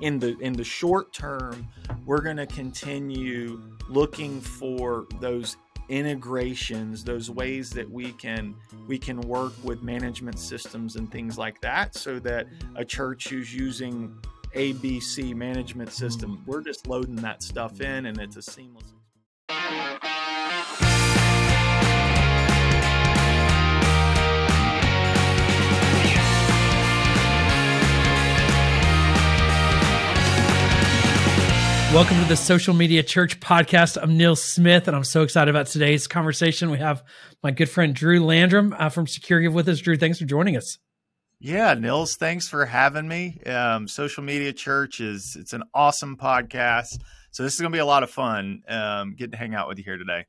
in 0.00 0.18
the 0.18 0.36
in 0.38 0.52
the 0.52 0.64
short 0.64 1.12
term, 1.12 1.68
we're 2.04 2.20
going 2.20 2.36
to 2.36 2.46
continue 2.46 3.60
looking 3.88 4.40
for 4.40 5.06
those 5.20 5.56
integrations 5.88 7.04
those 7.04 7.30
ways 7.30 7.68
that 7.68 7.90
we 7.90 8.12
can 8.12 8.54
we 8.88 8.98
can 8.98 9.20
work 9.20 9.52
with 9.62 9.82
management 9.82 10.38
systems 10.38 10.96
and 10.96 11.10
things 11.12 11.36
like 11.36 11.60
that 11.60 11.94
so 11.94 12.18
that 12.18 12.46
a 12.76 12.84
church 12.84 13.28
who's 13.28 13.54
using 13.54 14.16
abc 14.54 15.34
management 15.34 15.92
system 15.92 16.42
we're 16.46 16.62
just 16.62 16.86
loading 16.86 17.16
that 17.16 17.42
stuff 17.42 17.82
in 17.82 18.06
and 18.06 18.18
it's 18.18 18.36
a 18.36 18.42
seamless 18.42 18.94
Welcome 31.94 32.20
to 32.20 32.24
the 32.24 32.36
Social 32.36 32.74
Media 32.74 33.04
Church 33.04 33.38
podcast. 33.38 33.96
I'm 34.02 34.16
Nils 34.16 34.42
Smith, 34.42 34.88
and 34.88 34.96
I'm 34.96 35.04
so 35.04 35.22
excited 35.22 35.48
about 35.48 35.66
today's 35.66 36.08
conversation. 36.08 36.72
We 36.72 36.78
have 36.78 37.04
my 37.40 37.52
good 37.52 37.68
friend 37.70 37.94
Drew 37.94 38.18
Landrum 38.18 38.74
uh, 38.76 38.88
from 38.88 39.06
SecureGive 39.06 39.52
with 39.52 39.68
us. 39.68 39.78
Drew, 39.78 39.96
thanks 39.96 40.18
for 40.18 40.24
joining 40.24 40.56
us. 40.56 40.78
Yeah, 41.38 41.72
Nils, 41.74 42.16
thanks 42.16 42.48
for 42.48 42.66
having 42.66 43.06
me. 43.06 43.40
Um, 43.46 43.86
Social 43.86 44.24
Media 44.24 44.52
Church 44.52 44.98
is 44.98 45.36
it's 45.38 45.52
an 45.52 45.62
awesome 45.72 46.16
podcast, 46.16 46.98
so 47.30 47.44
this 47.44 47.54
is 47.54 47.60
going 47.60 47.70
to 47.70 47.76
be 47.76 47.80
a 47.80 47.86
lot 47.86 48.02
of 48.02 48.10
fun. 48.10 48.64
Um, 48.66 49.14
getting 49.14 49.30
to 49.30 49.36
hang 49.38 49.54
out 49.54 49.68
with 49.68 49.78
you 49.78 49.84
here 49.84 49.96
today. 49.96 50.26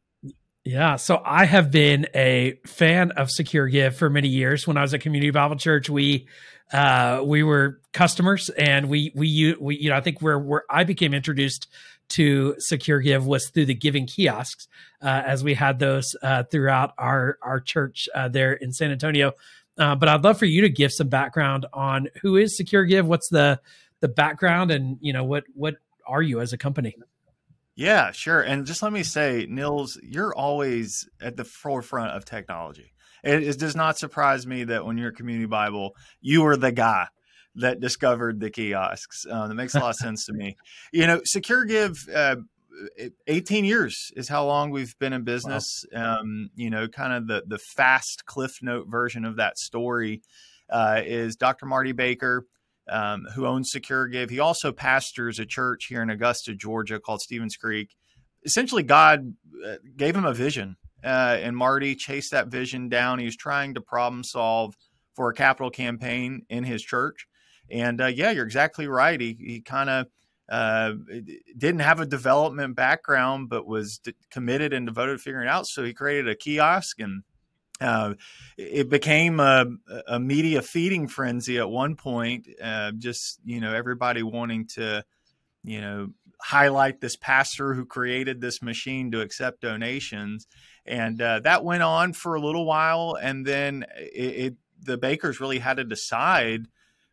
Yeah, 0.65 0.97
so 0.97 1.19
I 1.25 1.45
have 1.45 1.71
been 1.71 2.05
a 2.13 2.59
fan 2.67 3.09
of 3.13 3.31
Secure 3.31 3.67
Give 3.67 3.95
for 3.95 4.11
many 4.11 4.27
years. 4.27 4.67
When 4.67 4.77
I 4.77 4.83
was 4.83 4.93
at 4.93 5.01
Community 5.01 5.31
Bible 5.31 5.55
Church, 5.55 5.89
we 5.89 6.27
uh, 6.71 7.21
we 7.23 7.43
were 7.43 7.79
customers, 7.93 8.49
and 8.49 8.89
we 8.89 9.11
we 9.15 9.55
we 9.59 9.77
you 9.77 9.89
know 9.89 9.95
I 9.95 10.01
think 10.01 10.21
where 10.21 10.39
where 10.39 10.63
I 10.69 10.83
became 10.83 11.13
introduced 11.13 11.67
to 12.09 12.55
secure 12.59 12.99
give 12.99 13.25
was 13.25 13.49
through 13.49 13.65
the 13.65 13.73
giving 13.73 14.05
kiosks, 14.05 14.67
uh, 15.01 15.23
as 15.25 15.43
we 15.43 15.53
had 15.53 15.79
those 15.79 16.15
uh, 16.21 16.43
throughout 16.43 16.93
our 16.97 17.37
our 17.41 17.59
church 17.59 18.07
uh, 18.15 18.27
there 18.27 18.53
in 18.53 18.71
San 18.71 18.91
Antonio. 18.91 19.33
Uh, 19.77 19.95
but 19.95 20.07
I'd 20.07 20.23
love 20.23 20.39
for 20.39 20.45
you 20.45 20.61
to 20.61 20.69
give 20.69 20.91
some 20.91 21.09
background 21.09 21.65
on 21.73 22.07
who 22.21 22.37
is 22.37 22.55
secure 22.55 22.85
give, 22.85 23.05
what's 23.07 23.29
the 23.29 23.59
the 24.01 24.07
background, 24.07 24.71
and 24.71 24.97
you 25.01 25.13
know 25.13 25.23
what 25.23 25.43
what 25.53 25.75
are 26.07 26.21
you 26.21 26.39
as 26.41 26.53
a 26.53 26.57
company? 26.57 26.95
Yeah, 27.75 28.11
sure. 28.11 28.41
And 28.41 28.65
just 28.65 28.81
let 28.81 28.93
me 28.93 29.03
say, 29.03 29.47
Nils, 29.49 29.99
you're 30.01 30.33
always 30.33 31.09
at 31.19 31.35
the 31.35 31.43
forefront 31.43 32.11
of 32.11 32.23
technology. 32.23 32.93
It, 33.25 33.43
it 33.43 33.59
does 33.59 33.75
not 33.75 33.97
surprise 33.97 34.45
me 34.45 34.63
that 34.65 34.85
when 34.85 34.97
you're 34.97 35.09
at 35.09 35.15
Community 35.15 35.47
Bible, 35.47 35.95
you 36.21 36.43
were 36.43 36.57
the 36.57 36.71
guy 36.71 37.07
that 37.55 37.79
discovered 37.79 38.39
the 38.39 38.49
kiosks. 38.49 39.25
Uh, 39.29 39.47
that 39.47 39.55
makes 39.55 39.75
a 39.75 39.79
lot 39.79 39.89
of 39.89 39.95
sense 39.95 40.25
to 40.25 40.33
me. 40.33 40.55
You 40.91 41.07
know, 41.07 41.19
SecureGive, 41.21 42.13
uh, 42.13 42.35
18 43.27 43.63
years 43.65 44.11
is 44.15 44.27
how 44.27 44.45
long 44.45 44.69
we've 44.69 44.97
been 44.99 45.13
in 45.13 45.23
business. 45.23 45.85
Wow. 45.93 46.19
Um, 46.19 46.49
you 46.55 46.69
know, 46.69 46.87
kind 46.87 47.13
of 47.13 47.27
the 47.27 47.43
the 47.47 47.57
fast 47.57 48.25
cliff 48.25 48.59
note 48.61 48.87
version 48.89 49.23
of 49.23 49.37
that 49.37 49.57
story 49.57 50.21
uh, 50.69 51.01
is 51.05 51.37
Dr. 51.37 51.65
Marty 51.65 51.93
Baker 51.93 52.45
um, 52.87 53.25
who 53.33 53.45
owns 53.45 53.71
Secure 53.71 54.07
Give. 54.07 54.29
He 54.29 54.39
also 54.39 54.71
pastors 54.71 55.39
a 55.39 55.45
church 55.45 55.85
here 55.85 56.01
in 56.01 56.09
Augusta, 56.09 56.53
Georgia 56.53 56.99
called 56.99 57.21
Stevens 57.21 57.55
Creek. 57.55 57.95
Essentially, 58.43 58.83
God 58.83 59.35
uh, 59.65 59.75
gave 59.97 60.15
him 60.15 60.25
a 60.25 60.33
vision, 60.33 60.77
uh, 61.05 61.37
and 61.39 61.55
Marty 61.55 61.95
chased 61.95 62.31
that 62.31 62.47
vision 62.47 62.89
down. 62.89 63.19
He 63.19 63.25
was 63.25 63.37
trying 63.37 63.75
to 63.75 63.81
problem 63.81 64.23
solve 64.23 64.75
for 65.13 65.29
a 65.29 65.33
capital 65.33 65.69
campaign 65.69 66.45
in 66.49 66.63
his 66.63 66.81
church. 66.83 67.27
And 67.69 68.01
uh, 68.01 68.07
yeah, 68.07 68.31
you're 68.31 68.45
exactly 68.45 68.87
right. 68.87 69.19
He, 69.21 69.37
he 69.39 69.61
kind 69.61 69.89
of 69.89 70.07
uh, 70.49 70.93
didn't 71.57 71.81
have 71.81 71.99
a 71.99 72.05
development 72.05 72.75
background, 72.75 73.49
but 73.49 73.65
was 73.65 73.99
d- 73.99 74.13
committed 74.29 74.73
and 74.73 74.85
devoted 74.85 75.13
to 75.13 75.17
figuring 75.19 75.47
out. 75.47 75.67
So 75.67 75.83
he 75.83 75.93
created 75.93 76.27
a 76.27 76.35
kiosk 76.35 76.99
and 76.99 77.23
uh, 77.81 78.13
it 78.57 78.89
became 78.89 79.39
a, 79.39 79.65
a, 80.07 80.19
media 80.19 80.61
feeding 80.61 81.07
frenzy 81.07 81.57
at 81.57 81.69
one 81.69 81.95
point. 81.95 82.47
Uh, 82.61 82.91
just 82.97 83.39
you 83.43 83.59
know, 83.59 83.73
everybody 83.73 84.23
wanting 84.23 84.65
to, 84.67 85.03
you 85.63 85.81
know, 85.81 86.09
highlight 86.41 87.01
this 87.01 87.15
pastor 87.15 87.73
who 87.73 87.85
created 87.85 88.41
this 88.41 88.61
machine 88.61 89.11
to 89.11 89.21
accept 89.21 89.61
donations, 89.61 90.47
and 90.85 91.21
uh, 91.21 91.39
that 91.41 91.63
went 91.63 91.83
on 91.83 92.13
for 92.13 92.35
a 92.35 92.41
little 92.41 92.65
while. 92.65 93.17
And 93.21 93.45
then 93.45 93.85
it, 93.97 94.45
it, 94.45 94.55
the 94.81 94.97
bakers 94.97 95.39
really 95.39 95.59
had 95.59 95.77
to 95.77 95.83
decide: 95.83 96.67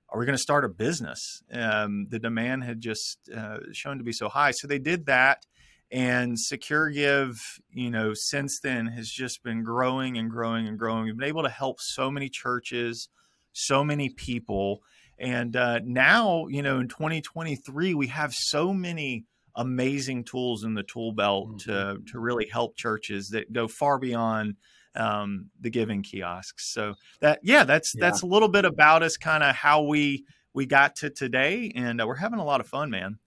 Are 0.09 0.19
we 0.19 0.27
going 0.27 0.37
to 0.37 0.43
start 0.43 0.65
a 0.65 0.69
business? 0.69 1.43
Um, 1.53 2.07
the 2.09 2.19
demand 2.19 2.65
had 2.65 2.81
just 2.81 3.31
uh, 3.35 3.59
shown 3.73 3.99
to 3.99 4.05
be 4.05 4.13
so 4.13 4.29
high, 4.29 4.51
so 4.51 4.67
they 4.67 4.79
did 4.79 5.07
that 5.07 5.45
and 5.93 6.41
Secure 6.41 6.89
Give, 6.89 7.39
you 7.71 7.91
know, 7.91 8.15
since 8.15 8.59
then 8.61 8.87
has 8.87 9.11
just 9.11 9.43
been 9.43 9.63
growing 9.63 10.17
and 10.17 10.31
growing 10.31 10.67
and 10.67 10.79
growing. 10.79 11.05
We've 11.05 11.17
been 11.17 11.29
able 11.29 11.43
to 11.43 11.51
help 11.51 11.81
so 11.81 12.11
many 12.11 12.31
churches, 12.31 13.11
so 13.53 13.85
many 13.85 14.09
people. 14.09 14.83
And 15.23 15.55
uh, 15.55 15.79
now, 15.85 16.49
you 16.49 16.63
know, 16.63 16.81
in 16.81 16.89
2023, 16.89 17.95
we 17.95 18.09
have 18.09 18.35
so 18.35 18.73
many 18.75 19.25
amazing 19.55 20.25
tools 20.25 20.65
in 20.65 20.75
the 20.75 20.83
tool 20.83 21.13
belt 21.13 21.49
mm-hmm. 21.49 21.71
to, 21.71 21.99
to 22.11 22.19
really 22.19 22.47
help 22.47 22.77
churches 22.77 23.29
that 23.29 23.53
go 23.53 23.69
far 23.69 24.01
beyond 24.01 24.57
um, 24.97 25.49
the 25.61 25.71
giving 25.71 26.03
kiosks. 26.03 26.73
So 26.73 26.95
that, 27.21 27.39
yeah, 27.45 27.63
that's, 27.63 27.95
yeah. 27.95 28.01
that's 28.01 28.23
a 28.23 28.27
little 28.27 28.49
bit 28.49 28.65
about 28.65 29.05
us, 29.05 29.17
kind 29.17 29.45
of 29.45 29.55
how 29.55 29.85
we, 29.85 30.25
we 30.55 30.67
got 30.67 30.97
to 30.97 31.11
today. 31.11 31.71
And 31.75 32.01
uh, 32.01 32.07
we're 32.07 32.17
having 32.17 32.41
a 32.41 32.45
lot 32.45 32.61
of 32.61 32.67
fun, 32.67 32.91
man. 32.91 33.19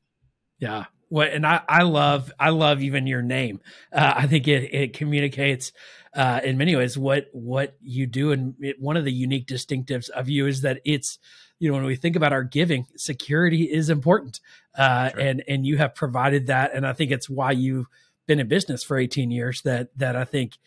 Yeah, 0.59 0.85
what 1.15 1.31
and 1.31 1.47
I, 1.47 1.61
I 1.69 1.83
love 1.83 2.29
I 2.37 2.49
love 2.49 2.81
even 2.81 3.07
your 3.07 3.21
name. 3.21 3.61
Uh, 3.93 4.15
I 4.17 4.27
think 4.27 4.49
it 4.49 4.73
it 4.73 4.93
communicates 4.93 5.71
uh, 6.13 6.41
in 6.43 6.57
many 6.57 6.75
ways 6.75 6.97
what 6.97 7.29
what 7.31 7.77
you 7.81 8.05
do, 8.05 8.33
and 8.33 8.53
it, 8.59 8.81
one 8.81 8.97
of 8.97 9.05
the 9.05 9.13
unique 9.13 9.47
distinctives 9.47 10.09
of 10.09 10.27
you 10.27 10.45
is 10.45 10.59
that 10.63 10.81
it's 10.83 11.17
you 11.57 11.69
know 11.69 11.75
when 11.75 11.85
we 11.85 11.95
think 11.95 12.17
about 12.17 12.33
our 12.33 12.43
giving, 12.43 12.85
security 12.97 13.63
is 13.63 13.89
important, 13.89 14.41
uh, 14.77 15.11
sure. 15.11 15.19
and 15.21 15.41
and 15.47 15.65
you 15.65 15.77
have 15.77 15.95
provided 15.95 16.47
that, 16.47 16.75
and 16.75 16.85
I 16.85 16.91
think 16.91 17.11
it's 17.11 17.29
why 17.29 17.51
you've 17.51 17.87
been 18.27 18.41
in 18.41 18.49
business 18.49 18.83
for 18.83 18.97
18 18.97 19.31
years. 19.31 19.61
That 19.61 19.97
that 19.97 20.17
I 20.17 20.25
think 20.25 20.57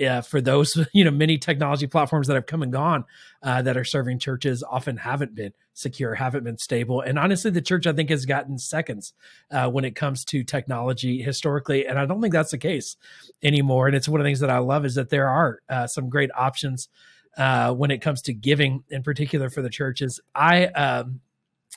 uh, 0.00 0.20
for 0.20 0.40
those 0.40 0.78
you 0.92 1.04
know 1.04 1.10
many 1.10 1.38
technology 1.38 1.86
platforms 1.86 2.26
that 2.26 2.34
have 2.34 2.46
come 2.46 2.62
and 2.62 2.72
gone 2.72 3.04
uh, 3.42 3.62
that 3.62 3.76
are 3.76 3.84
serving 3.84 4.18
churches 4.18 4.62
often 4.62 4.96
haven't 4.96 5.34
been 5.34 5.52
secure 5.74 6.14
haven't 6.14 6.44
been 6.44 6.58
stable. 6.58 7.00
And 7.00 7.18
honestly 7.18 7.50
the 7.50 7.62
church 7.62 7.86
i 7.86 7.92
think 7.92 8.10
has 8.10 8.26
gotten 8.26 8.58
seconds 8.58 9.12
uh, 9.50 9.68
when 9.70 9.84
it 9.84 9.94
comes 9.94 10.24
to 10.26 10.42
technology 10.42 11.22
historically. 11.22 11.86
And 11.86 11.98
i 11.98 12.06
don't 12.06 12.20
think 12.20 12.32
that's 12.32 12.50
the 12.50 12.58
case 12.58 12.96
anymore. 13.42 13.86
And 13.86 13.96
it's 13.96 14.08
one 14.08 14.20
of 14.20 14.24
the 14.24 14.28
things 14.28 14.40
that 14.40 14.50
i 14.50 14.58
love 14.58 14.84
is 14.84 14.94
that 14.96 15.10
there 15.10 15.28
are 15.28 15.60
uh, 15.68 15.86
some 15.86 16.08
great 16.08 16.30
options 16.36 16.88
uh, 17.36 17.72
when 17.72 17.90
it 17.90 17.98
comes 17.98 18.22
to 18.22 18.34
giving 18.34 18.82
in 18.90 19.02
particular 19.02 19.48
for 19.48 19.62
the 19.62 19.70
churches. 19.70 20.20
I 20.34 20.66
um, 20.66 21.20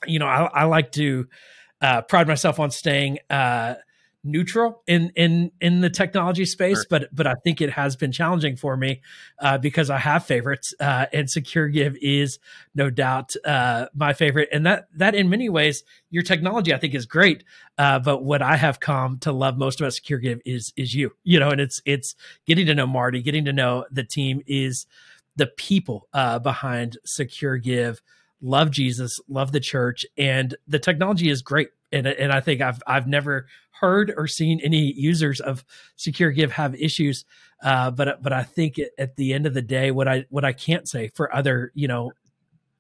you 0.08 0.20
know 0.20 0.26
I, 0.28 0.46
I 0.46 0.64
like 0.64 0.92
to 0.94 1.28
uh, 1.82 2.02
pride 2.02 2.28
myself 2.28 2.60
on 2.60 2.72
staying 2.72 3.20
neutral 4.24 4.84
in 4.86 5.12
in 5.16 5.52
in 5.60 5.82
the 5.82 5.90
technology 5.90 6.46
space 6.46 6.78
sure. 6.78 6.86
but 6.90 7.16
but 7.16 7.26
i 7.26 7.34
think 7.44 7.60
it 7.60 7.72
has 7.72 7.96
been 7.96 8.12
challenging 8.12 8.56
for 8.56 8.78
me 8.78 9.02
uh, 9.40 9.58
because 9.58 9.90
i 9.90 9.98
have 9.98 10.24
favorites 10.26 10.76
uh, 10.80 11.08
and 11.12 11.28
SecureGive 11.28 11.98
is 12.02 12.38
no 12.76 12.90
doubt 12.90 13.34
uh, 13.46 13.88
my 13.96 14.14
favorite. 14.14 14.50
And 14.52 14.66
that 14.66 14.88
that 14.96 15.16
in 15.16 15.30
many 15.30 15.50
ways 15.50 15.84
your 16.12 16.22
technology 16.22 16.74
i 16.74 16.78
think 16.78 16.94
is 16.94 17.06
great 17.08 17.44
uh, 17.80 17.98
but 17.98 18.24
what 18.24 18.44
i 18.44 18.56
have 18.56 18.80
come 18.80 19.18
to 19.20 19.32
love 19.32 19.58
most 19.58 19.82
about 19.82 19.94
SecureGive 19.94 20.42
is 20.46 20.72
is 20.76 20.94
you 20.94 21.12
you 21.24 21.40
know 21.40 21.50
and 21.50 21.60
it's 21.60 21.82
it's 21.86 22.16
getting 22.46 22.68
to 22.68 22.76
know 22.76 22.86
marty 22.88 23.24
getting 23.24 23.46
to 23.46 23.54
know 23.54 23.86
the 23.92 24.04
team 24.04 24.42
is 24.46 24.86
the 25.36 25.48
people 25.48 26.08
uh, 26.14 26.38
behind 26.38 26.98
SecureGive 27.08 28.00
love 28.40 28.70
jesus 28.70 29.20
love 29.28 29.52
the 29.52 29.60
church 29.60 30.06
and 30.18 30.56
the 30.68 30.80
technology 30.80 31.30
is 31.30 31.42
great 31.42 31.70
and 31.92 32.08
and 32.08 32.32
I 32.32 32.40
think 32.40 32.62
I've 32.62 32.82
I've 32.88 33.08
never 33.08 33.48
heard 33.72 34.14
or 34.16 34.28
seen 34.28 34.60
any 34.64 34.94
users 34.94 35.40
of 35.40 35.66
Secure 35.96 36.32
Give 36.32 36.52
have 36.52 36.76
issues. 36.76 37.26
Uh, 37.64 37.92
but 37.92 38.22
but 38.22 38.34
I 38.34 38.44
think 38.44 38.80
at 38.98 39.16
the 39.16 39.34
end 39.34 39.46
of 39.46 39.54
the 39.54 39.62
day, 39.62 39.92
what 39.92 40.08
I 40.08 40.26
what 40.30 40.46
I 40.46 40.54
can't 40.54 40.88
say 40.88 41.10
for 41.16 41.34
other 41.34 41.72
you 41.76 41.88
know 41.88 42.12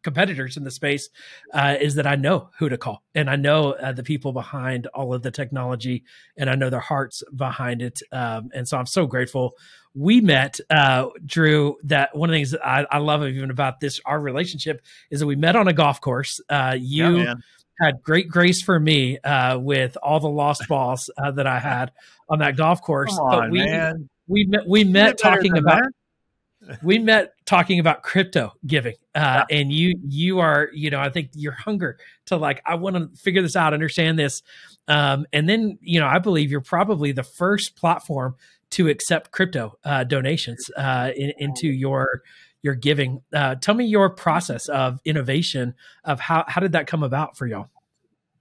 competitors 0.04 0.58
in 0.58 0.64
the 0.64 0.72
space 0.72 1.10
uh, 1.54 1.76
is 1.80 1.96
that 1.96 2.08
I 2.08 2.16
know 2.16 2.50
who 2.58 2.70
to 2.70 2.78
call 2.78 3.04
and 3.16 3.30
I 3.30 3.36
know 3.36 3.74
uh, 3.74 3.92
the 3.92 4.04
people 4.04 4.34
behind 4.34 4.88
all 4.88 5.14
of 5.14 5.22
the 5.22 5.32
technology 5.32 6.04
and 6.38 6.50
I 6.50 6.56
know 6.56 6.70
their 6.70 6.80
hearts 6.80 7.24
behind 7.36 7.82
it. 7.82 8.02
Um, 8.12 8.50
and 8.54 8.68
so 8.68 8.78
I'm 8.78 8.86
so 8.86 9.06
grateful. 9.06 9.54
We 9.94 10.22
met, 10.22 10.60
uh, 10.70 11.08
Drew, 11.26 11.78
that 11.84 12.16
one 12.16 12.30
of 12.30 12.32
the 12.32 12.38
things 12.38 12.56
I, 12.56 12.86
I, 12.90 13.00
love 13.00 13.24
even 13.24 13.52
about 13.52 13.80
this, 13.82 14.00
our 14.06 14.22
relationship 14.22 14.82
is 15.10 15.20
that 15.20 15.28
we 15.28 15.36
met 15.36 15.56
on 15.56 15.68
a 15.68 15.74
golf 15.74 16.00
course. 16.00 16.40
Uh, 16.50 16.78
you, 16.80 17.20
yeah, 17.20 17.34
had 17.82 18.02
great 18.04 18.30
grace 18.30 18.62
for 18.62 18.80
me 18.80 19.18
uh, 19.20 19.58
with 19.58 19.98
all 20.02 20.20
the 20.20 20.30
lost 20.30 20.68
balls 20.68 21.10
uh, 21.18 21.32
that 21.32 21.48
I 21.48 21.60
had 21.60 21.92
on 22.30 22.40
that 22.40 22.56
golf 22.56 22.82
course. 22.82 23.18
On, 23.18 23.32
but 23.32 23.52
we 23.52 23.60
man. 23.60 24.10
we 24.28 24.46
met, 24.46 24.68
we 24.68 24.84
met 24.84 25.18
talking 25.18 25.58
about 25.58 25.84
we 26.84 27.00
met 27.00 27.34
talking 27.46 27.80
about 27.80 28.04
crypto 28.04 28.54
giving, 28.66 28.96
uh, 29.16 29.44
yeah. 29.50 29.58
and 29.58 29.72
you 29.72 29.96
you 30.08 30.40
are 30.40 30.70
you 30.74 30.90
know 30.90 31.00
I 31.00 31.10
think 31.10 31.32
your 31.34 31.54
hunger 31.54 31.98
to 32.28 32.38
like 32.38 32.62
I 32.66 32.76
want 32.76 32.96
to 32.96 33.10
figure 33.20 33.42
this 33.42 33.56
out, 33.56 33.74
understand 33.74 34.20
this, 34.20 34.44
um, 34.88 35.26
and 35.34 35.50
then 35.50 35.78
you 35.82 36.00
know 36.00 36.08
I 36.08 36.20
believe 36.20 36.52
you're 36.52 36.62
probably 36.62 37.12
the 37.12 37.24
first 37.24 37.76
platform 37.76 38.36
to 38.72 38.88
accept 38.88 39.32
crypto 39.32 39.78
uh, 39.84 40.04
donations 40.04 40.70
uh, 40.78 41.12
in, 41.16 41.34
into 41.38 41.68
your 41.68 42.22
your 42.62 42.76
giving. 42.76 43.22
Uh, 43.34 43.56
tell 43.56 43.76
me 43.76 43.86
your 43.86 44.10
process 44.10 44.68
of 44.70 45.00
innovation 45.06 45.74
of 46.04 46.20
how 46.20 46.46
how 46.48 46.62
did 46.62 46.74
that 46.74 46.88
come 46.88 47.04
about 47.04 47.38
for 47.38 47.48
y'all? 47.48 47.70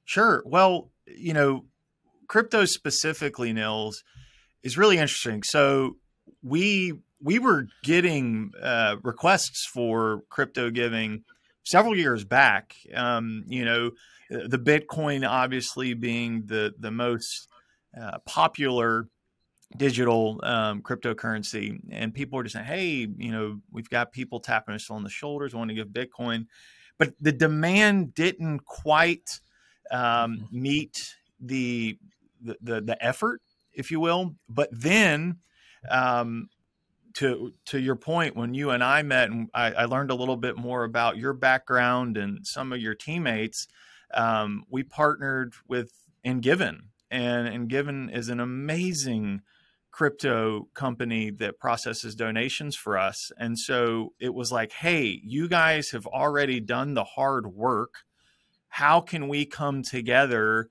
Sure. 0.05 0.43
Well, 0.45 0.91
you 1.07 1.33
know, 1.33 1.65
crypto 2.27 2.65
specifically, 2.65 3.53
Nils, 3.53 4.03
is 4.63 4.77
really 4.77 4.99
interesting. 4.99 5.43
So 5.43 5.97
we 6.43 6.95
we 7.23 7.39
were 7.39 7.69
getting 7.83 8.53
uh, 8.63 8.97
requests 9.03 9.67
for 9.73 10.23
crypto 10.31 10.71
giving 10.71 11.25
several 11.65 11.97
years 11.97 12.25
back. 12.25 12.75
Um, 12.95 13.45
you 13.47 13.65
know, 13.65 13.91
the 14.31 14.59
Bitcoin 14.59 15.29
obviously 15.29 15.95
being 15.95 16.45
the 16.47 16.75
the 16.79 16.91
most 16.91 17.49
uh, 18.01 18.19
popular 18.25 19.09
digital 19.77 20.41
um, 20.43 20.83
cryptocurrency, 20.83 21.81
and 21.91 22.13
people 22.13 22.37
were 22.37 22.43
just 22.43 22.55
saying, 22.55 22.67
"Hey, 22.67 23.09
you 23.17 23.33
know, 23.33 23.61
we've 23.71 23.91
got 23.91 24.13
people 24.13 24.41
tapping 24.41 24.75
us 24.75 24.91
on 24.91 25.03
the 25.03 25.11
shoulders, 25.11 25.55
wanting 25.55 25.77
to 25.77 25.85
give 25.85 25.93
Bitcoin," 25.93 26.47
but 26.99 27.15
the 27.21 27.33
demand 27.33 28.15
didn't 28.15 28.65
quite 28.65 29.41
um, 29.91 30.01
mm-hmm. 30.39 30.63
meet 30.63 31.15
the, 31.41 31.99
the 32.43 32.57
the 32.61 32.81
the 32.81 33.05
effort, 33.05 33.43
if 33.73 33.91
you 33.91 34.01
will. 34.01 34.35
But 34.49 34.69
then 34.73 35.39
um, 35.89 36.49
to 37.15 37.53
to 37.67 37.81
your 37.81 37.97
point, 37.97 38.37
when 38.37 38.55
you 38.55 38.71
and 38.71 38.83
I 38.83 39.03
met, 39.03 39.31
and 39.31 39.49
I, 39.55 39.73
I, 39.73 39.85
learned 39.87 40.11
a 40.11 40.15
little 40.15 40.37
bit 40.37 40.57
more 40.57 40.85
about 40.85 41.17
your 41.17 41.33
background 41.33 42.17
and 42.17 42.47
some 42.47 42.73
of 42.73 42.81
your 42.81 42.95
teammates, 42.95 43.67
um, 44.15 44.65
we 44.69 44.83
partnered 44.83 45.55
with 45.69 45.93
Engiven, 46.25 46.91
and 47.11 47.49
Engiven 47.49 48.11
is 48.11 48.29
an 48.29 48.41
amazing 48.41 49.43
crypto 49.91 50.69
company 50.75 51.31
that 51.31 51.59
processes 51.59 52.15
donations 52.15 52.77
for 52.77 52.97
us. 52.97 53.33
And 53.37 53.59
so 53.59 54.13
it 54.21 54.35
was 54.35 54.53
like, 54.53 54.73
hey, 54.73 55.21
you 55.25 55.49
guys 55.49 55.91
have 55.91 56.07
already 56.07 56.61
done 56.61 56.95
the 56.95 57.05
hard 57.05 57.49
work. 57.49 58.05
How 58.69 59.01
can 59.01 59.29
we 59.29 59.47
come 59.47 59.83
together? 59.83 60.71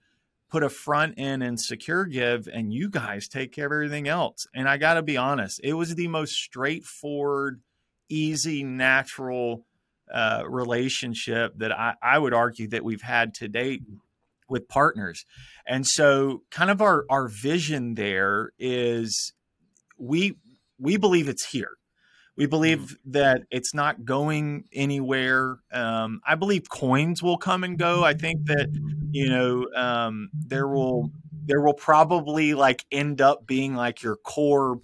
put 0.50 0.63
a 0.63 0.69
front 0.69 1.13
end 1.18 1.44
and 1.44 1.62
secure 1.62 2.06
give 2.06 2.48
and 2.51 2.74
you 2.74 2.89
guys 2.89 3.27
take 3.27 3.51
care 3.51 3.68
of 3.68 3.71
everything 3.71 4.07
else 4.07 4.48
and 4.56 4.68
i 4.68 4.77
got 4.77 4.95
to 4.95 5.04
be 5.04 5.16
honest 5.16 5.62
it 5.63 5.74
was 5.74 5.94
the 5.94 6.07
most 6.07 6.33
straightforward 6.33 7.62
easy 8.10 8.63
natural 8.63 9.63
uh, 10.12 10.44
relationship 10.48 11.54
that 11.57 11.71
I, 11.71 11.94
I 12.01 12.18
would 12.18 12.33
argue 12.33 12.68
that 12.69 12.83
we've 12.83 13.01
had 13.01 13.36
to 13.36 13.48
date 13.48 13.83
with 14.50 14.68
partners 14.68 15.25
and 15.66 15.86
so 15.88 16.42
kind 16.51 16.69
of 16.69 16.81
our 16.81 17.06
our 17.10 17.28
vision 17.28 17.96
there 17.96 18.51
is 18.57 19.34
we 19.98 20.38
we 20.80 20.98
believe 20.98 21.28
it's 21.28 21.50
here 21.51 21.80
we 22.40 22.46
believe 22.46 22.80
mm-hmm. 22.80 23.12
that 23.12 23.44
it's 23.51 23.74
not 23.74 24.06
going 24.06 24.63
anywhere. 24.72 25.57
Um, 25.74 26.22
I 26.25 26.36
believe 26.36 26.69
coins 26.69 27.22
will 27.22 27.38
come 27.38 27.66
and 27.66 27.78
go. 27.78 28.06
I 28.06 28.13
think 28.13 28.46
that 28.46 28.69
you 29.12 29.30
know 29.30 29.68
um, 29.75 30.30
there 30.34 30.66
will 30.66 31.12
there 31.44 31.62
will 31.62 31.74
probably 31.74 32.54
like 32.54 32.86
end 32.94 33.19
up 33.19 33.45
being 33.45 33.75
like 33.75 34.02
your 34.02 34.16
core 34.16 34.78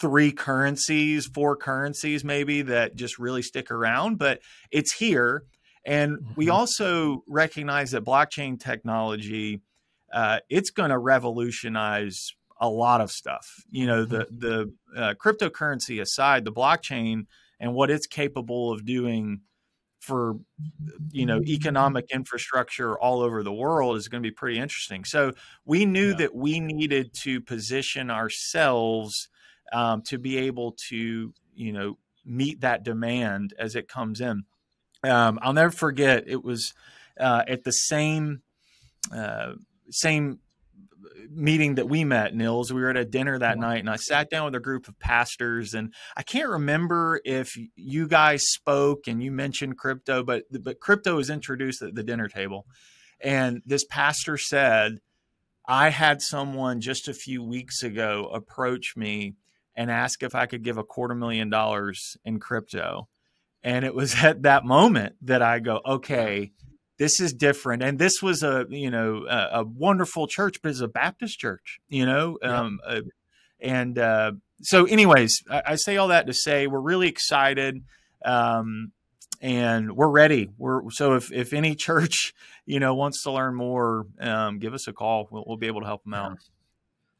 three 0.00 0.32
currencies, 0.32 1.26
four 1.26 1.56
currencies 1.56 2.24
maybe 2.24 2.62
that 2.62 2.96
just 2.96 3.18
really 3.18 3.42
stick 3.42 3.70
around. 3.70 4.18
But 4.18 4.40
it's 4.70 4.94
here, 4.94 5.44
and 5.84 6.18
we 6.36 6.46
mm-hmm. 6.46 6.54
also 6.54 7.24
recognize 7.26 7.90
that 7.90 8.04
blockchain 8.04 8.58
technology 8.60 9.60
uh, 10.12 10.40
it's 10.50 10.70
going 10.70 10.90
to 10.90 10.98
revolutionize 10.98 12.34
a 12.60 12.68
lot 12.68 13.00
of 13.00 13.10
stuff. 13.10 13.64
You 13.70 13.86
know, 13.86 14.04
the 14.04 14.26
mm-hmm. 14.26 14.38
the 14.38 14.72
uh, 14.96 15.14
cryptocurrency 15.14 16.00
aside, 16.00 16.44
the 16.44 16.52
blockchain 16.52 17.26
and 17.58 17.74
what 17.74 17.90
it's 17.90 18.06
capable 18.06 18.72
of 18.72 18.84
doing 18.84 19.40
for 20.00 20.34
you 21.10 21.24
know 21.24 21.40
economic 21.42 22.06
infrastructure 22.12 22.98
all 22.98 23.20
over 23.22 23.42
the 23.42 23.52
world 23.52 23.96
is 23.96 24.08
going 24.08 24.22
to 24.22 24.26
be 24.26 24.34
pretty 24.34 24.58
interesting. 24.58 25.04
So 25.04 25.32
we 25.64 25.86
knew 25.86 26.10
yeah. 26.10 26.16
that 26.16 26.34
we 26.34 26.60
needed 26.60 27.14
to 27.22 27.40
position 27.40 28.10
ourselves 28.10 29.28
um, 29.72 30.02
to 30.02 30.18
be 30.18 30.38
able 30.38 30.76
to 30.90 31.32
you 31.54 31.72
know 31.72 31.98
meet 32.24 32.60
that 32.60 32.84
demand 32.84 33.54
as 33.58 33.74
it 33.74 33.88
comes 33.88 34.20
in. 34.20 34.44
Um, 35.04 35.38
I'll 35.42 35.52
never 35.52 35.72
forget 35.72 36.24
it 36.26 36.44
was 36.44 36.72
uh, 37.18 37.42
at 37.46 37.64
the 37.64 37.72
same 37.72 38.42
uh, 39.12 39.54
same 39.90 40.38
meeting 41.30 41.76
that 41.76 41.88
we 41.88 42.04
met, 42.04 42.34
Nils. 42.34 42.72
We 42.72 42.80
were 42.80 42.90
at 42.90 42.96
a 42.96 43.04
dinner 43.04 43.38
that 43.38 43.58
night, 43.58 43.80
and 43.80 43.90
I 43.90 43.96
sat 43.96 44.30
down 44.30 44.44
with 44.44 44.54
a 44.54 44.60
group 44.60 44.88
of 44.88 44.98
pastors, 44.98 45.74
and 45.74 45.92
I 46.16 46.22
can't 46.22 46.48
remember 46.48 47.20
if 47.24 47.56
you 47.76 48.06
guys 48.06 48.44
spoke 48.48 49.06
and 49.06 49.22
you 49.22 49.30
mentioned 49.30 49.78
crypto, 49.78 50.22
but 50.22 50.44
but 50.62 50.80
crypto 50.80 51.16
was 51.16 51.30
introduced 51.30 51.82
at 51.82 51.94
the 51.94 52.02
dinner 52.02 52.28
table, 52.28 52.66
and 53.20 53.62
this 53.66 53.84
pastor 53.84 54.36
said, 54.36 54.98
"I 55.66 55.90
had 55.90 56.22
someone 56.22 56.80
just 56.80 57.08
a 57.08 57.14
few 57.14 57.42
weeks 57.42 57.82
ago 57.82 58.30
approach 58.32 58.94
me 58.96 59.34
and 59.74 59.90
ask 59.90 60.22
if 60.22 60.34
I 60.34 60.46
could 60.46 60.62
give 60.62 60.78
a 60.78 60.84
quarter 60.84 61.14
million 61.14 61.50
dollars 61.50 62.16
in 62.24 62.38
crypto." 62.40 63.08
And 63.64 63.84
it 63.84 63.94
was 63.94 64.14
at 64.22 64.42
that 64.42 64.64
moment 64.64 65.16
that 65.22 65.42
I 65.42 65.58
go, 65.58 65.80
okay, 65.86 66.52
this 66.98 67.20
is 67.20 67.32
different. 67.32 67.82
And 67.82 67.98
this 67.98 68.22
was 68.22 68.42
a 68.42 68.66
you 68.68 68.90
know 68.90 69.26
a, 69.28 69.60
a 69.60 69.64
wonderful 69.64 70.26
church 70.26 70.62
but 70.62 70.70
it's 70.70 70.80
a 70.80 70.88
baptist 70.88 71.38
church 71.38 71.80
you 71.88 72.06
know 72.06 72.38
yeah. 72.40 72.60
um, 72.60 72.80
uh, 72.86 73.00
and 73.60 73.98
uh, 73.98 74.32
so 74.60 74.84
anyways 74.84 75.42
I, 75.50 75.62
I, 75.66 75.74
say 75.74 75.96
all 75.96 76.08
that 76.08 76.26
to 76.28 76.32
say 76.32 76.66
we're 76.68 76.80
really 76.80 77.08
excited 77.08 77.82
um, 78.24 78.92
and 79.40 79.96
we're 79.96 80.10
ready. 80.10 80.50
We're 80.56 80.90
so 80.90 81.14
if, 81.14 81.32
if 81.32 81.52
any 81.52 81.74
church 81.88 82.34
you 82.66 82.78
know 82.78 82.94
wants 82.94 83.22
to 83.24 83.32
learn 83.32 83.54
more 83.56 84.06
um, 84.20 84.58
give 84.60 84.74
us 84.74 84.86
a 84.86 84.92
call. 84.92 85.28
We'll, 85.30 85.44
we'll, 85.46 85.56
be 85.56 85.66
able 85.66 85.80
to 85.80 85.86
help 85.86 86.04
them 86.04 86.14
out. 86.14 86.38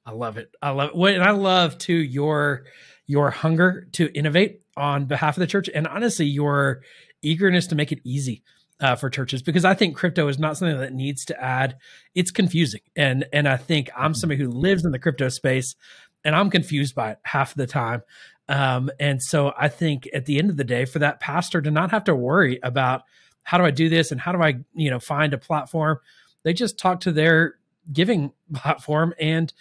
I 0.06 0.12
love 0.12 0.36
it. 0.36 0.54
I 0.62 0.70
love 0.70 0.90
it 0.94 1.14
and 1.14 1.24
i 1.24 1.30
love 1.30 1.78
to 1.78 1.92
your 1.92 2.64
your 3.06 3.30
hunger 3.30 3.88
to 3.92 4.06
innovate 4.16 4.61
on 4.76 5.04
behalf 5.06 5.36
of 5.36 5.40
the 5.40 5.46
church 5.46 5.68
and 5.74 5.86
honestly 5.86 6.26
your 6.26 6.82
eagerness 7.22 7.66
to 7.68 7.74
make 7.74 7.92
it 7.92 8.00
easy 8.04 8.42
uh, 8.82 8.96
for 8.96 9.08
churches 9.08 9.42
because 9.42 9.64
I 9.64 9.74
think 9.74 9.96
crypto 9.96 10.26
is 10.28 10.38
not 10.38 10.56
something 10.56 10.78
that 10.78 10.92
needs 10.92 11.24
to 11.26 11.40
add. 11.40 11.76
It's 12.14 12.30
confusing, 12.30 12.80
and 12.96 13.24
and 13.32 13.48
I 13.48 13.56
think 13.56 13.90
I'm 13.96 14.06
mm-hmm. 14.10 14.14
somebody 14.14 14.42
who 14.42 14.50
lives 14.50 14.84
in 14.84 14.90
the 14.90 14.98
crypto 14.98 15.28
space, 15.28 15.76
and 16.24 16.34
I'm 16.34 16.50
confused 16.50 16.94
by 16.94 17.12
it 17.12 17.18
half 17.22 17.54
the 17.54 17.66
time. 17.66 18.02
Um, 18.48 18.90
and 18.98 19.22
so 19.22 19.52
I 19.56 19.68
think 19.68 20.08
at 20.12 20.26
the 20.26 20.38
end 20.38 20.50
of 20.50 20.56
the 20.56 20.64
day, 20.64 20.84
for 20.84 20.98
that 20.98 21.20
pastor 21.20 21.62
to 21.62 21.70
not 21.70 21.92
have 21.92 22.04
to 22.04 22.14
worry 22.14 22.58
about 22.62 23.02
how 23.44 23.56
do 23.56 23.64
I 23.64 23.70
do 23.70 23.88
this 23.88 24.10
and 24.10 24.20
how 24.20 24.32
do 24.32 24.42
I 24.42 24.58
you 24.74 24.90
know 24.90 24.98
find 24.98 25.32
a 25.32 25.38
platform, 25.38 25.98
they 26.42 26.52
just 26.52 26.76
talk 26.76 27.00
to 27.00 27.12
their 27.12 27.54
giving 27.92 28.32
platform 28.52 29.14
and 29.18 29.52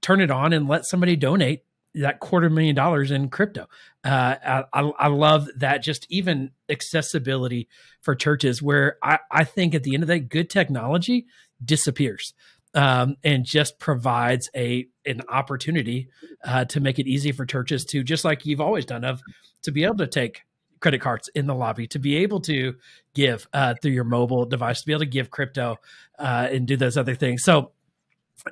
turn 0.00 0.20
it 0.20 0.30
on 0.30 0.52
and 0.52 0.66
let 0.66 0.86
somebody 0.86 1.14
donate 1.14 1.62
that 1.94 2.20
quarter 2.20 2.48
million 2.48 2.74
dollars 2.74 3.10
in 3.10 3.28
crypto. 3.28 3.66
Uh, 4.04 4.64
I, 4.72 4.80
I, 4.98 5.06
love 5.08 5.48
that 5.58 5.82
just 5.82 6.06
even 6.10 6.50
accessibility 6.68 7.68
for 8.00 8.14
churches 8.14 8.62
where 8.62 8.96
I, 9.02 9.18
I 9.30 9.44
think 9.44 9.74
at 9.74 9.82
the 9.84 9.94
end 9.94 10.02
of 10.02 10.08
the 10.08 10.18
day, 10.18 10.26
good 10.26 10.50
technology 10.50 11.26
disappears 11.64 12.34
um, 12.74 13.16
and 13.22 13.44
just 13.44 13.78
provides 13.78 14.48
a 14.56 14.86
an 15.04 15.20
opportunity 15.28 16.08
uh, 16.44 16.64
to 16.66 16.80
make 16.80 16.98
it 16.98 17.06
easy 17.06 17.32
for 17.32 17.44
churches 17.44 17.84
to 17.86 18.02
just 18.02 18.24
like 18.24 18.46
you've 18.46 18.60
always 18.60 18.86
done 18.86 19.04
of 19.04 19.22
to 19.62 19.70
be 19.70 19.84
able 19.84 19.96
to 19.96 20.06
take 20.06 20.42
credit 20.80 21.00
cards 21.00 21.30
in 21.34 21.46
the 21.46 21.54
lobby 21.54 21.86
to 21.86 21.98
be 21.98 22.16
able 22.16 22.40
to 22.40 22.74
give 23.14 23.46
uh, 23.52 23.74
through 23.80 23.92
your 23.92 24.04
mobile 24.04 24.44
device 24.44 24.80
to 24.80 24.86
be 24.86 24.92
able 24.92 25.00
to 25.00 25.06
give 25.06 25.30
crypto 25.30 25.76
uh, 26.18 26.48
and 26.50 26.66
do 26.66 26.76
those 26.76 26.96
other 26.96 27.14
things 27.14 27.44
so 27.44 27.70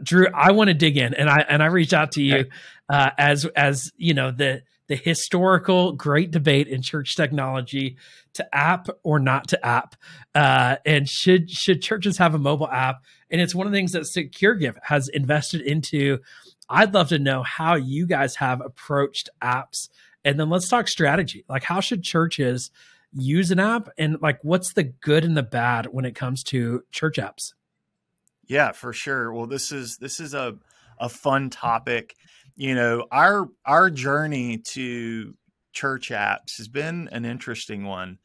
Drew, 0.03 0.29
I 0.33 0.53
want 0.53 0.69
to 0.69 0.75
dig 0.75 0.97
in, 0.97 1.15
and 1.15 1.29
I 1.29 1.45
and 1.49 1.63
I 1.63 1.67
reached 1.67 1.93
out 1.93 2.13
to 2.13 2.23
you 2.23 2.47
uh, 2.89 3.11
as 3.19 3.45
as 3.57 3.91
you 3.97 4.15
know 4.15 4.31
the 4.31 4.63
the 4.87 4.97
historical 4.97 5.93
great 5.93 6.31
debate 6.31 6.67
in 6.67 6.83
church 6.83 7.15
technology 7.17 7.97
to 8.35 8.55
app 8.55 8.89
or 9.03 9.19
not 9.19 9.49
to 9.49 9.67
app, 9.67 9.97
uh, 10.35 10.77
and 10.85 11.09
should 11.09 11.51
should 11.51 11.83
churches 11.83 12.19
have 12.19 12.35
a 12.35 12.39
mobile 12.39 12.69
app? 12.69 13.05
And 13.31 13.41
it's 13.41 13.55
one 13.55 13.67
of 13.67 13.73
the 13.73 13.79
things 13.79 13.93
that 13.93 14.03
SecureGive 14.03 14.77
has 14.83 15.09
invested 15.09 15.61
into. 15.61 16.19
I'd 16.69 16.95
love 16.95 17.09
to 17.09 17.19
know 17.19 17.43
how 17.43 17.75
you 17.75 18.07
guys 18.07 18.37
have 18.37 18.61
approached 18.61 19.29
apps, 19.43 19.89
and 20.25 20.39
then 20.39 20.51
let's 20.51 20.69
talk 20.69 20.89
strategy. 20.89 21.45
Like, 21.49 21.65
how 21.65 21.81
should 21.81 22.03
churches 22.03 22.71
use 23.13 23.51
an 23.51 23.59
app, 23.59 23.89
and 23.99 24.21
like, 24.23 24.39
what's 24.43 24.73
the 24.75 24.85
good 24.85 25.25
and 25.25 25.37
the 25.37 25.43
bad 25.43 25.87
when 25.87 26.05
it 26.05 26.15
comes 26.15 26.43
to 26.45 26.85
church 26.93 27.17
apps? 27.17 27.55
Yeah, 28.51 28.73
for 28.73 28.93
sure. 28.93 29.33
Well, 29.33 29.47
this 29.47 29.71
is 29.71 29.97
this 30.01 30.19
is 30.19 30.35
a 30.35 30.57
a 30.99 31.09
fun 31.09 31.51
topic. 31.51 32.17
You 32.57 32.75
know, 32.75 33.07
our 33.13 33.47
our 33.65 33.91
journey 33.91 34.61
to 34.73 35.35
church 35.73 36.11
apps 36.11 36.57
has 36.59 36.67
been 36.67 37.09
an 37.13 37.25
interesting 37.25 37.85
one. 37.85 38.19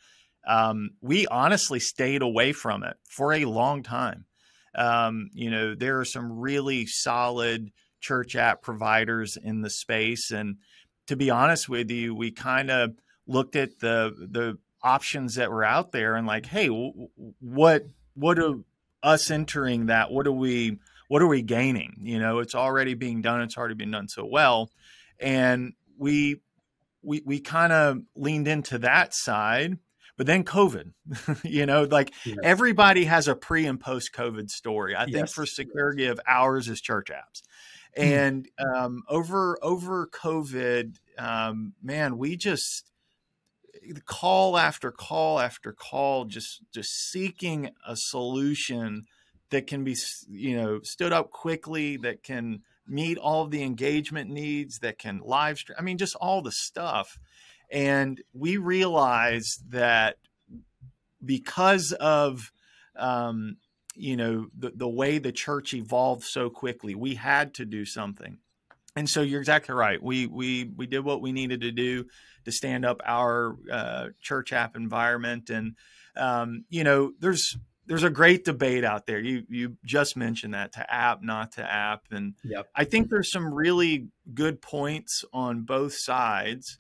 Um, 0.48 0.92
we 1.00 1.28
honestly 1.28 1.80
stayed 1.80 2.24
away 2.24 2.54
from 2.54 2.84
it 2.84 2.98
for 3.08 3.34
a 3.34 3.46
long 3.46 3.84
time. 3.84 4.26
Um, 4.74 5.30
you 5.36 5.52
know, 5.52 5.76
there 5.76 6.00
are 6.00 6.06
some 6.06 6.40
really 6.40 6.88
solid 6.88 7.70
church 8.02 8.36
app 8.36 8.64
providers 8.64 9.38
in 9.38 9.62
the 9.62 9.70
space, 9.70 10.32
and 10.32 10.58
to 11.06 11.16
be 11.16 11.30
honest 11.30 11.70
with 11.70 11.92
you, 11.92 12.16
we 12.16 12.32
kind 12.32 12.72
of 12.72 12.96
looked 13.28 13.56
at 13.56 13.78
the 13.78 14.12
the 14.32 14.58
options 14.82 15.36
that 15.36 15.52
were 15.52 15.64
out 15.64 15.92
there 15.92 16.16
and 16.16 16.26
like, 16.26 16.48
hey, 16.48 16.66
what 17.40 17.84
what 18.16 18.38
do 18.38 18.66
us 19.06 19.30
entering 19.30 19.86
that? 19.86 20.12
What 20.12 20.28
are 20.28 20.32
we 20.32 20.80
what 21.08 21.22
are 21.22 21.28
we 21.28 21.44
gaining? 21.44 21.98
You 22.02 22.20
know, 22.20 22.40
it's 22.40 22.56
already 22.56 22.96
being 22.96 23.22
done. 23.22 23.42
It's 23.42 23.58
already 23.58 23.76
been 23.76 23.92
done 23.92 24.08
so 24.08 24.26
well, 24.26 24.72
and 25.20 25.74
we 25.98 26.42
we 27.04 27.22
we 27.26 27.40
kind 27.40 27.72
of 27.72 28.02
leaned 28.16 28.48
into 28.48 28.80
that 28.80 29.14
side. 29.14 29.78
But 30.18 30.28
then 30.28 30.46
COVID, 30.46 30.94
you 31.44 31.66
know, 31.66 31.84
like 31.84 32.14
yes. 32.26 32.38
everybody 32.42 33.06
has 33.06 33.28
a 33.28 33.36
pre 33.36 33.66
and 33.66 33.80
post 33.80 34.12
COVID 34.14 34.50
story. 34.50 34.96
I 34.96 35.06
yes. 35.06 35.14
think 35.14 35.30
for 35.30 35.46
Secure 35.46 35.90
of 36.10 36.20
ours 36.28 36.68
is 36.68 36.82
church 36.82 37.10
apps. 37.10 37.42
Hmm. 37.96 38.04
And 38.04 38.50
um, 38.58 39.04
over 39.08 39.60
over 39.62 40.08
COVID, 40.08 40.96
um, 41.18 41.74
man, 41.84 42.18
we 42.18 42.38
just 42.38 42.92
call 44.06 44.58
after 44.58 44.92
call 44.92 45.40
after 45.40 45.72
call, 45.72 46.26
just 46.26 46.62
just 46.74 47.10
seeking 47.12 47.72
a 47.88 47.96
solution 47.96 49.04
that 49.50 49.68
can 49.68 49.84
be 49.84 49.96
you 50.28 50.56
know 50.56 50.80
stood 50.84 51.14
up 51.14 51.32
quickly, 51.32 51.98
that 51.98 52.24
can 52.24 52.62
meet 52.88 53.18
all 53.18 53.48
the 53.48 53.64
engagement 53.64 54.30
needs, 54.30 54.80
that 54.80 55.00
can 55.00 55.20
live 55.24 55.58
stream. 55.58 55.76
I 55.80 55.82
mean, 55.82 55.98
just 55.98 56.16
all 56.16 56.42
the 56.42 56.52
stuff. 56.52 57.18
And 57.72 58.22
we 58.34 58.58
realized 58.58 59.72
that 59.72 60.18
because 61.24 61.92
of 61.94 62.52
um, 62.96 63.58
you 63.96 64.18
know 64.18 64.48
the, 64.58 64.72
the 64.76 64.90
way 64.90 65.18
the 65.18 65.32
church 65.32 65.74
evolved 65.74 66.24
so 66.24 66.50
quickly, 66.50 66.96
we 66.96 67.16
had 67.16 67.54
to 67.56 67.66
do 67.66 67.86
something. 67.86 68.38
And 68.96 69.10
so 69.10 69.22
you're 69.22 69.42
exactly 69.42 69.76
right. 69.76 70.02
We 70.02 70.28
we 70.28 70.66
we 70.76 70.88
did 70.88 71.04
what 71.04 71.22
we 71.22 71.32
needed 71.32 71.62
to 71.62 71.72
do 71.72 72.06
to 72.46 72.52
stand 72.52 72.86
up 72.86 73.02
our 73.06 73.58
uh, 73.72 74.08
church 74.22 74.54
app 74.54 74.76
environment. 74.76 75.50
And 75.50 75.76
um, 76.16 76.66
you 76.70 76.84
know, 76.84 77.12
there's 77.20 77.58
there's 77.88 78.04
a 78.04 78.10
great 78.10 78.46
debate 78.46 78.84
out 78.84 79.06
there. 79.06 79.20
You 79.20 79.44
you 79.50 79.78
just 79.86 80.16
mentioned 80.18 80.54
that 80.54 80.74
to 80.74 80.94
app, 80.94 81.22
not 81.22 81.54
to 81.54 81.64
app, 81.64 82.06
and 82.12 82.34
yep. 82.44 82.68
I 82.76 82.84
think 82.84 83.10
there's 83.10 83.32
some 83.32 83.54
really 83.54 84.08
good 84.34 84.62
points 84.62 85.24
on 85.34 85.64
both 85.64 85.94
sides. 85.96 86.80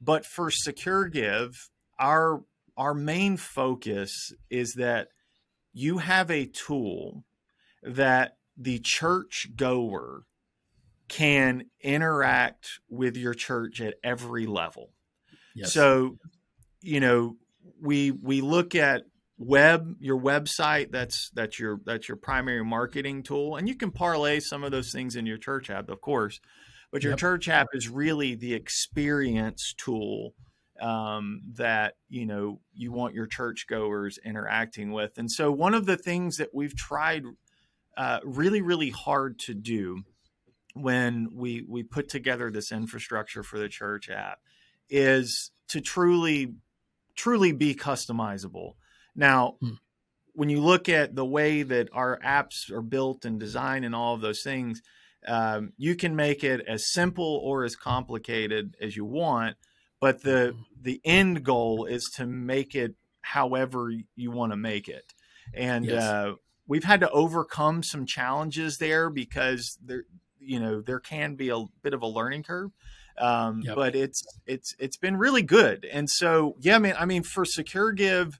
But 0.00 0.26
for 0.26 0.50
Secure 0.50 1.06
Give, 1.08 1.70
our 1.98 2.42
our 2.76 2.94
main 2.94 3.36
focus 3.36 4.32
is 4.50 4.74
that 4.74 5.08
you 5.72 5.98
have 5.98 6.30
a 6.30 6.46
tool 6.46 7.24
that 7.82 8.36
the 8.56 8.80
church 8.82 9.48
goer 9.56 10.24
can 11.12 11.64
interact 11.82 12.80
with 12.88 13.18
your 13.18 13.34
church 13.34 13.82
at 13.82 13.94
every 14.02 14.46
level. 14.46 14.90
Yes. 15.54 15.74
So, 15.74 16.16
you 16.80 17.00
know, 17.00 17.36
we 17.80 18.10
we 18.10 18.40
look 18.40 18.74
at 18.74 19.02
web 19.36 19.96
your 19.98 20.18
website 20.18 20.92
that's 20.92 21.30
that's 21.34 21.58
your 21.58 21.80
that's 21.84 22.08
your 22.08 22.16
primary 22.16 22.64
marketing 22.64 23.24
tool 23.24 23.56
and 23.56 23.68
you 23.68 23.74
can 23.74 23.90
parlay 23.90 24.38
some 24.38 24.62
of 24.62 24.70
those 24.70 24.92
things 24.92 25.16
in 25.16 25.26
your 25.26 25.38
church 25.38 25.68
app 25.68 25.88
of 25.88 26.00
course 26.00 26.38
but 26.92 27.02
your 27.02 27.12
yep. 27.12 27.18
church 27.18 27.48
app 27.48 27.66
is 27.72 27.88
really 27.88 28.36
the 28.36 28.54
experience 28.54 29.74
tool 29.76 30.34
um, 30.80 31.40
that 31.54 31.94
you 32.08 32.24
know 32.24 32.60
you 32.72 32.92
want 32.92 33.14
your 33.14 33.26
church 33.26 33.66
goers 33.68 34.16
interacting 34.24 34.92
with 34.92 35.18
and 35.18 35.30
so 35.30 35.50
one 35.50 35.74
of 35.74 35.86
the 35.86 35.96
things 35.96 36.36
that 36.36 36.50
we've 36.54 36.76
tried 36.76 37.24
uh, 37.96 38.20
really 38.24 38.60
really 38.60 38.90
hard 38.90 39.40
to 39.40 39.54
do 39.54 40.04
when 40.74 41.30
we 41.34 41.64
we 41.68 41.82
put 41.82 42.08
together 42.08 42.50
this 42.50 42.72
infrastructure 42.72 43.42
for 43.42 43.58
the 43.58 43.68
church 43.68 44.08
app 44.08 44.40
is 44.88 45.50
to 45.68 45.80
truly 45.80 46.54
truly 47.14 47.52
be 47.52 47.74
customizable. 47.74 48.74
Now, 49.14 49.56
hmm. 49.60 49.72
when 50.34 50.48
you 50.48 50.60
look 50.60 50.88
at 50.88 51.14
the 51.14 51.24
way 51.24 51.62
that 51.62 51.88
our 51.92 52.18
apps 52.24 52.70
are 52.70 52.82
built 52.82 53.24
and 53.24 53.38
designed 53.38 53.84
and 53.84 53.94
all 53.94 54.14
of 54.14 54.20
those 54.20 54.42
things, 54.42 54.80
um, 55.26 55.72
you 55.76 55.94
can 55.94 56.16
make 56.16 56.42
it 56.42 56.64
as 56.66 56.90
simple 56.92 57.40
or 57.42 57.64
as 57.64 57.76
complicated 57.76 58.76
as 58.80 58.96
you 58.96 59.04
want. 59.04 59.56
But 60.00 60.22
the 60.22 60.54
hmm. 60.56 60.62
the 60.80 61.00
end 61.04 61.44
goal 61.44 61.86
is 61.86 62.10
to 62.16 62.26
make 62.26 62.74
it 62.74 62.94
however 63.20 63.92
you 64.16 64.30
want 64.30 64.52
to 64.52 64.56
make 64.56 64.88
it. 64.88 65.14
And 65.54 65.84
yes. 65.84 66.02
uh, 66.02 66.32
we've 66.66 66.84
had 66.84 67.00
to 67.00 67.10
overcome 67.10 67.82
some 67.82 68.06
challenges 68.06 68.78
there 68.78 69.10
because 69.10 69.78
there 69.84 70.04
you 70.44 70.60
know 70.60 70.80
there 70.80 71.00
can 71.00 71.34
be 71.34 71.50
a 71.50 71.64
bit 71.82 71.94
of 71.94 72.02
a 72.02 72.06
learning 72.06 72.42
curve 72.42 72.70
um, 73.18 73.60
yep. 73.62 73.74
but 73.76 73.94
it's 73.94 74.24
it's 74.46 74.74
it's 74.78 74.96
been 74.96 75.16
really 75.16 75.42
good. 75.42 75.84
And 75.84 76.08
so 76.08 76.56
yeah 76.60 76.78
man 76.78 76.94
i 76.98 77.04
mean 77.04 77.22
for 77.22 77.44
secure 77.44 77.92
give 77.92 78.38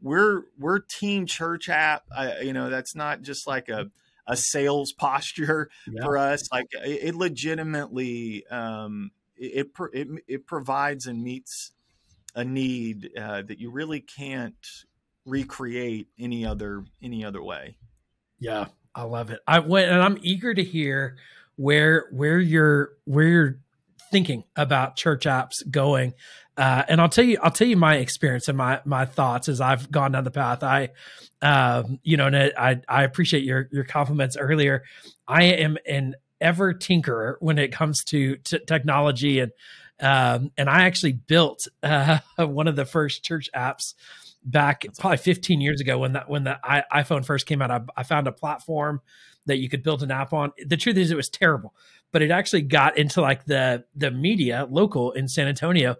we're 0.00 0.42
we're 0.58 0.80
team 0.80 1.26
church 1.26 1.68
app. 1.68 2.04
I, 2.14 2.40
you 2.40 2.52
know 2.52 2.68
that's 2.68 2.94
not 2.94 3.22
just 3.22 3.46
like 3.46 3.68
a 3.68 3.90
a 4.26 4.36
sales 4.36 4.92
posture 4.92 5.70
yeah. 5.90 6.02
for 6.02 6.18
us. 6.18 6.50
Like 6.52 6.66
it, 6.84 7.04
it 7.04 7.14
legitimately 7.14 8.46
um, 8.48 9.12
it, 9.36 9.68
it, 9.92 10.08
it 10.26 10.46
provides 10.46 11.06
and 11.06 11.22
meets 11.22 11.72
a 12.34 12.44
need 12.44 13.10
uh, 13.16 13.42
that 13.42 13.58
you 13.58 13.70
really 13.70 14.00
can't 14.00 14.66
recreate 15.24 16.08
any 16.18 16.44
other 16.44 16.84
any 17.00 17.24
other 17.24 17.42
way. 17.42 17.76
Yeah 18.40 18.66
I 18.94 19.04
love 19.04 19.30
it. 19.30 19.40
I 19.46 19.60
went 19.60 19.90
and 19.90 20.02
I'm 20.02 20.18
eager 20.22 20.52
to 20.52 20.62
hear 20.62 21.16
where 21.56 22.06
where 22.10 22.38
you're 22.38 22.90
where 23.04 23.26
you're 23.26 23.58
thinking 24.10 24.44
about 24.56 24.96
church 24.96 25.24
apps 25.24 25.68
going. 25.68 26.14
Uh, 26.56 26.82
and 26.86 27.00
I'll 27.00 27.08
tell 27.08 27.24
you, 27.24 27.38
I'll 27.42 27.50
tell 27.50 27.66
you 27.66 27.78
my 27.78 27.96
experience 27.96 28.48
and 28.48 28.58
my 28.58 28.80
my 28.84 29.06
thoughts 29.06 29.48
as 29.48 29.60
I've 29.60 29.90
gone 29.90 30.12
down 30.12 30.24
the 30.24 30.30
path. 30.30 30.62
I, 30.62 30.90
um, 31.40 31.98
you 32.02 32.16
know, 32.16 32.26
and 32.26 32.36
I 32.36 32.80
I 32.88 33.04
appreciate 33.04 33.44
your 33.44 33.68
your 33.72 33.84
compliments 33.84 34.36
earlier. 34.36 34.84
I 35.26 35.44
am 35.44 35.78
an 35.86 36.14
ever 36.40 36.74
tinkerer 36.74 37.36
when 37.40 37.58
it 37.58 37.72
comes 37.72 38.04
to, 38.04 38.36
to 38.36 38.58
technology, 38.58 39.38
and 39.40 39.52
um, 39.98 40.50
and 40.58 40.68
I 40.68 40.82
actually 40.82 41.12
built 41.12 41.66
uh, 41.82 42.18
one 42.36 42.68
of 42.68 42.76
the 42.76 42.84
first 42.84 43.24
church 43.24 43.48
apps 43.56 43.94
back 44.44 44.82
That's 44.82 44.98
probably 44.98 45.18
15 45.18 45.60
years 45.60 45.80
ago 45.80 45.98
when 45.98 46.12
that 46.12 46.28
when 46.28 46.44
the 46.44 46.58
iPhone 46.92 47.24
first 47.24 47.46
came 47.46 47.62
out. 47.62 47.70
I, 47.70 47.80
I, 47.96 48.02
found 48.02 48.26
a 48.26 48.32
platform 48.32 49.00
that 49.46 49.58
you 49.58 49.68
could 49.68 49.82
build 49.82 50.02
an 50.02 50.10
app 50.10 50.32
on. 50.32 50.52
The 50.64 50.76
truth 50.76 50.96
is, 50.96 51.10
it 51.10 51.16
was 51.16 51.28
terrible, 51.28 51.74
but 52.12 52.22
it 52.22 52.30
actually 52.30 52.62
got 52.62 52.98
into 52.98 53.20
like 53.20 53.44
the 53.44 53.84
the 53.94 54.10
media 54.10 54.66
local 54.70 55.12
in 55.12 55.28
San 55.28 55.48
Antonio, 55.48 55.96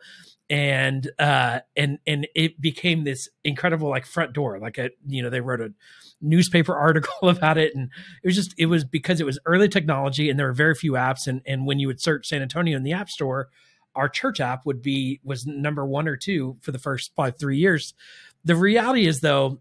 and 0.50 1.10
uh, 1.18 1.60
and 1.76 1.98
and 2.06 2.26
it 2.34 2.60
became 2.60 3.04
this 3.04 3.28
incredible 3.44 3.88
like 3.88 4.06
front 4.06 4.32
door. 4.32 4.58
Like 4.58 4.78
a 4.78 4.90
you 5.06 5.22
know 5.22 5.30
they 5.30 5.40
wrote 5.40 5.60
a 5.60 5.72
newspaper 6.20 6.74
article 6.76 7.28
about 7.28 7.58
it, 7.58 7.74
and 7.74 7.90
it 8.22 8.26
was 8.26 8.36
just 8.36 8.54
it 8.58 8.66
was 8.66 8.84
because 8.84 9.20
it 9.20 9.26
was 9.26 9.38
early 9.46 9.68
technology 9.68 10.30
and 10.30 10.38
there 10.38 10.46
were 10.46 10.52
very 10.52 10.74
few 10.74 10.92
apps, 10.92 11.26
and 11.26 11.42
and 11.46 11.66
when 11.66 11.78
you 11.78 11.86
would 11.86 12.00
search 12.00 12.28
San 12.28 12.42
Antonio 12.42 12.76
in 12.76 12.82
the 12.82 12.92
App 12.92 13.08
Store 13.08 13.48
our 13.94 14.08
church 14.08 14.40
app 14.40 14.64
would 14.64 14.82
be 14.82 15.20
was 15.22 15.46
number 15.46 15.84
one 15.84 16.08
or 16.08 16.16
two 16.16 16.56
for 16.60 16.72
the 16.72 16.78
first 16.78 17.14
probably 17.14 17.32
three 17.32 17.58
years 17.58 17.94
the 18.44 18.56
reality 18.56 19.06
is, 19.06 19.20
though, 19.20 19.60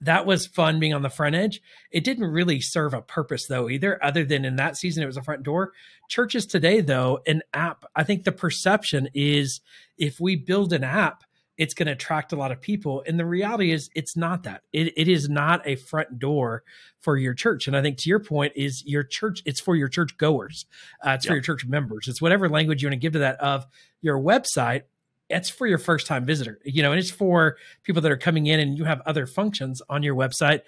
that 0.00 0.26
was 0.26 0.46
fun 0.46 0.80
being 0.80 0.94
on 0.94 1.02
the 1.02 1.10
front 1.10 1.34
edge. 1.34 1.62
It 1.90 2.04
didn't 2.04 2.24
really 2.24 2.60
serve 2.60 2.94
a 2.94 3.02
purpose 3.02 3.46
though 3.46 3.68
either, 3.68 4.02
other 4.02 4.24
than 4.24 4.44
in 4.44 4.56
that 4.56 4.76
season 4.76 5.02
it 5.02 5.06
was 5.06 5.16
a 5.16 5.22
front 5.22 5.42
door. 5.42 5.72
Churches 6.08 6.46
today, 6.46 6.80
though, 6.80 7.20
an 7.26 7.42
app, 7.52 7.84
I 7.94 8.02
think 8.02 8.24
the 8.24 8.32
perception 8.32 9.08
is 9.14 9.60
if 9.98 10.20
we 10.20 10.36
build 10.36 10.72
an 10.72 10.84
app, 10.84 11.24
it's 11.56 11.72
going 11.72 11.86
to 11.86 11.92
attract 11.92 12.32
a 12.32 12.36
lot 12.36 12.52
of 12.52 12.60
people. 12.60 13.02
And 13.06 13.18
the 13.18 13.24
reality 13.24 13.72
is 13.72 13.88
it's 13.94 14.14
not 14.14 14.42
that. 14.42 14.62
It, 14.74 14.92
it 14.96 15.08
is 15.08 15.30
not 15.30 15.66
a 15.66 15.76
front 15.76 16.18
door 16.18 16.64
for 17.00 17.16
your 17.16 17.32
church. 17.32 17.66
And 17.66 17.74
I 17.74 17.80
think 17.80 17.96
to 17.98 18.10
your 18.10 18.20
point 18.20 18.52
is 18.56 18.84
your 18.84 19.02
church, 19.02 19.42
it's 19.46 19.60
for 19.60 19.74
your 19.74 19.88
church 19.88 20.18
goers. 20.18 20.66
Uh, 21.04 21.12
it's 21.12 21.24
yep. 21.24 21.30
for 21.30 21.34
your 21.36 21.42
church 21.42 21.64
members. 21.64 22.08
It's 22.08 22.20
whatever 22.20 22.50
language 22.50 22.82
you 22.82 22.88
want 22.88 22.94
to 22.94 22.98
give 22.98 23.14
to 23.14 23.20
that 23.20 23.40
of 23.40 23.66
your 24.02 24.18
website 24.18 24.82
it's 25.28 25.50
for 25.50 25.66
your 25.66 25.78
first 25.78 26.06
time 26.06 26.24
visitor, 26.24 26.58
you 26.64 26.82
know, 26.82 26.92
and 26.92 26.98
it's 26.98 27.10
for 27.10 27.56
people 27.82 28.02
that 28.02 28.12
are 28.12 28.16
coming 28.16 28.46
in 28.46 28.60
and 28.60 28.78
you 28.78 28.84
have 28.84 29.02
other 29.06 29.26
functions 29.26 29.82
on 29.88 30.02
your 30.02 30.14
website. 30.14 30.60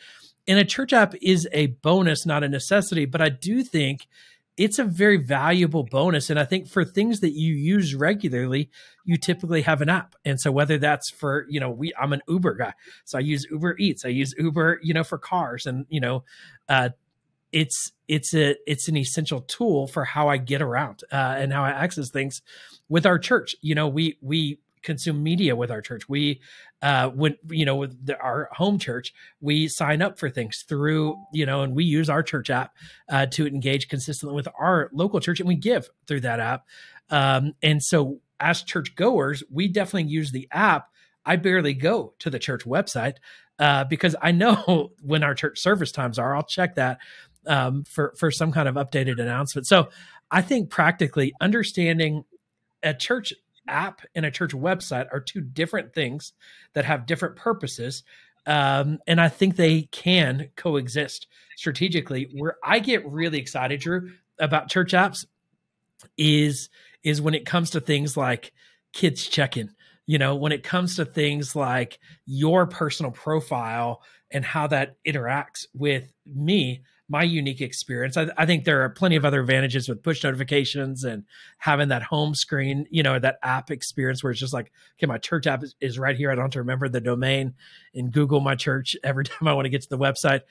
And 0.47 0.59
a 0.59 0.65
church 0.65 0.93
app 0.93 1.15
is 1.21 1.47
a 1.53 1.67
bonus, 1.67 2.27
not 2.27 2.43
a 2.43 2.49
necessity, 2.49 3.05
but 3.05 3.21
I 3.21 3.29
do 3.29 3.63
think 3.63 4.09
it's 4.57 4.79
a 4.81 4.85
very 4.85 5.17
valuable 5.17 5.85
bonus. 5.85 6.31
And 6.31 6.39
I 6.39 6.45
think 6.45 6.69
for 6.69 6.85
things 6.85 7.21
that 7.21 7.31
you 7.31 7.55
use 7.55 7.95
regularly, 7.95 8.71
you 9.05 9.17
typically 9.17 9.63
have 9.63 9.81
an 9.81 9.89
app. 9.89 10.17
And 10.25 10.41
so 10.41 10.51
whether 10.51 10.79
that's 10.79 11.11
for, 11.11 11.47
you 11.49 11.61
know, 11.61 11.71
we 11.71 11.93
I'm 11.99 12.13
an 12.13 12.23
Uber 12.29 12.55
guy. 12.55 12.73
So 13.05 13.19
I 13.19 13.21
use 13.21 13.47
Uber 13.51 13.77
Eats. 13.79 14.05
I 14.05 14.09
use 14.09 14.35
Uber, 14.37 14.81
you 14.83 14.95
know, 14.95 15.05
for 15.05 15.17
cars 15.17 15.67
and, 15.67 15.87
you 15.89 16.01
know, 16.01 16.25
uh 16.69 16.91
it's 17.53 17.93
it's 18.09 18.35
a 18.35 18.57
it's 18.67 18.89
an 18.89 18.97
essential 18.97 19.41
tool 19.43 19.87
for 19.87 20.05
how 20.05 20.29
I 20.29 20.37
get 20.37 20.63
around 20.63 21.03
uh, 21.13 21.37
and 21.39 21.53
how 21.53 21.65
I 21.65 21.71
access 21.71 22.11
things 22.11 22.43
with 22.89 23.07
our 23.07 23.19
church. 23.19 23.55
You 23.61 23.75
know, 23.75 23.89
we 23.89 24.19
we 24.21 24.59
consume 24.83 25.23
media 25.23 25.57
with 25.57 25.71
our 25.71 25.83
church. 25.83 26.09
We 26.09 26.41
uh 26.83 27.09
when 27.09 27.37
you 27.49 27.65
know 27.65 27.77
with 27.77 28.07
the, 28.07 28.19
our 28.19 28.49
home 28.53 28.79
church, 28.79 29.13
we 29.41 29.69
sign 29.69 30.03
up 30.03 30.19
for 30.19 30.31
things 30.31 30.65
through, 30.69 31.17
you 31.33 31.47
know, 31.47 31.63
and 31.63 31.75
we 31.75 31.85
use 31.85 32.09
our 32.09 32.23
church 32.23 32.51
app 32.51 32.73
uh 33.09 33.27
to 33.27 33.47
engage 33.47 33.89
consistently 33.89 34.35
with 34.35 34.49
our 34.59 34.91
local 34.93 35.21
church 35.21 35.41
and 35.41 35.49
we 35.49 35.57
give 35.57 35.89
through 36.07 36.21
that 36.21 36.41
app. 36.41 36.65
Um 37.11 37.55
and 37.63 37.83
so 37.83 38.21
as 38.41 38.63
church 38.63 38.95
goers, 38.95 39.43
we 39.51 39.69
definitely 39.69 40.11
use 40.11 40.31
the 40.31 40.49
app. 40.53 40.89
I 41.25 41.37
barely 41.37 41.75
go 41.75 42.15
to 42.21 42.31
the 42.31 42.39
church 42.39 42.65
website 42.65 43.17
uh, 43.59 43.85
because 43.85 44.15
I 44.23 44.33
know 44.33 44.93
when 45.03 45.23
our 45.23 45.35
church 45.35 45.59
service 45.59 45.93
times 45.93 46.19
are. 46.19 46.35
I'll 46.35 46.43
check 46.43 46.77
that 46.77 46.99
um, 47.47 47.85
for 47.85 48.15
for 48.19 48.31
some 48.31 48.53
kind 48.53 48.69
of 48.69 48.75
updated 48.75 49.21
announcement. 49.21 49.67
So 49.67 49.89
I 50.31 50.43
think 50.43 50.71
practically 50.71 51.33
understanding 51.41 52.25
a 52.83 52.95
church 52.95 53.33
app 53.67 54.03
and 54.15 54.25
a 54.25 54.31
church 54.31 54.53
website 54.53 55.07
are 55.13 55.21
two 55.21 55.41
different 55.41 55.95
things 55.95 56.33
that 56.73 56.85
have 56.85 57.07
different 57.07 57.37
purposes. 57.37 58.03
Um, 58.47 58.99
and 59.07 59.21
I 59.21 59.29
think 59.29 59.57
they 59.57 59.83
can 59.83 60.49
coexist 60.57 61.27
strategically. 61.57 62.31
Where 62.35 62.57
I 62.65 62.79
get 62.79 63.07
really 63.07 63.39
excited, 63.39 63.81
Drew, 63.81 64.11
about 64.39 64.71
church 64.71 64.93
apps 64.93 65.27
is 66.17 66.71
is 67.03 67.21
when 67.21 67.35
it 67.35 67.47
comes 67.47 67.71
to 67.71 67.81
things 67.81 68.17
like 68.17 68.53
kids 68.93 69.27
check-in. 69.27 69.71
You 70.07 70.19
know, 70.19 70.37
when 70.37 70.53
it 70.53 70.63
comes 70.63 70.97
to 70.97 71.05
things 71.05 71.55
like 71.55 71.99
your 72.25 72.67
personal 72.67 73.13
profile 73.13 74.03
and 74.31 74.45
how 74.45 74.67
that 74.69 74.97
interacts 75.07 75.67
with 75.75 76.11
me 76.25 76.83
my 77.09 77.23
unique 77.23 77.61
experience. 77.61 78.17
I, 78.17 78.29
I, 78.37 78.45
think 78.45 78.65
there 78.65 78.83
are 78.83 78.91
plenty 78.91 79.17
of 79.17 79.25
other 79.25 79.41
advantages 79.41 79.89
with 79.89 80.03
push 80.03 80.23
notifications 80.23 81.05
and 81.05 81.25
having 81.57 81.89
that 81.89 82.03
home 82.03 82.35
screen, 82.35 82.87
you 82.91 83.03
know, 83.03 83.19
that 83.19 83.39
app 83.43 83.71
experience 83.71 84.23
where 84.23 84.31
it's 84.31 84.41
just 84.41 84.53
like, 84.53 84.71
okay, 84.99 85.07
my 85.07 85.19
church 85.19 85.47
app 85.47 85.63
is, 85.63 85.75
is 85.81 85.99
right 85.99 86.17
here. 86.17 86.31
I 86.31 86.35
don't 86.35 86.45
have 86.45 86.51
to 86.53 86.59
remember 86.61 86.89
the 86.89 87.01
domain 87.01 87.55
and 87.95 88.13
Google 88.13 88.41
my 88.41 88.55
church 88.55 88.95
every 89.05 89.25
time 89.25 89.49
I 89.49 89.55
want 89.55 89.65
to 89.65 89.71
get 89.71 89.83
to 89.83 89.89
the 89.89 89.99
website. 89.99 90.43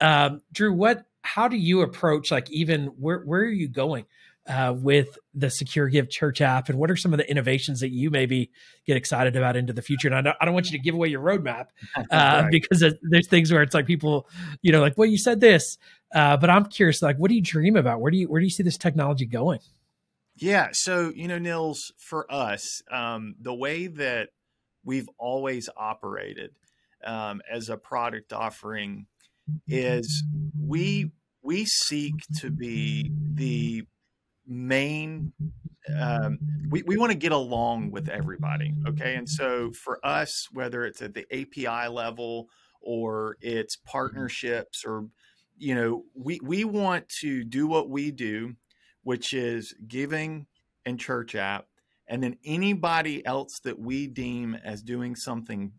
Um, 0.00 0.40
Drew, 0.52 0.72
what, 0.72 1.04
how 1.22 1.48
do 1.48 1.56
you 1.56 1.80
approach 1.82 2.30
like 2.30 2.50
even 2.50 2.86
where, 2.86 3.20
where 3.20 3.40
are 3.42 3.46
you 3.46 3.68
going? 3.68 4.06
Uh, 4.46 4.74
with 4.76 5.18
the 5.32 5.48
Secure 5.48 5.88
Give 5.88 6.10
Church 6.10 6.42
app, 6.42 6.68
and 6.68 6.78
what 6.78 6.90
are 6.90 6.96
some 6.96 7.14
of 7.14 7.18
the 7.18 7.26
innovations 7.30 7.80
that 7.80 7.88
you 7.88 8.10
maybe 8.10 8.50
get 8.86 8.94
excited 8.94 9.36
about 9.36 9.56
into 9.56 9.72
the 9.72 9.80
future? 9.80 10.06
And 10.06 10.14
I 10.14 10.20
don't, 10.20 10.36
I 10.38 10.44
don't 10.44 10.52
want 10.52 10.66
you 10.66 10.76
to 10.76 10.84
give 10.84 10.94
away 10.94 11.08
your 11.08 11.22
roadmap 11.22 11.68
uh, 11.96 12.02
right. 12.10 12.50
because 12.50 12.84
there's 13.08 13.26
things 13.26 13.50
where 13.50 13.62
it's 13.62 13.72
like 13.72 13.86
people, 13.86 14.28
you 14.60 14.70
know, 14.70 14.82
like, 14.82 14.98
well, 14.98 15.08
you 15.08 15.16
said 15.16 15.40
this, 15.40 15.78
uh, 16.14 16.36
but 16.36 16.48
I'm 16.48 16.66
curious, 16.66 17.02
like, 17.02 17.16
what 17.16 17.28
do 17.28 17.34
you 17.34 17.42
dream 17.42 17.76
about? 17.76 18.00
Where 18.00 18.10
do 18.10 18.16
you 18.16 18.28
where 18.28 18.40
do 18.40 18.46
you 18.46 18.50
see 18.50 18.62
this 18.62 18.78
technology 18.78 19.26
going? 19.26 19.60
Yeah, 20.36 20.68
so 20.72 21.12
you 21.14 21.28
know, 21.28 21.38
Nils, 21.38 21.92
for 21.98 22.30
us, 22.32 22.82
um, 22.90 23.34
the 23.40 23.54
way 23.54 23.88
that 23.88 24.30
we've 24.84 25.08
always 25.18 25.68
operated 25.76 26.52
um, 27.04 27.40
as 27.50 27.68
a 27.68 27.76
product 27.76 28.32
offering 28.32 29.06
is 29.66 30.24
we 30.58 31.10
we 31.42 31.64
seek 31.64 32.14
to 32.40 32.50
be 32.50 33.10
the 33.34 33.84
main 34.46 35.32
um, 35.98 36.38
we, 36.70 36.82
we 36.82 36.96
want 36.96 37.12
to 37.12 37.18
get 37.18 37.32
along 37.32 37.90
with 37.90 38.08
everybody 38.08 38.72
okay 38.88 39.16
and 39.16 39.28
so 39.28 39.70
for 39.72 40.04
us 40.04 40.48
whether 40.52 40.84
it's 40.86 41.02
at 41.02 41.12
the 41.12 41.26
api 41.30 41.88
level 41.88 42.48
or 42.80 43.36
it's 43.42 43.76
partnerships 43.76 44.82
or 44.86 45.08
you 45.56 45.74
know, 45.74 46.04
we 46.14 46.40
we 46.42 46.64
want 46.64 47.08
to 47.20 47.44
do 47.44 47.66
what 47.66 47.88
we 47.88 48.10
do, 48.10 48.54
which 49.02 49.32
is 49.32 49.74
giving 49.86 50.46
and 50.84 50.98
church 50.98 51.34
app, 51.34 51.66
and 52.08 52.22
then 52.22 52.36
anybody 52.44 53.24
else 53.24 53.60
that 53.64 53.78
we 53.78 54.06
deem 54.06 54.54
as 54.54 54.82
doing 54.82 55.16
something 55.16 55.72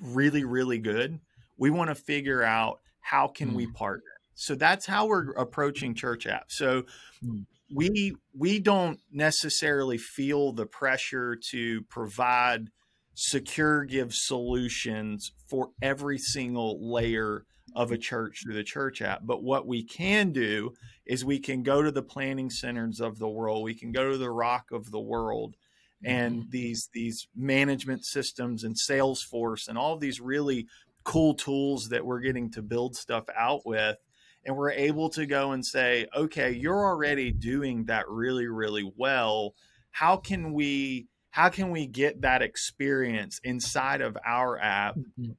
really 0.00 0.44
really 0.44 0.78
good, 0.78 1.20
we 1.56 1.70
want 1.70 1.88
to 1.90 1.94
figure 1.94 2.42
out 2.42 2.80
how 3.00 3.28
can 3.28 3.50
mm. 3.50 3.54
we 3.54 3.66
partner. 3.66 4.04
So 4.34 4.54
that's 4.54 4.86
how 4.86 5.06
we're 5.06 5.32
approaching 5.32 5.94
church 5.94 6.26
app. 6.26 6.46
So 6.48 6.84
mm. 7.24 7.44
we 7.74 8.14
we 8.36 8.60
don't 8.60 9.00
necessarily 9.10 9.98
feel 9.98 10.52
the 10.52 10.66
pressure 10.66 11.36
to 11.50 11.82
provide 11.82 12.68
secure 13.14 13.84
give 13.84 14.14
solutions 14.14 15.32
for 15.48 15.70
every 15.82 16.18
single 16.18 16.78
layer 16.92 17.44
of 17.74 17.92
a 17.92 17.98
church 17.98 18.42
through 18.42 18.54
the 18.54 18.64
church 18.64 19.02
app. 19.02 19.20
But 19.24 19.42
what 19.42 19.66
we 19.66 19.82
can 19.82 20.32
do 20.32 20.74
is 21.06 21.24
we 21.24 21.38
can 21.38 21.62
go 21.62 21.82
to 21.82 21.90
the 21.90 22.02
planning 22.02 22.50
centers 22.50 23.00
of 23.00 23.18
the 23.18 23.28
world, 23.28 23.64
we 23.64 23.74
can 23.74 23.92
go 23.92 24.10
to 24.10 24.18
the 24.18 24.30
rock 24.30 24.70
of 24.72 24.90
the 24.90 25.00
world, 25.00 25.56
and 26.04 26.40
mm-hmm. 26.40 26.50
these 26.50 26.88
these 26.92 27.28
management 27.34 28.04
systems 28.04 28.64
and 28.64 28.76
Salesforce 28.76 29.68
and 29.68 29.76
all 29.76 29.96
these 29.96 30.20
really 30.20 30.66
cool 31.04 31.34
tools 31.34 31.88
that 31.88 32.04
we're 32.04 32.20
getting 32.20 32.50
to 32.52 32.62
build 32.62 32.96
stuff 32.96 33.24
out 33.36 33.64
with. 33.64 33.96
And 34.44 34.56
we're 34.56 34.70
able 34.70 35.10
to 35.10 35.26
go 35.26 35.52
and 35.52 35.64
say, 35.64 36.06
okay, 36.16 36.52
you're 36.52 36.86
already 36.86 37.32
doing 37.32 37.84
that 37.86 38.08
really, 38.08 38.46
really 38.46 38.90
well. 38.96 39.54
How 39.90 40.16
can 40.16 40.52
we 40.52 41.08
how 41.30 41.48
can 41.48 41.70
we 41.70 41.86
get 41.86 42.22
that 42.22 42.42
experience 42.42 43.40
inside 43.44 44.00
of 44.00 44.16
our 44.24 44.58
app? 44.58 44.96
Mm-hmm 44.96 45.32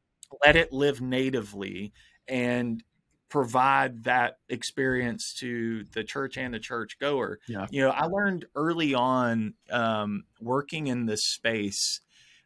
let 0.46 0.56
it 0.56 0.72
live 0.72 1.02
natively 1.02 1.92
and 2.30 2.84
provide 3.30 4.06
that 4.06 4.40
experience 4.50 5.34
to 5.40 5.86
the 5.94 6.04
church 6.04 6.38
and 6.38 6.54
the 6.54 6.60
church 6.60 6.98
goer. 7.00 7.40
Yeah. 7.48 7.68
You 7.70 7.84
know, 7.84 7.90
I 7.92 8.06
learned 8.06 8.46
early 8.56 8.94
on 8.94 9.54
um, 9.70 10.24
working 10.42 10.88
in 10.88 11.06
this 11.06 11.22
space 11.24 12.02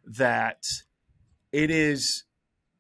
that 0.06 0.62
it 1.52 1.70
is 1.72 2.26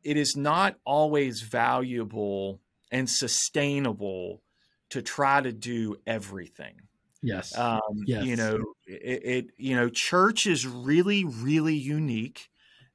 it 0.03 0.17
is 0.17 0.35
not 0.35 0.75
always 0.85 1.41
valuable 1.41 2.59
and 2.91 3.09
sustainable 3.09 4.41
to 4.89 5.01
try 5.01 5.41
to 5.41 5.51
do 5.51 5.95
everything. 6.05 6.75
Yes. 7.21 7.57
Um, 7.57 7.79
yes. 8.05 8.25
You 8.25 8.35
know, 8.35 8.59
it, 8.85 9.25
it, 9.25 9.45
you 9.57 9.75
know, 9.77 9.89
church 9.89 10.45
is 10.45 10.67
really, 10.67 11.23
really 11.23 11.75
unique. 11.75 12.49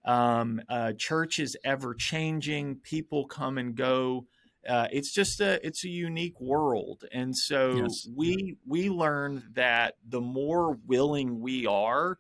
Um, 0.08 0.62
uh, 0.70 0.94
church 0.96 1.38
is 1.38 1.54
ever 1.64 1.94
changing. 1.94 2.76
People 2.76 3.26
come 3.26 3.58
and 3.58 3.74
go. 3.74 4.26
Uh, 4.66 4.88
it's 4.90 5.12
just 5.12 5.38
a 5.40 5.64
it's 5.64 5.84
a 5.84 5.88
unique 5.88 6.40
world, 6.40 7.04
and 7.12 7.36
so 7.36 7.76
yes. 7.76 8.08
we 8.16 8.56
we 8.66 8.88
learned 8.88 9.42
that 9.52 9.96
the 10.08 10.22
more 10.22 10.78
willing 10.86 11.40
we 11.40 11.66
are 11.66 12.18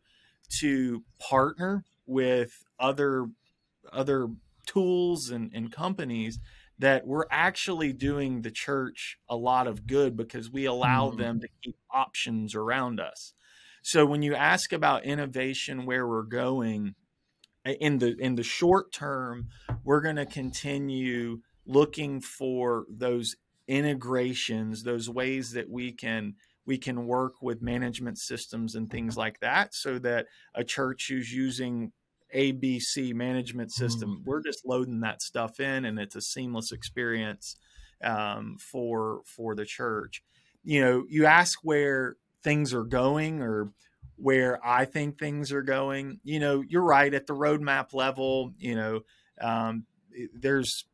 to 0.60 1.02
partner 1.18 1.84
with 2.06 2.62
other 2.78 3.28
other 3.90 4.28
tools 4.66 5.30
and, 5.30 5.50
and 5.54 5.72
companies 5.72 6.38
that 6.78 7.06
we're 7.06 7.26
actually 7.30 7.94
doing 7.94 8.42
the 8.42 8.50
church 8.50 9.18
a 9.30 9.36
lot 9.36 9.66
of 9.66 9.86
good 9.86 10.14
because 10.14 10.50
we 10.50 10.66
allow 10.66 11.08
mm-hmm. 11.08 11.20
them 11.20 11.40
to 11.40 11.48
keep 11.62 11.76
options 11.90 12.54
around 12.54 13.00
us. 13.00 13.32
So 13.82 14.04
when 14.04 14.22
you 14.22 14.34
ask 14.34 14.74
about 14.74 15.04
innovation, 15.04 15.86
where 15.86 16.06
we're 16.06 16.22
going, 16.22 16.94
in 17.64 17.98
the 17.98 18.16
in 18.18 18.34
the 18.34 18.42
short 18.42 18.92
term, 18.92 19.48
we're 19.84 20.00
going 20.00 20.16
to 20.16 20.26
continue 20.26 21.40
looking 21.66 22.20
for 22.20 22.86
those 22.88 23.36
integrations, 23.66 24.82
those 24.82 25.08
ways 25.08 25.52
that 25.52 25.68
we 25.68 25.92
can 25.92 26.34
we 26.66 26.78
can 26.78 27.06
work 27.06 27.40
with 27.40 27.62
management 27.62 28.18
systems 28.18 28.74
and 28.74 28.90
things 28.90 29.16
like 29.16 29.40
that, 29.40 29.74
so 29.74 29.98
that 29.98 30.26
a 30.54 30.64
church 30.64 31.08
who's 31.08 31.32
using 31.32 31.92
ABC 32.34 33.14
management 33.14 33.72
system, 33.72 34.10
mm-hmm. 34.10 34.30
we're 34.30 34.42
just 34.42 34.66
loading 34.66 35.00
that 35.00 35.22
stuff 35.22 35.60
in, 35.60 35.84
and 35.84 35.98
it's 35.98 36.16
a 36.16 36.20
seamless 36.20 36.72
experience 36.72 37.56
um, 38.02 38.56
for 38.58 39.22
for 39.24 39.54
the 39.54 39.64
church. 39.64 40.22
You 40.62 40.80
know, 40.80 41.04
you 41.08 41.26
ask 41.26 41.60
where 41.62 42.16
things 42.42 42.74
are 42.74 42.84
going 42.84 43.40
or 43.40 43.72
where 44.20 44.64
I 44.66 44.84
think 44.84 45.18
things 45.18 45.52
are 45.52 45.62
going. 45.62 46.20
You 46.24 46.40
know, 46.40 46.62
you're 46.66 46.82
right 46.82 47.12
at 47.12 47.26
the 47.26 47.34
roadmap 47.34 47.94
level. 47.94 48.52
You 48.58 48.74
know, 48.74 49.00
um, 49.40 49.84
there's 50.34 50.84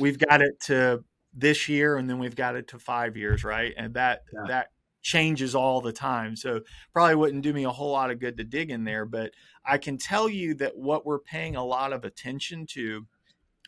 we've 0.00 0.18
got 0.18 0.42
it 0.42 0.60
to 0.66 1.04
this 1.34 1.68
year, 1.68 1.96
and 1.96 2.08
then 2.08 2.18
we've 2.18 2.36
got 2.36 2.56
it 2.56 2.68
to 2.68 2.78
five 2.78 3.16
years, 3.16 3.44
right? 3.44 3.72
And 3.76 3.94
that 3.94 4.22
yeah. 4.32 4.44
that 4.48 4.68
changes 5.02 5.54
all 5.54 5.80
the 5.80 5.92
time. 5.92 6.36
So 6.36 6.60
probably 6.92 7.14
wouldn't 7.14 7.42
do 7.42 7.52
me 7.52 7.64
a 7.64 7.70
whole 7.70 7.92
lot 7.92 8.10
of 8.10 8.18
good 8.18 8.36
to 8.38 8.44
dig 8.44 8.70
in 8.70 8.84
there, 8.84 9.06
but 9.06 9.32
I 9.64 9.78
can 9.78 9.96
tell 9.96 10.28
you 10.28 10.54
that 10.56 10.76
what 10.76 11.06
we're 11.06 11.20
paying 11.20 11.56
a 11.56 11.64
lot 11.64 11.92
of 11.92 12.04
attention 12.04 12.66
to 12.74 13.06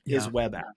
yeah. 0.04 0.16
is 0.16 0.28
web 0.28 0.54
app. 0.54 0.76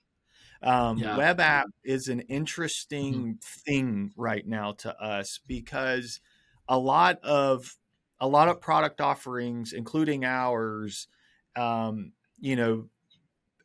Um, 0.62 0.97
yeah. 0.97 1.17
Web 1.17 1.39
app 1.39 1.67
is 1.84 2.08
an 2.08 2.21
interesting 2.21 3.13
mm-hmm. 3.13 3.32
thing 3.65 4.12
right 4.15 4.47
now 4.47 4.71
to 4.80 4.97
us 5.04 5.39
because 5.45 6.21
a 6.69 6.78
lot 6.78 7.19
of 7.23 7.76
a 8.23 8.27
lot 8.27 8.47
of 8.47 8.62
product 8.62 9.01
offerings, 9.01 9.73
including 9.73 10.23
ours, 10.23 11.09
um, 11.57 12.13
you 12.39 12.55
know, 12.55 12.86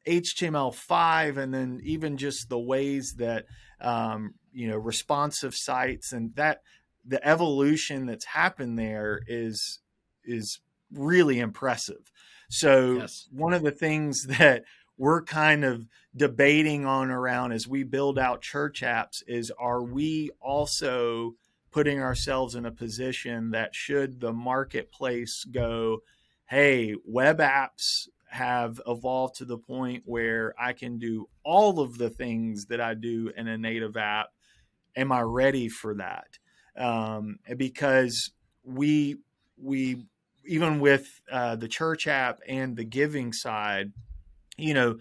HTML5, 0.04 1.36
and 1.36 1.54
then 1.54 1.80
even 1.84 2.16
just 2.16 2.48
the 2.48 2.58
ways 2.58 3.14
that 3.18 3.46
um, 3.80 4.34
you 4.52 4.66
know 4.68 4.76
responsive 4.76 5.54
sites 5.54 6.12
and 6.12 6.34
that 6.34 6.62
the 7.06 7.24
evolution 7.26 8.06
that's 8.06 8.24
happened 8.24 8.76
there 8.76 9.20
is 9.28 9.78
is 10.24 10.58
really 10.92 11.38
impressive. 11.38 12.10
So 12.50 12.94
yes. 12.94 13.28
one 13.30 13.52
of 13.52 13.62
the 13.62 13.70
things 13.70 14.26
that 14.38 14.64
we're 14.96 15.22
kind 15.22 15.64
of 15.64 15.86
debating 16.16 16.84
on 16.84 17.12
around 17.12 17.52
as 17.52 17.68
we 17.68 17.84
build 17.84 18.18
out 18.18 18.42
church 18.42 18.82
apps 18.82 19.22
is 19.28 19.52
are 19.56 19.84
we 19.84 20.32
also 20.40 21.36
putting 21.78 22.02
ourselves 22.02 22.56
in 22.56 22.66
a 22.66 22.72
position 22.72 23.52
that 23.52 23.72
should 23.72 24.18
the 24.18 24.32
marketplace 24.32 25.44
go 25.44 26.02
hey 26.48 26.92
web 27.04 27.38
apps 27.38 28.08
have 28.28 28.80
evolved 28.84 29.36
to 29.36 29.44
the 29.44 29.56
point 29.56 30.02
where 30.04 30.52
I 30.58 30.72
can 30.72 30.98
do 30.98 31.28
all 31.44 31.78
of 31.78 31.96
the 31.96 32.10
things 32.10 32.66
that 32.66 32.80
I 32.80 32.94
do 32.94 33.30
in 33.36 33.46
a 33.46 33.56
native 33.56 33.96
app. 33.96 34.30
Am 34.96 35.12
I 35.12 35.20
ready 35.20 35.68
for 35.68 35.94
that? 35.94 36.26
Um, 36.76 37.38
because 37.56 38.32
we 38.64 39.18
we 39.56 40.04
even 40.44 40.80
with 40.80 41.20
uh, 41.30 41.54
the 41.54 41.68
church 41.68 42.08
app 42.08 42.40
and 42.48 42.76
the 42.76 42.84
giving 42.84 43.32
side, 43.32 43.92
you 44.56 44.74
know, 44.74 44.98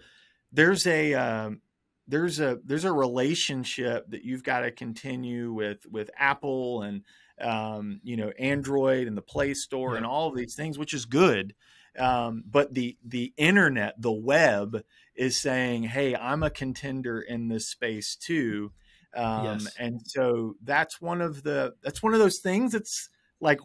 there's 0.52 0.86
a 0.86 1.14
um, 1.14 1.60
there's 2.08 2.40
a 2.40 2.58
there's 2.64 2.84
a 2.84 2.92
relationship 2.92 4.10
that 4.10 4.24
you've 4.24 4.42
got 4.42 4.60
to 4.60 4.70
continue 4.70 5.52
with 5.52 5.86
with 5.90 6.10
Apple 6.18 6.82
and 6.82 7.02
um, 7.40 8.00
you 8.02 8.16
know 8.16 8.30
Android 8.38 9.06
and 9.06 9.16
the 9.16 9.22
Play 9.22 9.54
Store 9.54 9.92
yeah. 9.92 9.98
and 9.98 10.06
all 10.06 10.28
of 10.28 10.36
these 10.36 10.54
things, 10.54 10.78
which 10.78 10.94
is 10.94 11.04
good. 11.04 11.54
Um, 11.98 12.42
but 12.48 12.74
the 12.74 12.96
the 13.04 13.34
internet, 13.36 14.00
the 14.00 14.12
web, 14.12 14.82
is 15.14 15.36
saying, 15.36 15.84
"Hey, 15.84 16.16
I'm 16.16 16.42
a 16.42 16.50
contender 16.50 17.20
in 17.20 17.48
this 17.48 17.68
space 17.68 18.16
too." 18.16 18.72
Um, 19.14 19.44
yes. 19.44 19.74
And 19.78 20.00
so 20.04 20.54
that's 20.62 21.00
one 21.00 21.20
of 21.20 21.42
the 21.42 21.74
that's 21.82 22.02
one 22.02 22.14
of 22.14 22.20
those 22.20 22.38
things 22.38 22.72
that's 22.72 23.10
like 23.40 23.60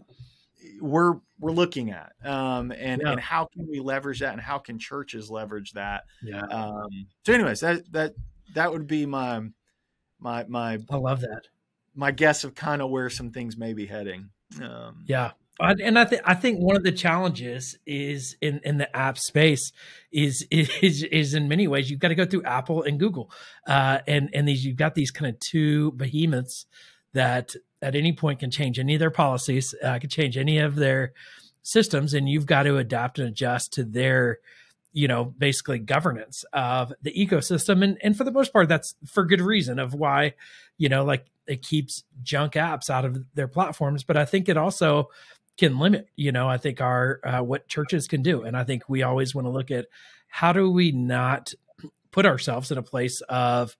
we're 0.79 1.15
we're 1.39 1.51
looking 1.51 1.91
at 1.91 2.13
um, 2.23 2.71
and 2.71 3.01
yeah. 3.03 3.12
and 3.12 3.19
how 3.19 3.45
can 3.45 3.67
we 3.69 3.79
leverage 3.79 4.19
that 4.19 4.34
and 4.34 4.41
how 4.41 4.58
can 4.58 4.79
churches 4.79 5.29
leverage 5.29 5.73
that 5.73 6.03
yeah 6.21 6.41
um, 6.43 7.08
so 7.25 7.34
anyways 7.34 7.60
that 7.60 7.91
that 7.91 8.13
that 8.53 8.71
would 8.71 8.87
be 8.87 9.05
my 9.05 9.41
my 10.19 10.45
my 10.45 10.79
i 10.89 10.95
love 10.95 11.21
that. 11.21 11.43
my 11.95 12.11
guess 12.11 12.43
of 12.43 12.55
kind 12.55 12.81
of 12.81 12.89
where 12.89 13.09
some 13.09 13.31
things 13.31 13.57
may 13.57 13.73
be 13.73 13.85
heading. 13.85 14.29
Um, 14.61 15.03
yeah. 15.05 15.31
And 15.59 15.99
I 15.99 16.05
think 16.05 16.21
I 16.25 16.33
think 16.33 16.59
one 16.59 16.75
of 16.75 16.83
the 16.83 16.91
challenges 16.91 17.77
is 17.85 18.35
in, 18.41 18.59
in 18.63 18.79
the 18.79 18.93
app 18.95 19.19
space 19.19 19.71
is 20.11 20.45
is 20.51 21.03
is 21.03 21.33
in 21.35 21.47
many 21.47 21.67
ways 21.67 21.91
you've 21.91 21.99
got 21.99 22.07
to 22.07 22.15
go 22.15 22.25
through 22.25 22.43
Apple 22.43 22.81
and 22.83 22.99
Google, 22.99 23.31
uh, 23.67 23.99
and 24.07 24.29
and 24.33 24.47
these 24.47 24.65
you've 24.65 24.77
got 24.77 24.95
these 24.95 25.11
kind 25.11 25.33
of 25.33 25.39
two 25.39 25.91
behemoths 25.91 26.65
that 27.13 27.55
at 27.83 27.95
any 27.95 28.13
point 28.13 28.39
can 28.39 28.49
change 28.49 28.79
any 28.79 28.95
of 28.95 28.99
their 28.99 29.11
policies, 29.11 29.75
uh, 29.83 29.99
can 29.99 30.09
change 30.09 30.37
any 30.37 30.57
of 30.57 30.75
their 30.75 31.13
systems, 31.61 32.15
and 32.15 32.27
you've 32.27 32.47
got 32.47 32.63
to 32.63 32.77
adapt 32.77 33.19
and 33.19 33.27
adjust 33.27 33.73
to 33.73 33.83
their 33.83 34.39
you 34.93 35.08
know 35.08 35.25
basically 35.25 35.79
governance 35.79 36.45
of 36.53 36.93
the 37.01 37.12
ecosystem. 37.12 37.84
And 37.84 37.97
and 38.01 38.15
for 38.15 38.23
the 38.23 38.32
most 38.32 38.53
part 38.53 38.69
that's 38.69 38.95
for 39.06 39.25
good 39.25 39.41
reason 39.41 39.79
of 39.79 39.93
why 39.93 40.36
you 40.77 40.88
know 40.88 41.03
like 41.03 41.25
it 41.47 41.62
keeps 41.62 42.03
junk 42.21 42.53
apps 42.53 42.89
out 42.89 43.03
of 43.03 43.25
their 43.34 43.47
platforms. 43.47 44.03
But 44.03 44.17
i 44.17 44.25
think 44.25 44.47
it 44.47 44.58
also 44.58 45.10
can 45.58 45.77
limit 45.77 46.08
you 46.15 46.32
know 46.32 46.49
i 46.49 46.58
think 46.58 46.82
our 46.82 47.19
uh, 47.23 47.41
what 47.41 47.67
churches 47.67 48.08
can 48.08 48.21
do. 48.21 48.43
And 48.43 48.56
i 48.56 48.63
think 48.63 48.88
we 48.88 49.03
always 49.03 49.36
want 49.36 49.45
to 49.45 49.51
look 49.51 49.71
at 49.71 49.88
how 50.27 50.53
do 50.53 50.71
we 50.71 50.91
not 50.91 51.53
put 52.12 52.25
ourselves 52.25 52.71
in 52.71 52.77
a 52.77 52.84
place 52.84 53.21
of 53.21 53.75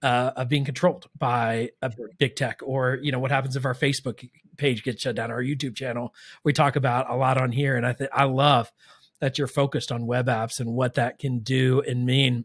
uh, 0.00 0.30
of 0.36 0.48
being 0.48 0.64
controlled 0.64 1.06
by 1.18 1.70
a 1.82 1.90
big 2.18 2.36
tech 2.36 2.60
or 2.62 2.98
you 3.02 3.10
know 3.10 3.18
what 3.18 3.30
happens 3.30 3.56
if 3.56 3.64
our 3.64 3.74
facebook 3.74 4.28
page 4.56 4.84
gets 4.84 5.02
shut 5.02 5.16
down 5.16 5.30
our 5.30 5.42
youtube 5.42 5.74
channel. 5.74 6.14
We 6.44 6.52
talk 6.52 6.76
about 6.76 7.10
a 7.10 7.16
lot 7.16 7.38
on 7.38 7.52
here 7.52 7.76
and 7.76 7.86
i 7.86 7.92
think 7.92 8.10
i 8.12 8.24
love 8.24 8.70
that 9.20 9.38
you're 9.38 9.46
focused 9.46 9.90
on 9.90 10.06
web 10.06 10.26
apps 10.26 10.60
and 10.60 10.74
what 10.74 10.94
that 10.94 11.18
can 11.18 11.40
do 11.40 11.80
and 11.80 12.06
mean 12.06 12.44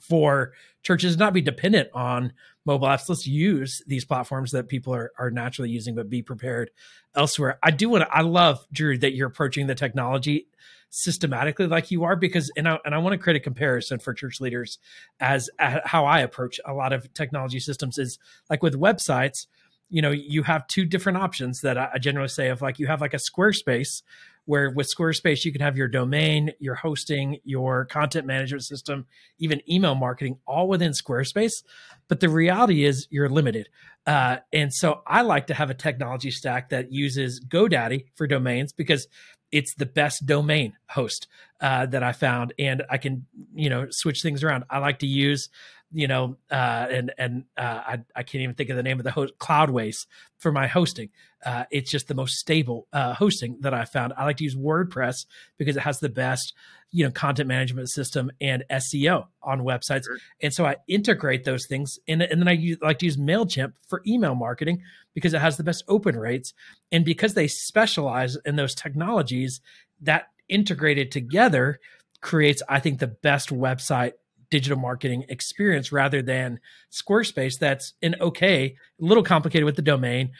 for 0.00 0.52
churches 0.82 1.16
not 1.16 1.32
be 1.32 1.40
dependent 1.40 1.88
on 1.94 2.32
mobile 2.66 2.86
apps. 2.86 3.08
Let's 3.08 3.26
use 3.26 3.82
these 3.86 4.04
platforms 4.04 4.52
that 4.52 4.68
people 4.68 4.94
are, 4.94 5.12
are 5.18 5.30
naturally 5.30 5.70
using, 5.70 5.94
but 5.94 6.10
be 6.10 6.22
prepared 6.22 6.70
elsewhere. 7.14 7.58
I 7.62 7.70
do 7.70 7.88
want 7.88 8.02
to, 8.02 8.14
I 8.14 8.20
love, 8.20 8.66
Drew, 8.72 8.98
that 8.98 9.14
you're 9.14 9.28
approaching 9.28 9.66
the 9.66 9.74
technology 9.74 10.48
systematically 10.96 11.66
like 11.66 11.90
you 11.90 12.04
are 12.04 12.14
because 12.14 12.52
and 12.56 12.68
I, 12.68 12.78
and 12.84 12.94
I 12.94 12.98
want 12.98 13.14
to 13.14 13.18
create 13.18 13.36
a 13.36 13.40
comparison 13.40 13.98
for 13.98 14.14
church 14.14 14.40
leaders 14.40 14.78
as, 15.18 15.50
as 15.58 15.80
how 15.84 16.04
I 16.04 16.20
approach 16.20 16.60
a 16.64 16.72
lot 16.72 16.92
of 16.92 17.12
technology 17.14 17.58
systems 17.58 17.98
is 17.98 18.16
like 18.48 18.62
with 18.62 18.78
websites 18.78 19.48
you 19.90 20.00
know 20.00 20.12
you 20.12 20.44
have 20.44 20.66
two 20.68 20.84
different 20.84 21.18
options 21.18 21.62
that 21.62 21.76
I 21.76 21.98
generally 21.98 22.28
say 22.28 22.48
of 22.48 22.62
like 22.62 22.78
you 22.78 22.86
have 22.86 23.00
like 23.00 23.12
a 23.12 23.18
Squarespace 23.18 24.02
where 24.46 24.70
with 24.70 24.88
Squarespace, 24.94 25.44
you 25.44 25.52
can 25.52 25.60
have 25.60 25.76
your 25.76 25.88
domain, 25.88 26.52
your 26.58 26.74
hosting, 26.74 27.38
your 27.44 27.86
content 27.86 28.26
management 28.26 28.64
system, 28.64 29.06
even 29.38 29.60
email 29.70 29.94
marketing, 29.94 30.38
all 30.46 30.68
within 30.68 30.92
Squarespace. 30.92 31.62
But 32.08 32.20
the 32.20 32.28
reality 32.28 32.84
is 32.84 33.06
you're 33.10 33.28
limited. 33.28 33.68
Uh, 34.06 34.38
and 34.52 34.72
so 34.72 35.02
I 35.06 35.22
like 35.22 35.46
to 35.46 35.54
have 35.54 35.70
a 35.70 35.74
technology 35.74 36.30
stack 36.30 36.68
that 36.70 36.92
uses 36.92 37.40
GoDaddy 37.40 38.06
for 38.16 38.26
domains 38.26 38.72
because 38.72 39.08
it's 39.50 39.74
the 39.76 39.86
best 39.86 40.26
domain 40.26 40.74
host 40.90 41.28
uh, 41.60 41.86
that 41.86 42.02
I 42.02 42.12
found, 42.12 42.52
and 42.58 42.82
I 42.90 42.98
can 42.98 43.24
you 43.54 43.70
know 43.70 43.86
switch 43.90 44.20
things 44.20 44.42
around. 44.42 44.64
I 44.68 44.78
like 44.78 44.98
to 44.98 45.06
use 45.06 45.48
you 45.94 46.08
know, 46.08 46.36
uh, 46.50 46.86
and 46.90 47.12
and 47.18 47.44
uh, 47.56 47.80
I, 47.86 48.00
I 48.16 48.22
can't 48.24 48.42
even 48.42 48.56
think 48.56 48.68
of 48.68 48.76
the 48.76 48.82
name 48.82 48.98
of 48.98 49.04
the 49.04 49.12
host, 49.12 49.34
Cloudways 49.38 50.06
for 50.38 50.50
my 50.50 50.66
hosting. 50.66 51.10
Uh, 51.46 51.64
it's 51.70 51.90
just 51.90 52.08
the 52.08 52.14
most 52.14 52.34
stable 52.34 52.88
uh, 52.92 53.14
hosting 53.14 53.58
that 53.60 53.72
I 53.72 53.84
found. 53.84 54.12
I 54.16 54.24
like 54.24 54.38
to 54.38 54.44
use 54.44 54.56
WordPress 54.56 55.26
because 55.56 55.76
it 55.76 55.80
has 55.80 56.00
the 56.00 56.08
best, 56.08 56.52
you 56.90 57.04
know, 57.04 57.12
content 57.12 57.46
management 57.46 57.90
system 57.90 58.32
and 58.40 58.64
SEO 58.70 59.26
on 59.42 59.60
websites. 59.60 60.04
Sure. 60.06 60.18
And 60.42 60.52
so 60.52 60.66
I 60.66 60.76
integrate 60.88 61.44
those 61.44 61.66
things, 61.66 61.98
and 62.08 62.22
and 62.22 62.40
then 62.40 62.48
I 62.48 62.52
use, 62.52 62.78
like 62.82 62.98
to 62.98 63.06
use 63.06 63.16
Mailchimp 63.16 63.74
for 63.88 64.02
email 64.04 64.34
marketing 64.34 64.82
because 65.14 65.32
it 65.32 65.40
has 65.40 65.56
the 65.56 65.64
best 65.64 65.84
open 65.86 66.16
rates, 66.16 66.54
and 66.90 67.04
because 67.04 67.34
they 67.34 67.46
specialize 67.46 68.36
in 68.44 68.56
those 68.56 68.74
technologies, 68.74 69.60
that 70.00 70.26
integrated 70.48 71.12
together 71.12 71.78
creates, 72.20 72.62
I 72.68 72.80
think, 72.80 72.98
the 72.98 73.06
best 73.06 73.50
website 73.50 74.14
digital 74.50 74.78
marketing 74.78 75.24
experience 75.28 75.92
rather 75.92 76.22
than 76.22 76.60
Squarespace 76.92 77.58
that's 77.58 77.94
an 78.02 78.16
okay, 78.20 78.76
a 79.00 79.04
little 79.04 79.22
complicated 79.22 79.64
with 79.64 79.76
the 79.76 79.82
domain. 79.82 80.32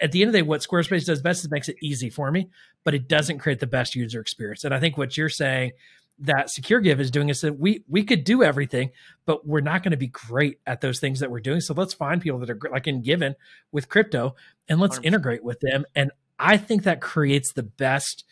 At 0.00 0.12
the 0.12 0.22
end 0.22 0.28
of 0.28 0.32
the 0.32 0.38
day, 0.38 0.42
what 0.42 0.62
Squarespace 0.62 1.04
does 1.04 1.20
best 1.20 1.44
is 1.44 1.50
makes 1.50 1.68
it 1.68 1.76
easy 1.82 2.10
for 2.10 2.30
me, 2.30 2.48
but 2.84 2.94
it 2.94 3.08
doesn't 3.08 3.38
create 3.38 3.60
the 3.60 3.66
best 3.66 3.94
user 3.94 4.20
experience. 4.20 4.64
And 4.64 4.72
I 4.72 4.80
think 4.80 4.96
what 4.96 5.16
you're 5.16 5.28
saying 5.28 5.72
that 6.20 6.50
secure 6.50 6.80
give 6.80 7.00
is 7.00 7.10
doing 7.10 7.28
is 7.30 7.40
that 7.40 7.58
we 7.58 7.82
we 7.88 8.04
could 8.04 8.24
do 8.24 8.42
everything, 8.42 8.90
but 9.26 9.46
we're 9.46 9.60
not 9.60 9.82
going 9.82 9.92
to 9.92 9.96
be 9.96 10.06
great 10.06 10.58
at 10.66 10.80
those 10.80 11.00
things 11.00 11.20
that 11.20 11.30
we're 11.30 11.40
doing. 11.40 11.60
So 11.60 11.74
let's 11.74 11.94
find 11.94 12.20
people 12.20 12.38
that 12.40 12.50
are 12.50 12.58
like 12.70 12.86
Engiven 12.86 13.34
with 13.72 13.88
crypto 13.88 14.36
and 14.68 14.80
let's 14.80 14.98
100%. 14.98 15.04
integrate 15.04 15.44
with 15.44 15.60
them. 15.60 15.84
And 15.94 16.10
I 16.38 16.56
think 16.56 16.82
that 16.84 17.00
creates 17.00 17.52
the 17.52 17.62
best 17.62 18.24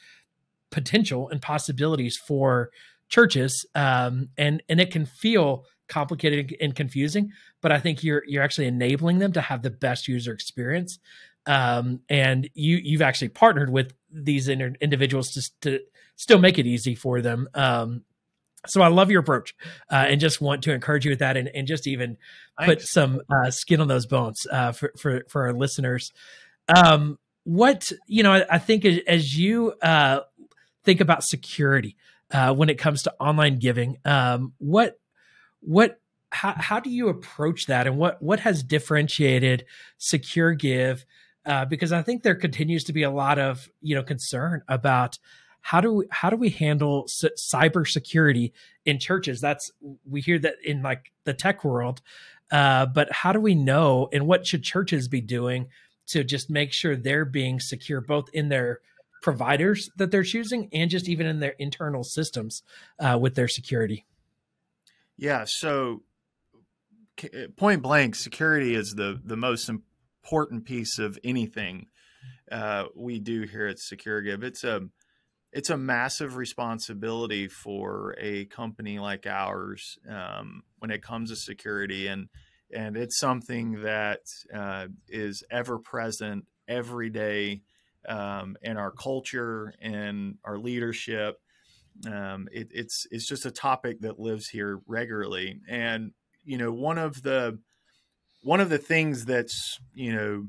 potential 0.71 1.29
and 1.29 1.41
possibilities 1.41 2.17
for 2.17 2.71
churches, 3.09 3.67
um, 3.75 4.29
and 4.37 4.63
and 4.69 4.81
it 4.81 4.91
can 4.91 5.07
feel 5.07 5.65
complicated 5.89 6.55
and 6.61 6.75
confusing. 6.75 7.33
But 7.61 7.73
I 7.73 7.81
think 7.81 8.05
you're 8.05 8.23
you're 8.27 8.43
actually 8.43 8.67
enabling 8.67 9.19
them 9.19 9.33
to 9.33 9.41
have 9.41 9.63
the 9.63 9.71
best 9.71 10.09
user 10.09 10.33
experience. 10.33 10.99
Um, 11.47 12.01
and 12.11 12.49
you 12.55 12.79
you've 12.83 13.03
actually 13.03 13.31
partnered 13.31 13.71
with 13.71 13.95
these 14.13 14.49
inter- 14.49 14.75
individuals 14.81 15.31
to, 15.31 15.51
to 15.63 15.81
still 16.17 16.39
make 16.39 16.59
it 16.59 16.67
easy 16.67 16.95
for 16.95 17.23
them. 17.23 17.49
Um, 17.55 18.03
so 18.67 18.83
I 18.83 18.89
love 18.89 19.11
your 19.11 19.21
approach, 19.21 19.55
uh, 19.91 20.07
and 20.09 20.21
just 20.21 20.41
want 20.41 20.63
to 20.65 20.73
encourage 20.73 21.05
you 21.05 21.11
with 21.11 21.21
that, 21.21 21.37
and, 21.37 21.49
and 21.49 21.67
just 21.67 21.87
even 21.87 22.19
put 22.63 22.83
some 22.83 23.21
uh, 23.31 23.51
skin 23.51 23.81
on 23.81 23.89
those 23.89 24.07
bones 24.07 24.47
uh, 24.51 24.73
for 24.73 24.93
for 24.99 25.23
for 25.29 25.43
our 25.47 25.53
listeners. 25.53 26.13
Um, 26.69 27.19
what 27.45 27.91
you 28.07 28.23
know, 28.23 28.33
I, 28.33 28.45
I 28.51 28.59
think 28.59 28.85
as 28.85 29.39
you 29.39 29.73
uh, 29.81 30.21
think 30.85 31.01
about 31.01 31.23
security, 31.23 31.97
uh, 32.33 32.55
when 32.55 32.69
it 32.69 32.79
comes 32.79 33.03
to 33.03 33.15
online 33.21 33.59
giving. 33.59 33.99
Um, 34.05 34.53
what 34.59 34.99
what 35.61 36.01
how, 36.31 36.55
how 36.57 36.81
do 36.81 36.91
you 36.91 37.09
approach 37.09 37.67
that, 37.67 37.87
and 37.87 37.97
what 37.97 38.21
what 38.23 38.41
has 38.41 38.63
differentiated 38.63 39.65
Secure 39.99 40.53
Give? 40.53 41.05
Uh, 41.47 41.65
because 41.65 41.93
I 41.93 42.03
think 42.03 42.23
there 42.23 42.35
continues 42.35 42.85
to 42.85 42.93
be 42.93 43.03
a 43.03 43.11
lot 43.11 43.39
of 43.39 43.69
you 43.81 43.95
know 43.95 44.03
concern 44.03 44.63
about 44.69 45.19
how 45.61 45.81
do 45.81 45.93
we, 45.93 46.07
how 46.11 46.31
do 46.31 46.37
we 46.37 46.51
handle 46.51 47.07
c- 47.09 47.31
cybersecurity 47.37 48.53
in 48.85 48.99
churches? 48.99 49.41
That's 49.41 49.71
we 50.09 50.21
hear 50.21 50.39
that 50.41 50.57
in 50.65 50.83
like 50.83 51.13
the 51.25 51.35
tech 51.35 51.65
world, 51.65 52.03
uh, 52.51 52.87
but 52.87 53.11
how 53.13 53.33
do 53.33 53.41
we 53.41 53.55
know 53.55 54.09
and 54.13 54.27
what 54.27 54.47
should 54.47 54.63
churches 54.63 55.09
be 55.09 55.21
doing 55.21 55.69
to 56.09 56.25
just 56.25 56.51
make 56.51 56.73
sure 56.73 56.97
they're 56.97 57.25
being 57.25 57.61
secure 57.61 58.01
both 58.01 58.29
in 58.33 58.49
their 58.49 58.81
providers 59.23 59.91
that 59.97 60.11
they're 60.11 60.23
choosing 60.23 60.69
and 60.73 60.91
just 60.91 61.09
even 61.09 61.27
in 61.27 61.41
their 61.41 61.55
internal 61.59 62.05
systems 62.05 62.63
uh, 63.01 63.19
with 63.21 63.35
their 63.35 63.49
security. 63.49 64.05
Yeah. 65.17 65.45
So, 65.47 66.03
point 67.57 67.83
blank, 67.83 68.15
security 68.15 68.75
is 68.75 68.95
the 68.97 69.21
the 69.23 69.37
most 69.37 69.69
important 69.69 70.65
piece 70.65 70.99
of 70.99 71.19
anything 71.25 71.87
uh, 72.51 72.85
we 72.95 73.19
do 73.19 73.43
here 73.43 73.67
at 73.67 73.79
SecureGive. 73.79 74.43
It's 74.43 74.65
a 74.65 74.83
it's 75.53 75.71
a 75.71 75.77
massive 75.77 76.37
responsibility 76.37 77.49
for 77.49 78.15
a 78.19 78.45
company 78.47 78.99
like 78.99 79.27
ours 79.27 79.99
um, 80.09 80.63
when 80.79 80.91
it 80.91 81.03
comes 81.03 81.31
to 81.31 81.37
security, 81.37 82.07
and 82.07 82.29
and 82.73 82.97
it's 82.97 83.19
something 83.19 83.83
that 83.83 84.21
uh, 84.55 84.87
is 85.09 85.43
ever 85.51 85.79
present 85.79 86.47
every 86.69 87.11
day 87.11 87.63
um, 88.09 88.57
in 88.63 88.77
our 88.77 88.91
culture 88.91 89.75
and 89.81 90.39
our 90.45 90.59
leadership. 90.59 91.41
Um, 92.07 92.49
it, 92.53 92.69
it's 92.73 93.07
it's 93.11 93.27
just 93.27 93.47
a 93.47 93.51
topic 93.51 94.01
that 94.01 94.21
lives 94.21 94.49
here 94.49 94.81
regularly, 94.87 95.61
and 95.69 96.13
you 96.45 96.59
know 96.59 96.73
one 96.73 96.99
of 96.99 97.23
the 97.23 97.61
one 98.43 98.61
of 98.61 98.71
the 98.71 98.79
things 98.79 99.25
that's 99.25 99.81
you 99.95 100.15
know 100.15 100.49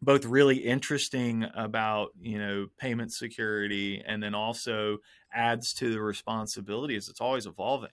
both 0.00 0.24
really 0.24 0.58
interesting 0.58 1.44
about 1.54 2.10
you 2.20 2.38
know 2.38 2.68
payment 2.78 3.12
security 3.12 4.02
and 4.06 4.22
then 4.22 4.34
also 4.34 4.98
adds 5.32 5.74
to 5.74 5.92
the 5.92 6.00
responsibilities 6.00 7.08
it's 7.08 7.20
always 7.20 7.46
evolving 7.46 7.90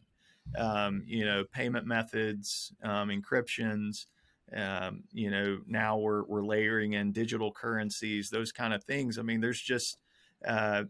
um, 0.58 1.04
you 1.06 1.26
know 1.26 1.44
payment 1.44 1.88
methods 1.88 2.74
um, 2.84 3.10
encryptions 3.10 4.06
um, 4.56 5.04
you 5.12 5.32
know 5.32 5.60
now 5.68 5.98
we're, 5.98 6.24
we're 6.24 6.46
layering 6.46 6.94
in 6.94 7.12
digital 7.12 7.52
currencies 7.52 8.30
those 8.30 8.52
kind 8.52 8.74
of 8.74 8.84
things. 8.84 9.18
I 9.18 9.22
mean 9.22 9.42
there's 9.42 9.62
just 9.62 9.98
uh, 10.46 10.84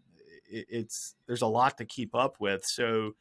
it, 0.49 0.65
it's 0.69 1.15
there's 1.27 1.41
a 1.41 1.47
lot 1.47 1.77
to 1.77 1.85
keep 1.85 2.15
up 2.15 2.37
with. 2.39 2.63
So 2.65 3.15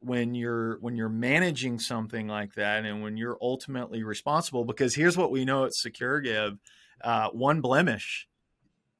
when 0.00 0.34
you're 0.34 0.78
when 0.80 0.96
you're 0.96 1.08
managing 1.08 1.78
something 1.78 2.28
like 2.28 2.54
that 2.54 2.84
and 2.84 3.02
when 3.02 3.16
you're 3.16 3.38
ultimately 3.40 4.02
responsible 4.02 4.64
because 4.64 4.94
here's 4.94 5.16
what 5.16 5.30
we 5.30 5.44
know 5.44 5.64
at 5.64 5.72
SecureGive 5.72 6.58
uh, 7.02 7.28
one 7.30 7.60
blemish, 7.60 8.28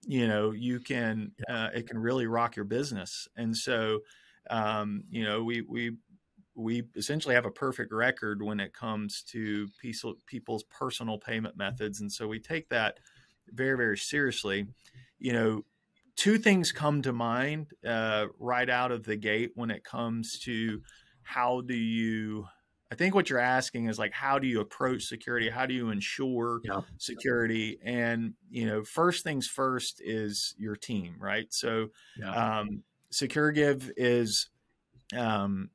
you 0.06 0.26
know, 0.26 0.52
you 0.52 0.80
can 0.80 1.32
uh, 1.48 1.68
it 1.74 1.88
can 1.88 1.98
really 1.98 2.26
rock 2.26 2.56
your 2.56 2.64
business. 2.64 3.28
And 3.36 3.56
so, 3.56 4.00
um, 4.50 5.04
you 5.10 5.24
know, 5.24 5.44
we 5.44 5.62
we 5.62 5.96
we 6.58 6.82
essentially 6.96 7.34
have 7.34 7.46
a 7.46 7.50
perfect 7.50 7.92
record 7.92 8.42
when 8.42 8.58
it 8.60 8.74
comes 8.74 9.22
to 9.22 9.68
people's 10.26 10.64
personal 10.64 11.18
payment 11.18 11.56
methods, 11.56 12.00
and 12.00 12.10
so 12.12 12.26
we 12.26 12.40
take 12.40 12.68
that 12.68 12.98
very 13.52 13.76
very 13.76 13.96
seriously. 13.96 14.66
You 15.18 15.32
know, 15.32 15.64
two 16.16 16.36
things 16.36 16.72
come 16.72 17.02
to 17.02 17.12
mind 17.12 17.68
uh, 17.86 18.26
right 18.38 18.68
out 18.68 18.92
of 18.92 19.04
the 19.04 19.16
gate 19.16 19.52
when 19.54 19.70
it 19.70 19.84
comes 19.84 20.38
to 20.40 20.82
how 21.22 21.60
do 21.60 21.74
you 21.74 22.46
I 22.90 22.94
think 22.94 23.14
what 23.14 23.28
you're 23.28 23.38
asking 23.38 23.88
is 23.88 23.98
like, 23.98 24.12
how 24.12 24.38
do 24.38 24.46
you 24.46 24.60
approach 24.60 25.04
security? 25.04 25.50
How 25.50 25.66
do 25.66 25.74
you 25.74 25.90
ensure 25.90 26.60
yeah. 26.64 26.80
security? 26.96 27.78
And 27.84 28.32
you 28.50 28.66
know, 28.66 28.82
first 28.82 29.24
things 29.24 29.46
first 29.46 30.00
is 30.02 30.54
your 30.58 30.74
team, 30.74 31.16
right? 31.18 31.46
So, 31.50 31.88
yeah. 32.18 32.60
um, 32.60 32.82
SecureGive 33.12 33.90
is 33.96 34.48
um, 35.16 35.70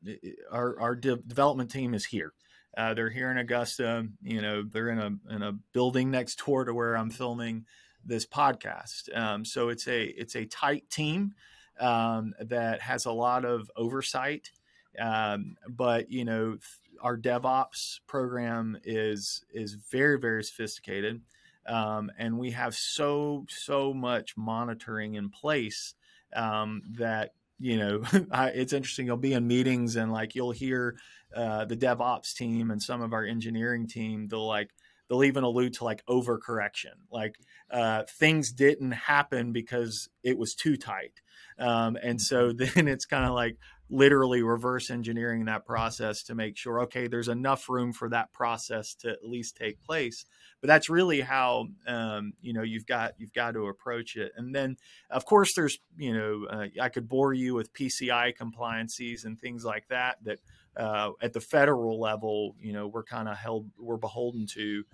our 0.51 0.79
our 0.79 0.95
de- 0.95 1.15
development 1.17 1.71
team 1.71 1.93
is 1.93 2.05
here. 2.05 2.33
Uh, 2.75 2.93
they're 2.93 3.09
here 3.09 3.29
in 3.31 3.37
Augusta. 3.37 4.07
You 4.21 4.41
know, 4.41 4.63
they're 4.63 4.89
in 4.89 4.99
a 4.99 5.33
in 5.33 5.41
a 5.41 5.53
building 5.73 6.11
next 6.11 6.43
door 6.45 6.65
to 6.65 6.73
where 6.73 6.95
I'm 6.97 7.09
filming 7.09 7.65
this 8.05 8.25
podcast. 8.25 9.15
Um, 9.15 9.45
so 9.45 9.69
it's 9.69 9.87
a 9.87 10.03
it's 10.03 10.35
a 10.35 10.45
tight 10.45 10.89
team 10.89 11.33
um, 11.79 12.33
that 12.39 12.81
has 12.81 13.05
a 13.05 13.11
lot 13.11 13.45
of 13.45 13.71
oversight. 13.75 14.51
Um, 14.99 15.57
but 15.67 16.11
you 16.11 16.25
know, 16.25 16.57
our 17.01 17.17
DevOps 17.17 17.99
program 18.07 18.77
is 18.83 19.43
is 19.53 19.73
very 19.73 20.19
very 20.19 20.43
sophisticated, 20.43 21.21
um, 21.67 22.11
and 22.17 22.37
we 22.37 22.51
have 22.51 22.75
so 22.75 23.45
so 23.49 23.93
much 23.93 24.37
monitoring 24.37 25.15
in 25.15 25.29
place 25.29 25.95
um, 26.35 26.81
that 26.91 27.33
you 27.59 27.77
know 27.77 28.03
I, 28.31 28.49
it's 28.49 28.73
interesting. 28.73 29.05
You'll 29.05 29.17
be 29.17 29.33
in 29.33 29.47
meetings 29.47 29.95
and 29.95 30.11
like 30.11 30.35
you'll 30.35 30.51
hear 30.51 30.97
uh, 31.35 31.65
the 31.65 31.77
DevOps 31.77 32.33
team 32.33 32.71
and 32.71 32.81
some 32.81 33.01
of 33.01 33.13
our 33.13 33.23
engineering 33.23 33.87
team. 33.87 34.27
They'll 34.27 34.47
like 34.47 34.71
they'll 35.09 35.23
even 35.23 35.43
allude 35.43 35.73
to 35.75 35.83
like 35.83 36.05
overcorrection, 36.05 36.95
like 37.11 37.35
uh, 37.71 38.03
things 38.19 38.51
didn't 38.51 38.91
happen 38.91 39.51
because 39.51 40.09
it 40.23 40.37
was 40.37 40.55
too 40.55 40.77
tight. 40.77 41.21
Um, 41.59 41.97
and 42.01 42.21
so 42.21 42.51
then 42.51 42.87
it's 42.87 43.05
kind 43.05 43.25
of 43.25 43.31
like 43.31 43.57
literally 43.89 44.41
reverse 44.41 44.89
engineering 44.89 45.45
that 45.45 45.65
process 45.65 46.23
to 46.23 46.33
make 46.33 46.57
sure 46.57 46.81
okay 46.81 47.07
there's 47.07 47.27
enough 47.27 47.69
room 47.69 47.93
for 47.93 48.09
that 48.09 48.31
process 48.33 48.95
to 48.95 49.09
at 49.09 49.23
least 49.23 49.55
take 49.55 49.79
place 49.83 50.25
but 50.63 50.69
that's 50.69 50.89
really 50.89 51.19
how 51.19 51.67
um, 51.87 52.31
you 52.41 52.53
know 52.53 52.61
you've 52.61 52.85
got 52.85 53.15
you've 53.17 53.33
got 53.33 53.51
to 53.51 53.67
approach 53.67 54.15
it 54.15 54.31
and 54.37 54.55
then 54.55 54.77
of 55.09 55.25
course 55.25 55.53
there's 55.55 55.77
you 55.97 56.13
know 56.13 56.45
uh, 56.49 56.67
i 56.81 56.87
could 56.87 57.09
bore 57.09 57.33
you 57.33 57.53
with 57.53 57.73
pci 57.73 58.33
compliances 58.33 59.25
and 59.25 59.37
things 59.37 59.65
like 59.65 59.85
that 59.89 60.15
that 60.23 60.39
uh, 60.77 61.11
at 61.21 61.33
the 61.33 61.41
federal 61.41 61.99
level 61.99 62.55
you 62.61 62.71
know 62.71 62.87
we're 62.87 63.03
kind 63.03 63.27
of 63.27 63.35
held 63.35 63.69
we're 63.77 63.97
beholden 63.97 64.47
to 64.47 64.85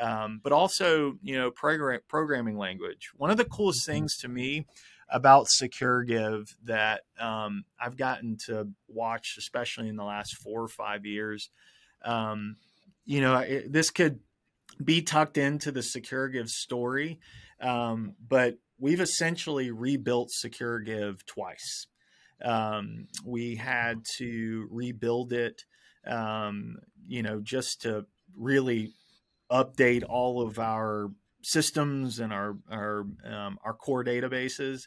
um, 0.00 0.40
but 0.42 0.52
also 0.52 1.18
you 1.22 1.36
know 1.36 1.50
program, 1.50 2.00
programming 2.08 2.56
language 2.56 3.10
one 3.14 3.30
of 3.30 3.36
the 3.36 3.44
coolest 3.44 3.82
mm-hmm. 3.82 3.92
things 3.92 4.16
to 4.16 4.28
me 4.28 4.66
about 5.10 5.46
SecureGive 5.46 6.54
that 6.64 7.00
um, 7.18 7.64
I've 7.80 7.96
gotten 7.96 8.36
to 8.44 8.68
watch, 8.88 9.36
especially 9.38 9.88
in 9.88 9.96
the 9.96 10.04
last 10.04 10.36
four 10.36 10.62
or 10.62 10.68
five 10.68 11.06
years. 11.06 11.48
Um, 12.04 12.56
you 13.06 13.22
know, 13.22 13.38
it, 13.38 13.72
this 13.72 13.88
could 13.88 14.20
be 14.82 15.02
tucked 15.02 15.38
into 15.38 15.72
the 15.72 15.80
SecureGive 15.80 16.48
story, 16.48 17.18
um, 17.60 18.14
but 18.26 18.58
we've 18.78 19.00
essentially 19.00 19.70
rebuilt 19.70 20.30
SecureGive 20.44 21.24
twice. 21.26 21.86
Um, 22.44 23.08
we 23.24 23.56
had 23.56 24.04
to 24.18 24.68
rebuild 24.70 25.32
it, 25.32 25.62
um, 26.06 26.76
you 27.06 27.22
know, 27.22 27.40
just 27.42 27.82
to 27.82 28.06
really 28.36 28.92
update 29.50 30.04
all 30.08 30.42
of 30.42 30.58
our 30.58 31.10
systems 31.42 32.20
and 32.20 32.32
our 32.32 32.56
our 32.70 33.04
um, 33.24 33.58
our 33.64 33.74
core 33.74 34.04
databases, 34.04 34.82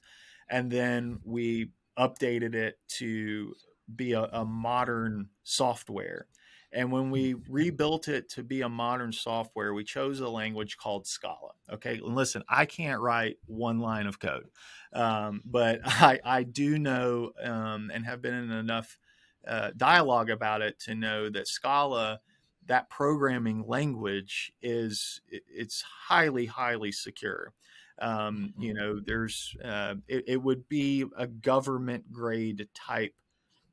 and 0.50 0.72
then 0.72 1.20
we 1.26 1.72
updated 2.00 2.56
it 2.56 2.76
to 3.00 3.54
be 3.94 4.14
a, 4.14 4.24
a 4.24 4.46
modern 4.46 5.28
software. 5.44 6.28
And 6.74 6.92
when 6.92 7.12
we 7.12 7.36
rebuilt 7.50 8.08
it 8.08 8.30
to 8.30 8.44
be 8.44 8.62
a 8.62 8.70
modern 8.70 9.12
software, 9.12 9.74
we 9.74 9.84
chose 9.84 10.22
a 10.22 10.30
language 10.30 10.78
called 10.78 11.06
Scala. 11.06 11.52
Okay, 11.72 11.96
and 11.96 12.16
listen, 12.16 12.44
I 12.48 12.66
can't 12.66 13.02
write 13.02 13.38
one 13.46 13.80
line 13.80 14.08
of 14.08 14.20
code, 14.20 14.48
um, 14.94 15.42
but 15.46 15.82
I, 15.86 16.20
I 16.24 16.44
do 16.44 16.80
know 16.80 17.32
um, 17.44 17.92
and 17.94 18.06
have 18.06 18.22
been 18.22 18.34
in 18.34 18.52
enough 18.52 18.98
uh, 19.46 19.72
dialogue 19.76 20.30
about 20.30 20.62
it 20.62 20.80
to 20.82 20.96
know 20.96 21.30
that 21.30 21.48
Scala 21.48 22.22
that 22.68 22.90
programming 22.90 23.66
language 23.68 24.54
is 24.62 25.22
it's 25.30 25.82
highly 25.82 26.46
highly 26.46 26.92
secure 26.92 27.54
um, 28.00 28.54
you 28.58 28.74
mm-hmm. 28.74 28.80
know 28.80 29.00
there's 29.06 29.56
uh, 29.64 29.96
it, 30.08 30.24
it, 30.28 30.38
would 30.38 30.68
be 30.70 31.06
a 31.18 31.28
government 31.28 32.12
grade 32.12 32.68
type 32.74 33.14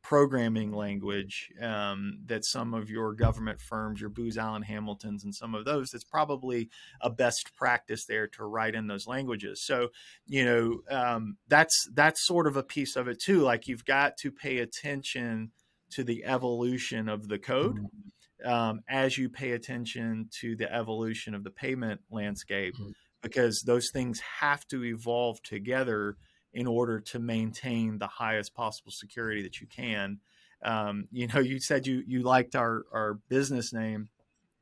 programming 0.03 0.73
language 0.73 1.51
um, 1.61 2.19
that 2.27 2.45
some 2.45 2.73
of 2.73 2.89
your 2.89 3.15
government 3.15 3.61
firms 3.61 4.01
your 4.01 4.11
booz 4.11 4.39
allen 4.39 4.63
hamiltons 4.63 5.25
and 5.25 5.35
some 5.35 5.55
of 5.55 5.65
those 5.65 5.91
that's 5.91 6.05
probably 6.05 6.69
a 7.01 7.11
best 7.11 7.51
practice 7.57 8.07
there 8.07 8.27
to 8.27 8.45
write 8.45 8.75
in 8.75 8.87
those 8.87 9.07
languages 9.07 9.63
so 9.65 9.89
you 10.27 10.45
know 10.45 10.81
um, 10.91 11.37
that's 11.49 11.89
that's 11.95 12.27
sort 12.27 12.47
of 12.47 12.57
a 12.57 12.63
piece 12.63 12.97
of 12.97 13.09
it 13.09 13.21
too 13.21 13.41
like 13.41 13.67
you've 13.67 13.85
got 13.85 14.17
to 14.17 14.31
pay 14.31 14.59
attention 14.59 15.51
to 15.91 16.05
the 16.05 16.25
evolution 16.25 17.09
of 17.09 17.29
the 17.29 17.39
code 17.39 17.77
mm-hmm 17.77 18.09
um, 18.45 18.81
as 18.89 19.19
you 19.19 19.29
pay 19.29 19.53
attention 19.53 20.29
to 20.41 20.57
the 20.57 20.73
evolution 20.73 21.35
of 21.35 21.45
the 21.45 21.51
payment 21.51 22.01
landscape, 22.11 22.75
mm-hmm. 22.75 22.91
because 23.23 23.63
those 23.67 23.91
things 23.93 24.21
have 24.41 24.67
to 24.69 24.85
evolve 24.85 25.43
together 25.43 26.17
in 26.53 26.67
order 26.67 27.01
to 27.01 27.19
maintain 27.19 27.99
the 27.99 28.07
highest 28.07 28.55
possible 28.55 28.91
security 28.91 29.43
that 29.43 29.61
you 29.61 29.67
can. 29.67 30.19
Um, 30.63 31.09
you 31.13 31.27
know, 31.29 31.41
you 31.41 31.61
said 31.61 31.87
you 31.87 32.03
you 32.07 32.23
liked 32.23 32.57
our 32.57 32.85
our 32.93 33.15
business 33.29 33.73
name. 33.73 34.09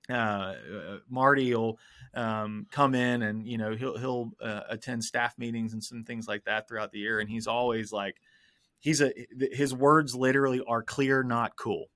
Uh, 0.08 0.12
uh, 0.12 0.98
Marty 1.08 1.52
will 1.52 1.78
um, 2.14 2.66
come 2.70 2.94
in 2.94 3.22
and 3.22 3.46
you 3.46 3.58
know 3.58 3.74
he'll 3.74 3.98
he'll 3.98 4.30
uh, 4.40 4.60
attend 4.68 5.02
staff 5.02 5.36
meetings 5.38 5.72
and 5.72 5.82
some 5.82 6.04
things 6.04 6.28
like 6.28 6.44
that 6.44 6.68
throughout 6.68 6.92
the 6.92 6.98
year, 6.98 7.18
and 7.18 7.28
he's 7.28 7.46
always 7.46 7.92
like 7.92 8.16
he's 8.78 9.00
a 9.00 9.12
his 9.52 9.74
words 9.74 10.14
literally 10.14 10.62
are 10.66 10.82
clear, 10.82 11.22
not 11.22 11.56
cool. 11.56 11.86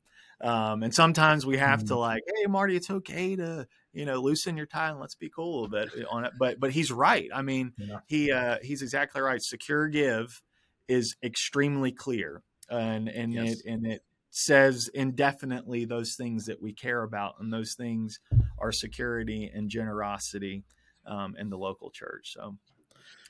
Um, 0.41 0.83
and 0.83 0.95
sometimes 0.95 1.45
we 1.45 1.59
have 1.59 1.81
mm-hmm. 1.81 1.89
to 1.89 1.97
like, 1.97 2.23
hey, 2.37 2.47
Marty, 2.47 2.77
it's 2.77 2.91
okay 2.91 3.37
to 3.37 3.67
you 3.93 4.05
know 4.05 4.21
loosen 4.21 4.57
your 4.57 4.67
tie 4.67 4.91
and 4.91 5.01
let's 5.01 5.15
be 5.15 5.29
cool 5.29 5.51
a 5.51 5.55
little 5.63 5.69
bit 5.69 6.07
on 6.11 6.25
it. 6.25 6.33
But 6.39 6.61
but 6.61 6.71
he's 6.71 6.91
right. 6.91 7.29
I 7.35 7.43
mean, 7.43 7.73
yeah. 7.77 7.99
he 8.07 8.33
uh, 8.33 8.57
he's 8.63 8.83
exactly 8.83 9.21
right. 9.21 9.43
Secure 9.43 9.89
give 9.89 10.43
is 10.89 11.17
extremely 11.23 11.93
clear, 11.93 12.43
and 12.69 13.09
and 13.09 13.33
yes. 13.33 13.61
it 13.61 13.71
and 13.71 13.87
it 13.87 14.03
says 14.31 14.89
indefinitely 14.95 15.85
those 15.85 16.15
things 16.15 16.47
that 16.47 16.63
we 16.63 16.73
care 16.73 17.03
about, 17.03 17.35
and 17.41 17.53
those 17.53 17.75
things 17.75 18.21
are 18.59 18.73
security 18.73 19.51
and 19.53 19.69
generosity 19.69 20.65
um, 21.07 21.37
in 21.39 21.51
the 21.51 21.59
local 21.59 21.91
church. 21.91 22.33
So 22.35 22.57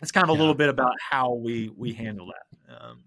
it's 0.03 0.13
kind 0.13 0.25
of 0.25 0.31
a 0.31 0.33
yeah. 0.35 0.39
little 0.39 0.55
bit 0.55 0.69
about 0.69 0.95
how 1.11 1.35
we 1.35 1.71
we 1.77 1.93
handle 1.93 2.27
that. 2.27 2.83
Um, 2.83 3.05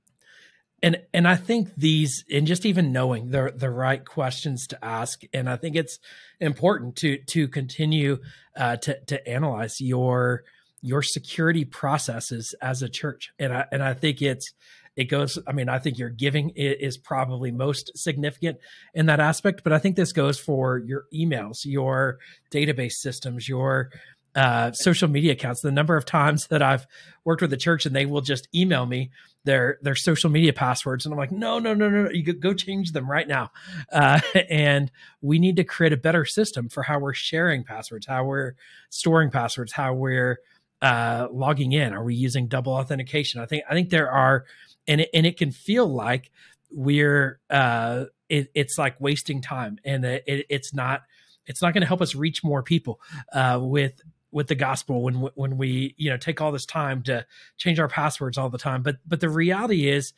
and 0.83 1.01
and 1.13 1.27
I 1.27 1.37
think 1.37 1.73
these 1.77 2.25
and 2.31 2.45
just 2.45 2.65
even 2.65 2.91
knowing 2.91 3.31
the 3.31 3.53
the 3.55 3.71
right 3.71 4.05
questions 4.05 4.67
to 4.67 4.85
ask, 4.85 5.21
and 5.33 5.49
I 5.49 5.55
think 5.55 5.77
it's 5.77 5.97
important 6.41 6.97
to 6.97 7.17
to 7.17 7.47
continue 7.47 8.19
uh, 8.57 8.75
to 8.77 8.99
to 9.05 9.27
analyze 9.27 9.79
your 9.79 10.43
your 10.81 11.01
security 11.01 11.63
processes 11.63 12.53
as 12.61 12.81
a 12.81 12.89
church, 12.89 13.31
and 13.39 13.53
I 13.53 13.65
and 13.71 13.81
I 13.81 13.93
think 13.93 14.21
it's 14.21 14.53
it 14.97 15.05
goes. 15.05 15.39
I 15.47 15.53
mean, 15.53 15.69
I 15.69 15.79
think 15.79 15.97
your 15.97 16.09
giving 16.09 16.49
is 16.49 16.97
probably 16.97 17.49
most 17.49 17.97
significant 17.97 18.57
in 18.93 19.05
that 19.05 19.21
aspect, 19.21 19.63
but 19.63 19.71
I 19.71 19.79
think 19.79 19.95
this 19.95 20.11
goes 20.11 20.37
for 20.37 20.77
your 20.77 21.05
emails, 21.13 21.59
your 21.63 22.19
database 22.51 22.93
systems, 22.99 23.47
your 23.47 23.89
uh, 24.35 24.71
social 24.71 25.07
media 25.07 25.33
accounts. 25.33 25.61
The 25.61 25.71
number 25.71 25.95
of 25.95 26.05
times 26.05 26.47
that 26.47 26.61
I've 26.61 26.87
worked 27.23 27.41
with 27.41 27.51
the 27.51 27.57
church 27.57 27.85
and 27.85 27.95
they 27.95 28.05
will 28.05 28.21
just 28.21 28.47
email 28.53 28.85
me 28.85 29.11
their 29.45 29.77
their 29.81 29.95
social 29.95 30.29
media 30.29 30.53
passwords, 30.53 31.05
and 31.05 31.13
I'm 31.13 31.19
like, 31.19 31.31
no, 31.31 31.59
no, 31.59 31.73
no, 31.73 31.89
no, 31.89 32.09
you 32.09 32.23
go 32.33 32.53
change 32.53 32.91
them 32.91 33.09
right 33.09 33.27
now. 33.27 33.51
Uh, 33.91 34.19
and 34.49 34.91
we 35.21 35.37
need 35.37 35.55
to 35.55 35.63
create 35.63 35.93
a 35.93 35.97
better 35.97 36.25
system 36.25 36.67
for 36.67 36.81
how 36.83 36.97
we're 36.97 37.13
sharing 37.13 37.63
passwords, 37.63 38.07
how 38.07 38.23
we're 38.23 38.53
storing 38.89 39.29
passwords, 39.29 39.71
how 39.71 39.93
we're 39.93 40.39
uh, 40.81 41.27
logging 41.31 41.73
in. 41.73 41.93
Are 41.93 42.03
we 42.03 42.15
using 42.15 42.47
double 42.47 42.73
authentication? 42.73 43.39
I 43.39 43.45
think 43.45 43.63
I 43.69 43.73
think 43.73 43.89
there 43.89 44.09
are, 44.09 44.45
and 44.87 45.01
it, 45.01 45.09
and 45.13 45.25
it 45.25 45.37
can 45.37 45.51
feel 45.51 45.85
like 45.85 46.31
we're 46.71 47.39
uh, 47.51 48.05
it, 48.29 48.49
it's 48.55 48.77
like 48.77 48.99
wasting 48.99 49.41
time, 49.41 49.77
and 49.85 50.03
it, 50.03 50.23
it's 50.49 50.73
not 50.73 51.03
it's 51.45 51.61
not 51.61 51.73
going 51.73 51.81
to 51.81 51.87
help 51.87 52.01
us 52.01 52.15
reach 52.15 52.43
more 52.43 52.63
people 52.63 52.99
uh, 53.31 53.59
with 53.61 54.01
with 54.33 54.47
the 54.47 54.55
gospel 54.55 55.03
when 55.03 55.15
when 55.35 55.57
we 55.57 55.93
you 55.97 56.09
know 56.09 56.17
take 56.17 56.41
all 56.41 56.51
this 56.51 56.65
time 56.65 57.03
to 57.03 57.25
change 57.57 57.79
our 57.79 57.87
passwords 57.87 58.37
all 58.37 58.49
the 58.49 58.57
time. 58.57 58.81
But 58.81 58.97
but 59.05 59.19
the 59.19 59.29
reality 59.29 59.87
is 59.87 60.13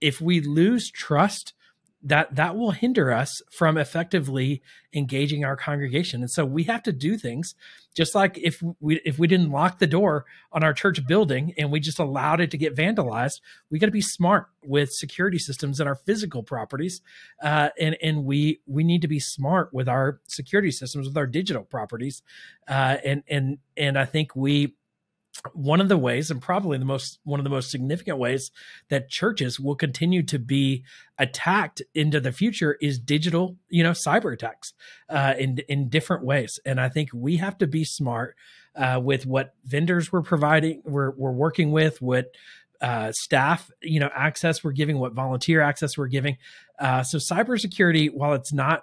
if 0.00 0.20
we 0.20 0.40
lose 0.40 0.90
trust 0.90 1.52
that 2.06 2.36
that 2.36 2.56
will 2.56 2.70
hinder 2.70 3.12
us 3.12 3.42
from 3.50 3.76
effectively 3.76 4.62
engaging 4.94 5.44
our 5.44 5.56
congregation. 5.56 6.20
And 6.20 6.30
so 6.30 6.44
we 6.44 6.62
have 6.64 6.82
to 6.84 6.92
do 6.92 7.18
things 7.18 7.54
just 7.96 8.14
like 8.14 8.38
if 8.38 8.62
we 8.78 9.00
if 9.04 9.18
we 9.18 9.26
didn't 9.26 9.50
lock 9.50 9.78
the 9.78 9.86
door 9.86 10.24
on 10.52 10.62
our 10.62 10.72
church 10.72 11.04
building 11.06 11.52
and 11.58 11.72
we 11.72 11.80
just 11.80 11.98
allowed 11.98 12.40
it 12.40 12.50
to 12.50 12.58
get 12.58 12.76
vandalized 12.76 13.40
we 13.70 13.78
got 13.78 13.86
to 13.86 13.92
be 13.92 14.00
smart 14.02 14.48
with 14.62 14.92
security 14.92 15.38
systems 15.38 15.80
in 15.80 15.88
our 15.88 15.94
physical 15.94 16.42
properties 16.42 17.00
uh, 17.42 17.70
and 17.80 17.96
and 18.02 18.24
we 18.24 18.60
we 18.66 18.84
need 18.84 19.02
to 19.02 19.08
be 19.08 19.18
smart 19.18 19.72
with 19.72 19.88
our 19.88 20.20
security 20.28 20.70
systems 20.70 21.08
with 21.08 21.16
our 21.16 21.26
digital 21.26 21.64
properties 21.64 22.22
uh, 22.68 22.98
and 23.04 23.22
and 23.28 23.58
and 23.76 23.98
i 23.98 24.04
think 24.04 24.36
we 24.36 24.74
one 25.52 25.80
of 25.80 25.88
the 25.88 25.96
ways 25.96 26.30
and 26.30 26.40
probably 26.40 26.78
the 26.78 26.84
most 26.84 27.18
one 27.24 27.40
of 27.40 27.44
the 27.44 27.50
most 27.50 27.70
significant 27.70 28.18
ways 28.18 28.50
that 28.88 29.08
churches 29.08 29.58
will 29.60 29.74
continue 29.74 30.22
to 30.22 30.38
be 30.38 30.84
attacked 31.18 31.82
into 31.94 32.20
the 32.20 32.32
future 32.32 32.76
is 32.80 32.98
digital 32.98 33.56
you 33.68 33.82
know 33.82 33.92
cyber 33.92 34.32
attacks 34.32 34.74
uh, 35.08 35.34
in 35.38 35.58
in 35.68 35.88
different 35.88 36.24
ways. 36.24 36.58
And 36.64 36.80
i 36.80 36.88
think 36.88 37.10
we 37.12 37.36
have 37.36 37.58
to 37.58 37.66
be 37.66 37.84
smart 37.84 38.36
uh, 38.74 39.00
with 39.02 39.26
what 39.26 39.54
vendors 39.64 40.12
we're 40.12 40.22
providing 40.22 40.82
we're, 40.84 41.10
we're 41.12 41.32
working 41.32 41.72
with 41.72 42.00
what 42.02 42.26
uh, 42.80 43.10
staff 43.12 43.70
you 43.82 44.00
know 44.00 44.10
access 44.14 44.62
we're 44.62 44.72
giving 44.72 44.98
what 44.98 45.12
volunteer 45.12 45.60
access 45.60 45.96
we're 45.96 46.08
giving. 46.08 46.36
Uh, 46.78 47.02
so 47.02 47.18
cybersecurity 47.18 48.12
while 48.12 48.34
it's 48.34 48.52
not 48.52 48.82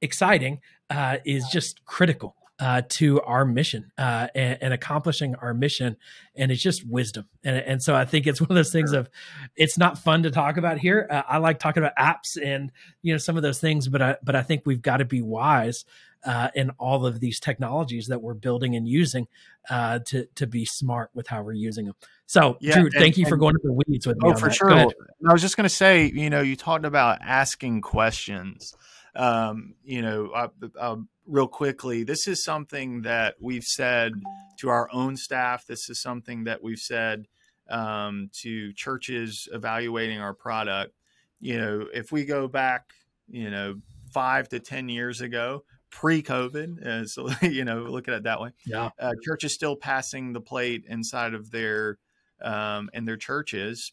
exciting 0.00 0.60
uh, 0.90 1.18
is 1.24 1.44
just 1.52 1.84
critical 1.84 2.36
uh, 2.58 2.82
to 2.88 3.20
our 3.22 3.44
mission 3.44 3.90
uh, 3.98 4.28
and, 4.34 4.58
and, 4.60 4.74
accomplishing 4.74 5.34
our 5.36 5.52
mission. 5.52 5.96
And 6.36 6.52
it's 6.52 6.62
just 6.62 6.86
wisdom. 6.86 7.28
And, 7.42 7.56
and, 7.56 7.82
so 7.82 7.94
I 7.94 8.04
think 8.04 8.26
it's 8.26 8.40
one 8.40 8.50
of 8.50 8.54
those 8.54 8.70
things 8.70 8.92
of 8.92 9.08
it's 9.56 9.78
not 9.78 9.98
fun 9.98 10.22
to 10.24 10.30
talk 10.30 10.58
about 10.58 10.78
here. 10.78 11.08
Uh, 11.10 11.22
I 11.28 11.38
like 11.38 11.58
talking 11.58 11.82
about 11.82 11.96
apps 11.96 12.40
and 12.40 12.70
you 13.02 13.12
know 13.12 13.18
some 13.18 13.36
of 13.36 13.42
those 13.42 13.58
things, 13.58 13.88
but 13.88 14.02
I 14.02 14.16
but 14.22 14.36
I 14.36 14.42
think 14.42 14.62
we've 14.64 14.82
got 14.82 14.98
to 14.98 15.04
be 15.04 15.22
wise 15.22 15.84
uh, 16.24 16.48
in 16.54 16.70
all 16.78 17.04
of 17.04 17.20
these 17.20 17.40
technologies 17.40 18.06
that 18.06 18.22
we're 18.22 18.34
building 18.34 18.76
and 18.76 18.86
using 18.86 19.26
uh, 19.70 19.98
to 20.06 20.26
to 20.36 20.46
be 20.46 20.64
smart 20.64 21.10
with 21.14 21.26
how 21.26 21.42
we're 21.42 21.52
using 21.52 21.86
them. 21.86 21.94
So, 22.26 22.56
yeah, 22.60 22.74
Drew, 22.74 22.84
and, 22.84 22.92
thank 22.94 23.16
you 23.16 23.26
for 23.26 23.36
going 23.36 23.54
to 23.54 23.60
the 23.62 23.72
weeds 23.72 24.06
with 24.06 24.18
me. 24.18 24.30
Oh, 24.30 24.34
for 24.34 24.48
that. 24.48 24.54
sure. 24.54 24.70
I 24.70 25.32
was 25.32 25.42
just 25.42 25.56
going 25.56 25.64
to 25.64 25.74
say, 25.74 26.10
you 26.14 26.30
know, 26.30 26.40
you 26.40 26.56
talked 26.56 26.84
about 26.84 27.18
asking 27.22 27.80
questions. 27.80 28.74
Um, 29.14 29.74
you 29.84 30.02
know, 30.02 30.30
I, 30.34 30.48
I 30.80 30.96
real 31.26 31.48
quickly, 31.48 32.04
this 32.04 32.26
is 32.26 32.44
something 32.44 33.02
that 33.02 33.36
we've 33.40 33.64
said 33.64 34.12
to 34.58 34.68
our 34.68 34.88
own 34.92 35.16
staff. 35.16 35.66
This 35.66 35.88
is 35.90 36.00
something 36.00 36.44
that 36.44 36.62
we've 36.62 36.78
said 36.78 37.26
um, 37.68 38.30
to 38.42 38.72
churches 38.72 39.48
evaluating 39.52 40.20
our 40.20 40.34
product. 40.34 40.94
You 41.40 41.58
know, 41.58 41.86
if 41.92 42.12
we 42.12 42.24
go 42.24 42.48
back, 42.48 42.92
you 43.28 43.50
know, 43.50 43.80
five 44.12 44.48
to 44.50 44.60
10 44.60 44.88
years 44.88 45.20
ago, 45.20 45.64
pre 45.90 46.22
COVID, 46.22 46.86
uh, 46.86 47.06
so, 47.06 47.28
you 47.42 47.64
know, 47.64 47.82
look 47.82 48.08
at 48.08 48.14
it 48.14 48.22
that 48.24 48.40
way. 48.40 48.50
Yeah. 48.66 48.90
Uh, 48.98 49.12
churches 49.24 49.54
still 49.54 49.76
passing 49.76 50.32
the 50.32 50.40
plate 50.40 50.84
inside 50.88 51.34
of 51.34 51.50
their, 51.50 51.98
um, 52.42 52.90
in 52.92 53.04
their 53.04 53.16
churches 53.16 53.92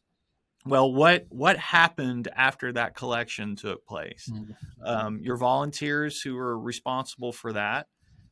well, 0.66 0.92
what 0.92 1.26
what 1.30 1.58
happened 1.58 2.28
after 2.36 2.74
that 2.74 2.96
collection 2.96 3.56
took 3.56 3.86
place? 3.86 4.30
Mm-hmm. 4.32 4.52
Um, 4.84 5.20
your 5.22 5.38
volunteers 5.38 6.22
who 6.22 6.36
were 6.36 6.60
responsible 6.60 7.32
for 7.32 7.54
that, 7.54 7.88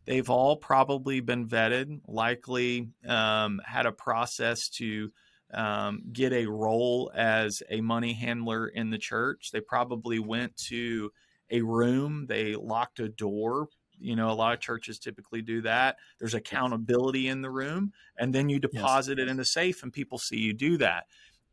they've 0.05 0.29
all 0.29 0.57
probably 0.57 1.21
been 1.21 1.47
vetted, 1.47 2.01
likely 2.07 2.89
um, 3.07 3.61
had 3.65 3.85
a 3.85 3.91
process 3.91 4.69
to 4.69 5.11
um, 5.53 6.03
get 6.11 6.33
a 6.33 6.47
role 6.47 7.11
as 7.15 7.63
a 7.69 7.79
money 7.79 8.13
handler 8.13 8.67
in 8.67 8.89
the 8.89 8.97
church. 8.97 9.51
They 9.53 9.61
probably 9.61 10.19
went 10.19 10.57
to 10.67 11.11
a 11.49 11.61
room, 11.61 12.25
they 12.27 12.55
locked 12.55 12.99
a 12.99 13.07
door. 13.07 13.69
You 13.99 14.15
know, 14.15 14.29
a 14.29 14.33
lot 14.33 14.53
of 14.53 14.59
churches 14.59 14.99
typically 14.99 15.41
do 15.41 15.61
that. 15.61 15.95
There's 16.19 16.35
accountability 16.35 17.29
in 17.29 17.41
the 17.41 17.49
room, 17.49 17.93
and 18.15 18.35
then 18.35 18.47
you 18.47 18.59
deposit 18.59 19.17
yes. 19.17 19.25
it 19.25 19.31
in 19.31 19.37
the 19.37 19.45
safe, 19.45 19.81
and 19.81 19.91
people 19.91 20.19
see 20.19 20.37
you 20.37 20.53
do 20.53 20.77
that 20.77 21.05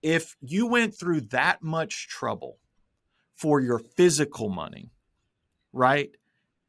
if 0.05 0.37
you 0.43 0.67
went 0.67 0.95
through 0.95 1.23
that 1.23 1.63
much 1.63 2.09
trouble 2.09 2.59
for 3.35 3.59
your 3.59 3.79
physical 3.79 4.51
money, 4.51 4.91
right? 5.73 6.11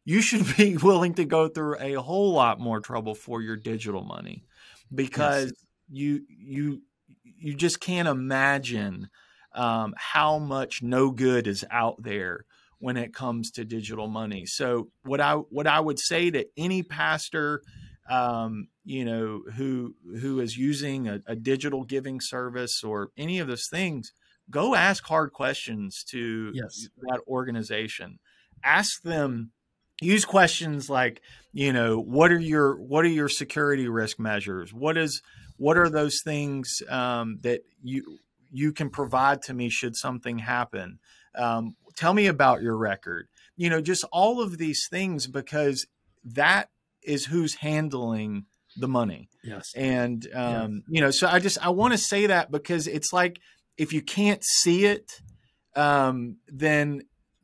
You 0.05 0.21
should 0.21 0.55
be 0.57 0.77
willing 0.77 1.13
to 1.15 1.25
go 1.25 1.49
through 1.49 1.75
a 1.79 1.95
whole 1.95 2.31
lot 2.31 2.59
more 2.59 2.79
trouble 2.79 3.13
for 3.13 3.41
your 3.41 3.57
digital 3.57 4.03
money 4.03 4.45
because 4.93 5.51
yes. 5.51 5.53
you 5.91 6.21
you 6.29 6.81
you 7.23 7.53
just 7.53 7.81
can't 7.81 8.07
imagine 8.07 9.09
um, 9.53 9.93
how 9.97 10.39
much 10.39 10.81
no 10.81 11.11
good 11.11 11.45
is 11.45 11.65
out 11.69 12.01
there 12.01 12.45
when 12.79 12.95
it 12.95 13.13
comes 13.13 13.51
to 13.51 13.65
digital 13.65 14.07
money. 14.07 14.45
So 14.45 14.87
what 15.03 15.19
I 15.19 15.33
what 15.33 15.67
I 15.67 15.81
would 15.81 15.99
say 15.99 16.31
to 16.31 16.45
any 16.55 16.83
pastor 16.83 17.61
um, 18.09 18.69
you 18.85 19.03
know, 19.03 19.41
who 19.55 19.95
who 20.21 20.39
is 20.39 20.57
using 20.57 21.07
a, 21.07 21.19
a, 21.25 21.35
digital 21.35 21.83
giving 21.83 22.21
service 22.21 22.83
or 22.83 23.09
any 23.17 23.39
of 23.39 23.47
those 23.47 23.67
things, 23.69 24.11
go 24.49 24.75
ask 24.75 25.03
hard 25.05 25.33
questions 25.33 26.03
to 26.11 26.51
yes. 26.53 26.87
that 27.01 27.19
organization. 27.27 28.19
Ask 28.63 29.01
them 29.01 29.51
use 30.01 30.25
questions 30.25 30.89
like, 30.89 31.21
you 31.53 31.71
know, 31.71 31.99
what 31.99 32.31
are 32.31 32.39
your 32.39 32.75
what 32.75 33.05
are 33.05 33.09
your 33.09 33.29
security 33.29 33.87
risk 33.87 34.19
measures? 34.19 34.73
What 34.73 34.97
is 34.97 35.21
what 35.57 35.77
are 35.77 35.89
those 35.89 36.21
things 36.23 36.81
um, 36.89 37.39
that 37.41 37.61
you 37.83 38.19
you 38.51 38.71
can 38.71 38.89
provide 38.89 39.41
to 39.43 39.53
me 39.53 39.69
should 39.69 39.95
something 39.95 40.39
happen? 40.39 40.99
Um, 41.35 41.75
tell 41.95 42.13
me 42.13 42.27
about 42.27 42.61
your 42.61 42.77
record. 42.77 43.27
You 43.57 43.69
know, 43.69 43.81
just 43.81 44.03
all 44.11 44.41
of 44.41 44.57
these 44.57 44.87
things 44.89 45.27
because 45.27 45.87
that 46.23 46.69
is 47.03 47.25
who's 47.25 47.55
handling 47.55 48.45
the 48.75 48.87
money. 48.87 49.29
Yes. 49.43 49.71
And 49.75 50.27
um, 50.33 50.83
you 50.87 51.01
know, 51.01 51.11
so 51.11 51.27
I 51.27 51.39
just 51.39 51.63
I 51.65 51.69
want 51.69 51.93
to 51.93 51.97
say 51.97 52.27
that 52.27 52.51
because 52.51 52.87
it's 52.87 53.13
like 53.13 53.39
if 53.77 53.93
you 53.93 54.01
can't 54.01 54.43
see 54.43 54.85
it, 54.85 55.21
um, 55.75 56.37
then 56.47 57.03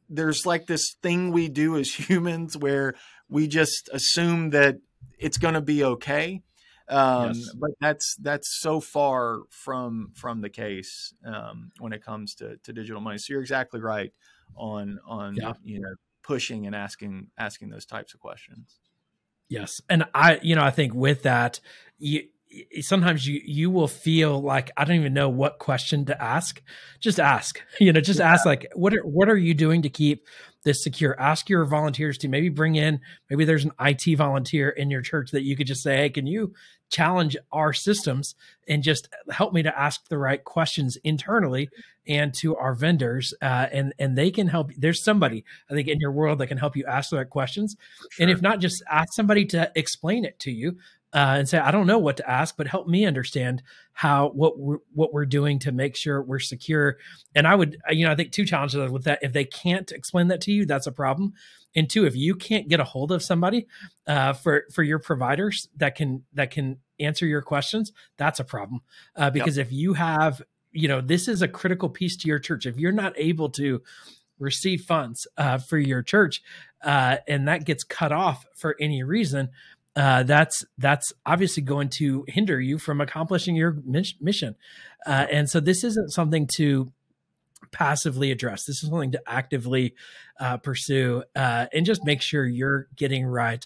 there's 0.10 0.46
like 0.46 0.68
this 0.68 0.96
thing 1.02 1.32
we 1.32 1.48
do 1.48 1.78
as 1.78 1.90
humans 2.10 2.58
where 2.58 2.96
we 3.30 3.48
just 3.48 3.90
assume 3.94 4.52
that 4.52 4.78
it's 5.18 5.38
going 5.38 5.54
to 5.54 5.62
be 5.62 5.84
okay. 5.84 6.42
Um, 6.90 7.34
yes. 7.34 7.50
But 7.58 7.72
that's 7.80 8.16
that's 8.22 8.60
so 8.60 8.82
far 8.82 9.40
from 9.50 10.12
from 10.14 10.42
the 10.42 10.50
case 10.50 11.14
um, 11.26 11.72
when 11.80 11.94
it 11.94 12.04
comes 12.04 12.36
to, 12.36 12.58
to 12.58 12.74
digital 12.74 13.00
money. 13.00 13.18
So 13.18 13.34
you're 13.34 13.42
exactly 13.42 13.80
right 13.80 14.12
on 14.56 15.00
on 15.08 15.36
yeah. 15.36 15.54
you 15.64 15.80
know 15.80 15.94
pushing 16.22 16.68
and 16.68 16.76
asking 16.76 17.28
asking 17.38 17.70
those 17.70 17.86
types 17.86 18.14
of 18.14 18.20
questions. 18.20 18.81
Yes. 19.52 19.82
And 19.90 20.06
I, 20.16 20.40
you 20.42 20.56
know, 20.56 20.64
I 20.64 20.72
think 20.72 20.94
with 20.94 21.24
that, 21.24 21.60
you, 22.00 22.24
sometimes 22.80 23.28
you 23.28 23.42
you 23.44 23.70
will 23.70 23.90
feel 23.90 24.42
like 24.42 24.72
I 24.78 24.86
don't 24.86 24.96
even 24.96 25.14
know 25.14 25.28
what 25.28 25.60
question 25.60 26.06
to 26.06 26.24
ask. 26.24 26.62
Just 27.02 27.20
ask. 27.20 27.62
You 27.80 27.92
know, 27.92 28.00
just 28.00 28.20
yeah. 28.20 28.32
ask 28.32 28.46
like 28.46 28.72
what 28.76 28.94
are 28.94 29.02
what 29.02 29.28
are 29.28 29.38
you 29.38 29.54
doing 29.54 29.82
to 29.82 29.90
keep 29.90 30.26
this 30.64 30.84
secure? 30.84 31.20
Ask 31.20 31.50
your 31.50 31.66
volunteers 31.66 32.18
to 32.20 32.28
maybe 32.28 32.50
bring 32.50 32.76
in 32.76 33.00
maybe 33.30 33.46
there's 33.46 33.66
an 33.66 33.72
IT 33.80 34.16
volunteer 34.18 34.70
in 34.70 34.90
your 34.90 35.02
church 35.02 35.32
that 35.32 35.44
you 35.44 35.56
could 35.56 35.68
just 35.68 35.84
say, 35.84 35.98
"Hey, 35.98 36.10
can 36.10 36.28
you 36.28 36.54
challenge 36.92 37.38
our 37.52 37.74
systems 37.74 38.36
and 38.68 38.84
just 38.84 39.08
help 39.32 39.54
me 39.54 39.64
to 39.64 39.80
ask 39.80 40.08
the 40.10 40.18
right 40.18 40.44
questions 40.44 40.98
internally 41.04 41.70
and 42.06 42.34
to 42.34 42.56
our 42.58 42.76
vendors 42.76 43.34
uh, 43.42 43.68
and 43.72 43.94
and 43.98 44.18
they 44.18 44.30
can 44.30 44.48
help 44.48 44.72
there's 44.78 45.04
somebody 45.04 45.46
i 45.70 45.74
think 45.74 45.88
in 45.88 46.00
your 46.00 46.12
world 46.12 46.40
that 46.40 46.48
can 46.48 46.58
help 46.58 46.76
you 46.76 46.86
ask 46.86 47.10
the 47.10 47.18
right 47.18 47.30
questions 47.30 47.78
sure. 48.12 48.24
and 48.24 48.32
if 48.32 48.42
not 48.42 48.60
just 48.60 48.84
ask 48.92 49.14
somebody 49.14 49.46
to 49.46 49.72
explain 49.76 50.26
it 50.26 50.38
to 50.40 50.52
you 50.52 50.78
uh, 51.14 51.36
and 51.38 51.50
say 51.50 51.58
i 51.58 51.72
don't 51.72 51.88
know 51.88 52.00
what 52.00 52.18
to 52.18 52.30
ask 52.30 52.56
but 52.58 52.68
help 52.68 52.88
me 52.88 53.06
understand 53.06 53.62
how 53.94 54.30
what 54.30 54.58
we're, 54.58 54.78
what 54.94 55.14
we're 55.14 55.26
doing 55.26 55.60
to 55.60 55.72
make 55.72 55.96
sure 55.96 56.22
we're 56.22 56.40
secure. 56.40 56.98
And 57.36 57.48
i 57.48 57.56
would 57.56 57.78
you 57.90 58.06
know 58.06 58.12
i 58.12 58.16
think 58.16 58.32
two 58.32 58.46
challenges 58.46 58.92
with 58.92 59.04
that 59.04 59.20
if 59.22 59.34
they 59.34 59.46
can't 59.46 59.92
explain 59.92 60.28
that 60.28 60.42
to 60.42 60.52
you 60.52 60.66
that's 60.66 60.88
a 60.88 60.92
problem. 60.92 61.34
And 61.76 61.90
two 61.90 62.06
if 62.06 62.16
you 62.16 62.36
can't 62.36 62.68
get 62.68 62.80
a 62.80 62.84
hold 62.84 63.12
of 63.12 63.24
somebody 63.24 63.68
uh, 64.08 64.34
for 64.34 64.66
for 64.74 64.84
your 64.84 65.00
providers 65.00 65.70
that 65.78 65.96
can 65.96 66.24
that 66.34 66.52
can 66.52 66.78
answer 67.00 67.26
your 67.26 67.42
questions 67.42 67.92
that's 68.18 68.40
a 68.40 68.44
problem. 68.44 68.82
Uh, 69.16 69.30
because 69.30 69.58
yep. 69.58 69.68
if 69.68 69.74
you 69.74 69.94
have 69.94 70.42
you 70.72 70.88
know 70.88 71.02
this 71.02 71.28
is 71.28 71.42
a 71.42 71.48
critical 71.48 71.90
piece 71.90 72.18
to 72.18 72.28
your 72.28 72.40
church. 72.40 72.66
If 72.66 72.78
you're 72.78 72.92
not 72.92 73.14
able 73.18 73.50
to 73.52 73.82
receive 74.40 74.82
funds 74.82 75.28
uh, 75.38 75.60
for 75.60 75.78
your 75.78 76.02
church 76.02 76.42
uh, 76.84 77.18
and 77.28 77.48
that 77.48 77.64
gets 77.64 77.84
cut 77.84 78.12
off 78.12 78.46
for 78.56 78.76
any 78.80 79.04
reason 79.04 79.50
uh, 79.96 80.24
that's 80.24 80.64
that's 80.78 81.12
obviously 81.26 81.64
going 81.64 81.90
to 81.90 82.24
hinder 82.28 82.60
you 82.60 82.78
from 82.78 83.02
accomplishing 83.02 83.56
your 83.56 83.78
mission 84.20 84.56
uh, 85.06 85.26
and 85.32 85.50
so 85.50 85.60
this 85.60 85.84
isn't 85.84 86.12
something 86.12 86.48
to 86.56 86.92
passively 87.72 88.32
address. 88.32 88.66
This 88.66 88.84
is 88.84 88.90
something 88.90 89.12
to 89.12 89.22
actively 89.26 89.96
uh, 90.40 90.58
pursue 90.58 91.24
uh, 91.36 91.68
and 91.74 91.86
just 91.86 92.04
make 92.06 92.22
sure 92.22 92.46
you're 92.46 92.88
getting 92.96 93.26
right. 93.26 93.66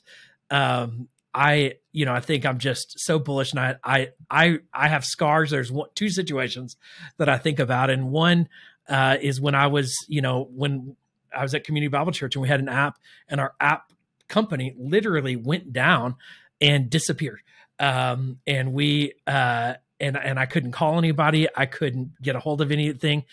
Um, 0.49 1.07
I, 1.33 1.75
you 1.91 2.05
know, 2.05 2.13
I 2.13 2.21
think 2.21 2.45
I'm 2.45 2.59
just 2.59 2.97
so 2.97 3.19
bullish, 3.19 3.51
and 3.51 3.59
I, 3.59 3.75
I, 3.83 4.09
I, 4.29 4.59
I 4.73 4.87
have 4.87 5.03
scars. 5.03 5.51
There's 5.51 5.71
one, 5.71 5.89
two 5.93 6.09
situations 6.09 6.77
that 7.17 7.27
I 7.27 7.37
think 7.37 7.59
about, 7.59 7.89
and 7.89 8.09
one 8.09 8.47
uh, 8.87 9.17
is 9.21 9.41
when 9.41 9.53
I 9.53 9.67
was, 9.67 9.93
you 10.07 10.21
know, 10.21 10.47
when 10.55 10.95
I 11.35 11.43
was 11.43 11.53
at 11.53 11.65
Community 11.65 11.89
Bible 11.89 12.13
Church, 12.13 12.35
and 12.35 12.41
we 12.41 12.47
had 12.47 12.61
an 12.61 12.69
app, 12.69 12.99
and 13.27 13.41
our 13.41 13.53
app 13.59 13.91
company 14.27 14.73
literally 14.77 15.35
went 15.35 15.73
down 15.73 16.15
and 16.61 16.89
disappeared. 16.89 17.41
Um, 17.79 18.39
and 18.47 18.73
we, 18.73 19.13
uh, 19.27 19.75
and 19.99 20.17
and 20.17 20.39
I 20.39 20.45
couldn't 20.45 20.71
call 20.71 20.97
anybody. 20.97 21.47
I 21.55 21.65
couldn't 21.65 22.21
get 22.21 22.35
a 22.35 22.39
hold 22.39 22.61
of 22.61 22.71
anything. 22.71 23.23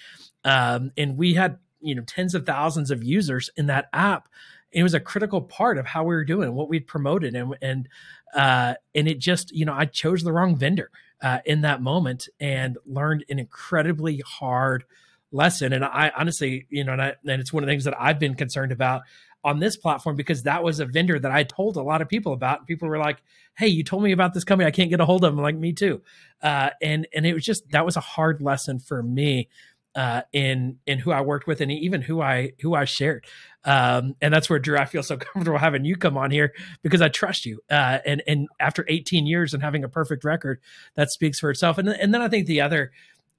Um, 0.45 0.93
and 0.97 1.16
we 1.16 1.34
had 1.34 1.59
you 1.80 1.95
know 1.95 2.03
tens 2.03 2.34
of 2.34 2.47
thousands 2.47 2.90
of 2.90 3.03
users 3.03 3.51
in 3.57 3.66
that 3.66 3.88
app. 3.93 4.28
It 4.70 4.82
was 4.82 4.95
a 4.95 5.01
critical 5.01 5.43
part 5.43 5.76
of 5.76 5.86
how 5.86 6.03
we 6.05 6.14
were 6.14 6.24
doing, 6.24 6.55
what 6.55 6.68
we'd 6.68 6.86
promoted, 6.86 7.34
and 7.34 7.55
and 7.61 7.88
uh, 8.34 8.74
and 8.95 9.09
it 9.09 9.18
just 9.18 9.53
you 9.53 9.64
know 9.64 9.74
I 9.74 9.84
chose 9.84 10.22
the 10.22 10.32
wrong 10.32 10.57
vendor 10.57 10.90
uh, 11.20 11.38
in 11.45 11.62
that 11.62 11.82
moment 11.82 12.28
and 12.40 12.78
learned 12.86 13.24
an 13.28 13.38
incredibly 13.38 14.22
hard 14.26 14.84
lesson. 15.30 15.72
And 15.72 15.84
I 15.84 16.12
honestly, 16.16 16.66
you 16.68 16.84
know, 16.84 16.93
and, 16.93 17.03
I, 17.03 17.14
and 17.26 17.40
it's 17.40 17.53
one 17.53 17.62
of 17.62 17.66
the 17.66 17.72
things 17.72 17.84
that 17.84 18.01
I've 18.01 18.18
been 18.18 18.34
concerned 18.34 18.72
about 18.72 19.03
on 19.45 19.59
this 19.59 19.76
platform 19.76 20.16
because 20.16 20.45
that 20.45 20.62
was 20.62 20.80
a 20.80 20.86
vendor 20.86 21.18
that 21.18 21.30
I 21.30 21.43
told 21.45 21.76
a 21.76 21.82
lot 21.82 22.03
of 22.03 22.09
people 22.09 22.32
about. 22.32 22.66
People 22.66 22.88
were 22.88 22.99
like, 22.99 23.22
"Hey, 23.57 23.68
you 23.68 23.82
told 23.82 24.03
me 24.03 24.12
about 24.12 24.34
this 24.34 24.45
company. 24.45 24.66
I 24.66 24.70
can't 24.70 24.90
get 24.90 25.01
a 25.01 25.05
hold 25.05 25.24
of 25.24 25.32
them." 25.32 25.38
I'm 25.38 25.43
like, 25.43 25.57
"Me 25.57 25.72
too." 25.72 26.03
Uh, 26.43 26.70
and 26.80 27.07
and 27.14 27.26
it 27.26 27.34
was 27.34 27.45
just 27.45 27.68
that 27.70 27.84
was 27.84 27.97
a 27.97 28.01
hard 28.01 28.40
lesson 28.40 28.78
for 28.78 29.03
me 29.03 29.49
uh, 29.95 30.22
in 30.32 30.78
in 30.86 30.99
who 30.99 31.12
I 31.12 31.20
worked 31.20 31.47
with 31.47 31.61
and 31.61 31.70
even 31.70 32.03
who 32.03 32.20
I 32.20 32.53
who 32.61 32.74
I 32.74 32.84
shared. 32.84 33.26
Um, 33.64 34.16
and 34.20 34.32
that's 34.32 34.51
where 34.51 34.59
Drew, 34.59 34.76
I 34.76 34.86
feel 34.86 35.03
so 35.03 35.16
comfortable 35.18 35.59
having 35.59 35.84
you 35.84 35.97
come 35.97 36.16
on 36.16 36.30
here 36.30 36.53
because 36.82 37.01
I 37.01 37.09
trust 37.09 37.47
you. 37.47 37.61
Uh, 37.70 37.99
and 38.05 38.22
and 38.26 38.49
after 38.59 38.84
18 38.88 39.26
years 39.26 39.55
and 39.55 39.62
having 39.62 39.84
a 39.84 39.88
perfect 39.88 40.24
record, 40.24 40.61
that 40.95 41.11
speaks 41.11 41.38
for 41.38 41.51
itself. 41.51 41.78
And 41.78 41.88
and 41.88 42.14
then 42.14 42.22
I 42.22 42.28
think 42.28 42.47
the 42.47 42.61
other 42.61 42.93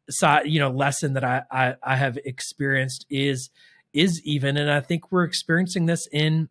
side, 0.09 0.47
you 0.47 0.59
know, 0.59 0.69
lesson 0.69 1.13
that 1.13 1.23
I 1.23 1.43
I, 1.49 1.75
I 1.81 1.95
have 1.95 2.17
experienced 2.17 3.05
is 3.09 3.49
is 3.93 4.21
even, 4.23 4.57
and 4.57 4.69
I 4.69 4.81
think 4.81 5.11
we're 5.11 5.23
experiencing 5.23 5.85
this 5.85 6.07
in, 6.11 6.49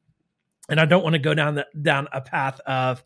and 0.69 0.81
I 0.81 0.85
don't 0.85 1.03
want 1.03 1.15
to 1.15 1.19
go 1.19 1.35
down 1.35 1.57
the 1.57 1.67
down 1.81 2.09
a 2.13 2.21
path 2.21 2.61
of 2.61 3.05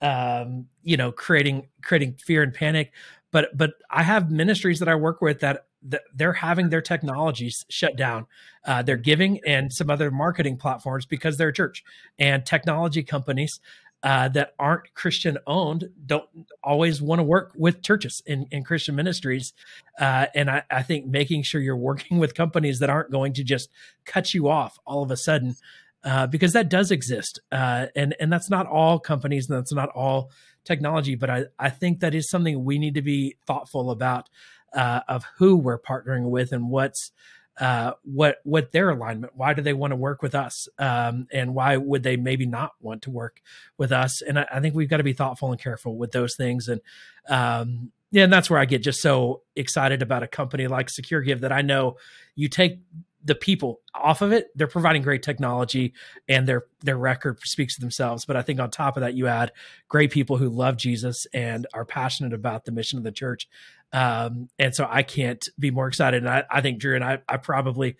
um, 0.00 0.66
you 0.82 0.96
know 0.96 1.12
creating 1.12 1.68
creating 1.82 2.14
fear 2.24 2.42
and 2.42 2.54
panic 2.54 2.92
but 3.32 3.48
but 3.56 3.72
i 3.90 4.00
have 4.00 4.30
ministries 4.30 4.78
that 4.78 4.88
i 4.88 4.94
work 4.94 5.20
with 5.20 5.40
that 5.40 5.66
they're 6.14 6.32
having 6.32 6.70
their 6.70 6.80
technologies 6.80 7.64
shut 7.68 7.96
down. 7.96 8.26
Uh, 8.64 8.82
they're 8.82 8.96
giving 8.96 9.40
and 9.46 9.72
some 9.72 9.90
other 9.90 10.10
marketing 10.10 10.56
platforms 10.56 11.06
because 11.06 11.36
they're 11.36 11.48
a 11.48 11.52
church 11.52 11.84
and 12.18 12.44
technology 12.44 13.02
companies 13.02 13.60
uh, 14.02 14.28
that 14.28 14.54
aren't 14.58 14.94
Christian 14.94 15.38
owned 15.46 15.90
don't 16.06 16.28
always 16.62 17.02
want 17.02 17.18
to 17.18 17.24
work 17.24 17.52
with 17.56 17.82
churches 17.82 18.22
in, 18.26 18.46
Christian 18.64 18.94
ministries. 18.94 19.52
Uh, 19.98 20.26
and 20.34 20.48
I, 20.48 20.62
I, 20.70 20.82
think 20.82 21.06
making 21.06 21.42
sure 21.42 21.60
you're 21.60 21.76
working 21.76 22.18
with 22.18 22.34
companies 22.34 22.78
that 22.78 22.90
aren't 22.90 23.10
going 23.10 23.32
to 23.34 23.44
just 23.44 23.70
cut 24.04 24.34
you 24.34 24.48
off 24.48 24.78
all 24.86 25.02
of 25.02 25.10
a 25.10 25.16
sudden, 25.16 25.56
uh, 26.04 26.28
because 26.28 26.52
that 26.52 26.68
does 26.68 26.92
exist. 26.92 27.40
Uh, 27.50 27.86
and, 27.96 28.14
and 28.20 28.32
that's 28.32 28.48
not 28.48 28.66
all 28.66 29.00
companies 29.00 29.50
and 29.50 29.58
that's 29.58 29.72
not 29.72 29.88
all 29.90 30.30
technology, 30.64 31.16
but 31.16 31.28
I, 31.28 31.46
I 31.58 31.70
think 31.70 32.00
that 32.00 32.14
is 32.14 32.30
something 32.30 32.64
we 32.64 32.78
need 32.78 32.94
to 32.94 33.02
be 33.02 33.36
thoughtful 33.46 33.90
about 33.90 34.28
uh, 34.72 35.00
of 35.08 35.24
who 35.38 35.56
we're 35.56 35.80
partnering 35.80 36.30
with 36.30 36.52
and 36.52 36.70
what's 36.70 37.10
uh, 37.58 37.92
what 38.04 38.38
what 38.44 38.72
their 38.72 38.90
alignment. 38.90 39.32
Why 39.36 39.54
do 39.54 39.62
they 39.62 39.72
want 39.72 39.90
to 39.92 39.96
work 39.96 40.22
with 40.22 40.34
us, 40.34 40.68
um, 40.78 41.26
and 41.32 41.54
why 41.54 41.76
would 41.76 42.02
they 42.02 42.16
maybe 42.16 42.46
not 42.46 42.72
want 42.80 43.02
to 43.02 43.10
work 43.10 43.40
with 43.76 43.92
us? 43.92 44.22
And 44.22 44.38
I, 44.38 44.46
I 44.52 44.60
think 44.60 44.74
we've 44.74 44.88
got 44.88 44.98
to 44.98 45.04
be 45.04 45.12
thoughtful 45.12 45.50
and 45.50 45.60
careful 45.60 45.96
with 45.96 46.12
those 46.12 46.36
things. 46.36 46.68
And 46.68 46.80
um, 47.28 47.92
yeah, 48.10 48.24
and 48.24 48.32
that's 48.32 48.48
where 48.48 48.58
I 48.60 48.64
get 48.64 48.82
just 48.82 49.02
so 49.02 49.42
excited 49.54 50.02
about 50.02 50.22
a 50.22 50.28
company 50.28 50.66
like 50.66 50.88
SecureGive 50.88 51.40
that 51.40 51.52
I 51.52 51.62
know 51.62 51.96
you 52.34 52.48
take 52.48 52.78
the 53.24 53.34
people 53.34 53.80
off 53.94 54.22
of 54.22 54.32
it, 54.32 54.48
they're 54.54 54.66
providing 54.66 55.02
great 55.02 55.22
technology 55.22 55.92
and 56.28 56.46
their 56.46 56.66
their 56.80 56.96
record 56.96 57.40
speaks 57.44 57.74
to 57.74 57.80
themselves. 57.80 58.24
But 58.24 58.36
I 58.36 58.42
think 58.42 58.60
on 58.60 58.70
top 58.70 58.96
of 58.96 59.02
that, 59.02 59.14
you 59.14 59.26
add 59.26 59.52
great 59.88 60.10
people 60.10 60.36
who 60.36 60.48
love 60.48 60.76
Jesus 60.76 61.26
and 61.34 61.66
are 61.74 61.84
passionate 61.84 62.32
about 62.32 62.64
the 62.64 62.72
mission 62.72 62.98
of 62.98 63.04
the 63.04 63.12
church. 63.12 63.48
Um, 63.92 64.48
and 64.58 64.74
so 64.74 64.86
I 64.88 65.02
can't 65.02 65.46
be 65.58 65.70
more 65.70 65.88
excited. 65.88 66.22
And 66.22 66.30
I, 66.30 66.44
I 66.50 66.60
think 66.60 66.78
Drew 66.78 66.94
and 66.94 67.04
I, 67.04 67.18
I 67.28 67.38
probably 67.38 67.96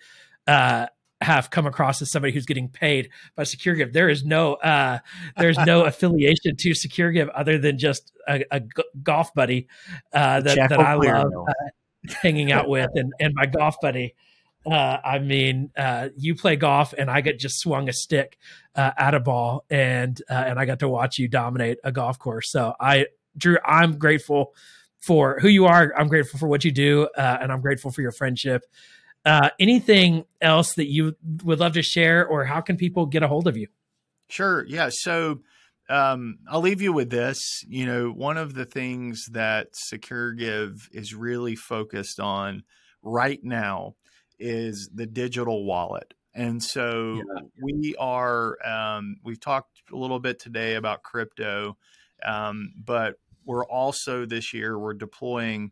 uh, 0.47 0.87
have 1.21 1.49
come 1.49 1.65
across 1.65 2.01
as 2.01 2.11
somebody 2.11 2.33
who's 2.33 2.45
getting 2.45 2.69
paid 2.69 3.09
by 3.35 3.43
SecureGive. 3.43 3.91
There 3.91 4.09
is 4.09 4.23
no 4.23 4.53
uh, 4.55 4.99
there's 5.37 5.57
no 5.57 5.83
affiliation 5.85 6.55
to 6.55 6.69
SecureGive 6.71 7.29
other 7.35 7.57
than 7.57 7.77
just 7.77 8.13
a, 8.27 8.43
a 8.51 8.59
g- 8.61 8.83
golf 9.03 9.33
buddy 9.33 9.67
uh, 10.13 10.41
that, 10.41 10.69
that 10.69 10.79
I 10.79 10.93
love 10.93 11.31
uh, 11.47 11.53
hanging 12.21 12.51
out 12.51 12.69
with 12.69 12.89
and, 12.95 13.11
and 13.19 13.33
my 13.35 13.45
golf 13.45 13.75
buddy. 13.81 14.15
Uh, 14.65 14.97
I 15.03 15.19
mean, 15.19 15.71
uh, 15.77 16.09
you 16.17 16.35
play 16.35 16.55
golf, 16.55 16.93
and 16.97 17.09
I 17.09 17.21
get 17.21 17.39
just 17.39 17.59
swung 17.59 17.87
a 17.87 17.93
stick 17.93 18.37
uh, 18.75 18.91
at 18.97 19.13
a 19.13 19.19
ball, 19.19 19.65
and 19.69 20.21
uh, 20.29 20.33
and 20.47 20.59
I 20.59 20.65
got 20.65 20.79
to 20.79 20.89
watch 20.89 21.17
you 21.17 21.27
dominate 21.27 21.77
a 21.83 21.91
golf 21.91 22.19
course. 22.19 22.51
So 22.51 22.73
I, 22.79 23.07
Drew, 23.37 23.57
I'm 23.65 23.97
grateful 23.97 24.53
for 25.01 25.39
who 25.39 25.47
you 25.47 25.65
are. 25.65 25.93
I'm 25.97 26.07
grateful 26.07 26.39
for 26.39 26.47
what 26.47 26.65
you 26.65 26.71
do, 26.71 27.07
uh, 27.17 27.37
and 27.41 27.51
I'm 27.51 27.61
grateful 27.61 27.91
for 27.91 28.01
your 28.01 28.11
friendship. 28.11 28.63
Uh, 29.25 29.49
anything 29.59 30.25
else 30.41 30.73
that 30.75 30.87
you 30.87 31.15
would 31.43 31.59
love 31.59 31.73
to 31.73 31.81
share, 31.81 32.27
or 32.27 32.43
how 32.43 32.61
can 32.61 32.77
people 32.77 33.05
get 33.05 33.23
a 33.23 33.27
hold 33.27 33.47
of 33.47 33.55
you? 33.55 33.67
Sure. 34.29 34.65
Yeah. 34.67 34.89
So 34.91 35.39
um, 35.89 36.39
I'll 36.47 36.61
leave 36.61 36.81
you 36.81 36.93
with 36.93 37.09
this. 37.09 37.63
You 37.67 37.85
know, 37.85 38.09
one 38.09 38.37
of 38.37 38.53
the 38.53 38.65
things 38.65 39.25
that 39.31 39.69
SecureGive 39.91 40.89
is 40.91 41.15
really 41.15 41.55
focused 41.55 42.19
on 42.19 42.63
right 43.01 43.43
now 43.43 43.95
is 44.39 44.89
the 44.93 45.05
digital 45.05 45.65
wallet. 45.65 46.13
And 46.33 46.63
so 46.63 47.15
yeah. 47.15 47.41
we 47.61 47.95
are, 47.99 48.57
um, 48.65 49.17
we've 49.23 49.39
talked 49.39 49.81
a 49.91 49.97
little 49.97 50.19
bit 50.19 50.39
today 50.39 50.75
about 50.75 51.03
crypto, 51.03 51.77
um, 52.23 52.73
but 52.77 53.15
we're 53.45 53.65
also 53.65 54.25
this 54.25 54.53
year, 54.53 54.77
we're 54.77 54.93
deploying 54.93 55.71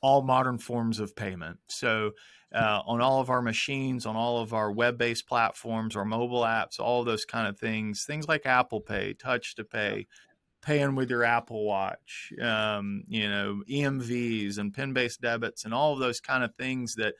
all 0.00 0.22
modern 0.22 0.58
forms 0.58 1.00
of 1.00 1.16
payment. 1.16 1.58
So 1.68 2.12
uh, 2.54 2.82
on 2.86 3.00
all 3.00 3.20
of 3.20 3.30
our 3.30 3.42
machines, 3.42 4.06
on 4.06 4.16
all 4.16 4.40
of 4.40 4.54
our 4.54 4.70
web-based 4.70 5.26
platforms, 5.26 5.96
our 5.96 6.04
mobile 6.04 6.42
apps, 6.42 6.78
all 6.78 7.02
those 7.02 7.24
kind 7.24 7.48
of 7.48 7.58
things, 7.58 8.04
things 8.06 8.28
like 8.28 8.46
Apple 8.46 8.80
Pay, 8.80 9.14
Touch 9.14 9.56
to 9.56 9.64
Pay, 9.64 10.06
paying 10.62 10.94
with 10.94 11.10
your 11.10 11.24
Apple 11.24 11.64
Watch, 11.64 12.32
um, 12.40 13.02
you 13.08 13.28
know, 13.28 13.62
EMVs 13.68 14.58
and 14.58 14.72
pin-based 14.72 15.20
debits, 15.20 15.64
and 15.64 15.74
all 15.74 15.94
of 15.94 15.98
those 15.98 16.20
kind 16.20 16.44
of 16.44 16.54
things 16.54 16.94
that 16.94 17.14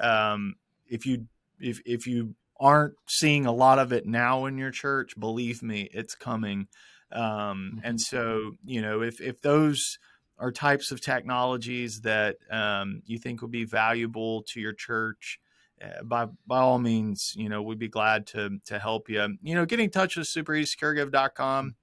um, 0.00 0.56
if 0.88 1.06
you 1.06 1.26
if 1.60 1.80
if 1.84 2.06
you 2.06 2.34
aren't 2.58 2.94
seeing 3.06 3.46
a 3.46 3.52
lot 3.52 3.78
of 3.78 3.92
it 3.92 4.06
now 4.06 4.46
in 4.46 4.58
your 4.58 4.70
church, 4.70 5.18
believe 5.18 5.62
me, 5.62 5.88
it's 5.92 6.14
coming. 6.14 6.68
Um, 7.12 7.80
and 7.82 8.00
so, 8.00 8.52
you 8.64 8.82
know, 8.82 9.02
if 9.02 9.20
if 9.20 9.40
those 9.40 9.98
are 10.38 10.52
types 10.52 10.90
of 10.90 11.00
technologies 11.00 12.02
that 12.02 12.36
um, 12.50 13.02
you 13.06 13.18
think 13.18 13.42
would 13.42 13.50
be 13.50 13.64
valuable 13.64 14.42
to 14.44 14.60
your 14.60 14.72
church, 14.72 15.40
uh, 15.82 16.02
by 16.02 16.26
by 16.46 16.58
all 16.58 16.78
means, 16.78 17.34
you 17.36 17.48
know, 17.48 17.62
we'd 17.62 17.78
be 17.78 17.88
glad 17.88 18.26
to 18.28 18.58
to 18.66 18.78
help 18.78 19.08
you. 19.08 19.36
You 19.42 19.54
know, 19.54 19.66
get 19.66 19.80
in 19.80 19.90
touch 19.90 20.16
with 20.16 20.26
supereasycaregive.com. 20.26 21.74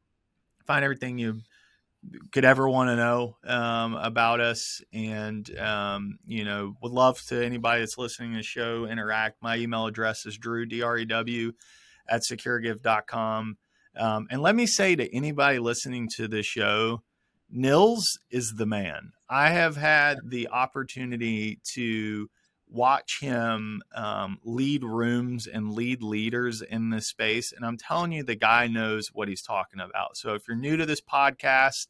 Find 0.65 0.83
everything 0.83 1.17
you 1.17 1.41
could 2.31 2.45
ever 2.45 2.69
want 2.69 2.89
to 2.89 2.95
know 2.95 3.37
um, 3.45 3.95
about 3.95 4.39
us, 4.39 4.81
and 4.93 5.49
um, 5.57 6.19
you 6.25 6.45
know, 6.45 6.75
would 6.81 6.91
love 6.91 7.19
to 7.27 7.43
anybody 7.43 7.81
that's 7.81 7.97
listening 7.97 8.31
to 8.31 8.37
the 8.37 8.43
show 8.43 8.85
interact. 8.85 9.41
My 9.41 9.57
email 9.57 9.87
address 9.87 10.25
is 10.25 10.37
drew 10.37 10.65
d 10.65 10.81
r 10.81 10.97
e 10.97 11.05
w 11.05 11.53
at 12.09 12.21
securegive.com. 12.21 13.57
Um, 13.95 14.27
and 14.29 14.41
let 14.41 14.55
me 14.55 14.65
say 14.67 14.95
to 14.95 15.15
anybody 15.15 15.59
listening 15.59 16.07
to 16.15 16.27
this 16.27 16.45
show, 16.45 17.01
Nils 17.49 18.19
is 18.29 18.53
the 18.57 18.65
man. 18.65 19.11
I 19.29 19.49
have 19.49 19.75
had 19.75 20.19
the 20.23 20.49
opportunity 20.49 21.59
to 21.73 22.29
watch 22.69 23.19
him 23.21 23.81
um, 23.95 24.39
lead 24.43 24.83
rooms 24.83 25.47
and 25.47 25.73
lead 25.73 26.03
leaders 26.03 26.61
in 26.61 26.89
this 26.89 27.07
space. 27.07 27.51
And 27.51 27.65
I'm 27.65 27.77
telling 27.77 28.11
you, 28.11 28.23
the 28.23 28.35
guy 28.35 28.67
knows 28.67 29.07
what 29.13 29.27
he's 29.27 29.41
talking 29.41 29.79
about. 29.79 30.17
So 30.17 30.33
if 30.33 30.43
you're 30.47 30.57
new 30.57 30.77
to 30.77 30.85
this 30.85 31.01
podcast, 31.01 31.87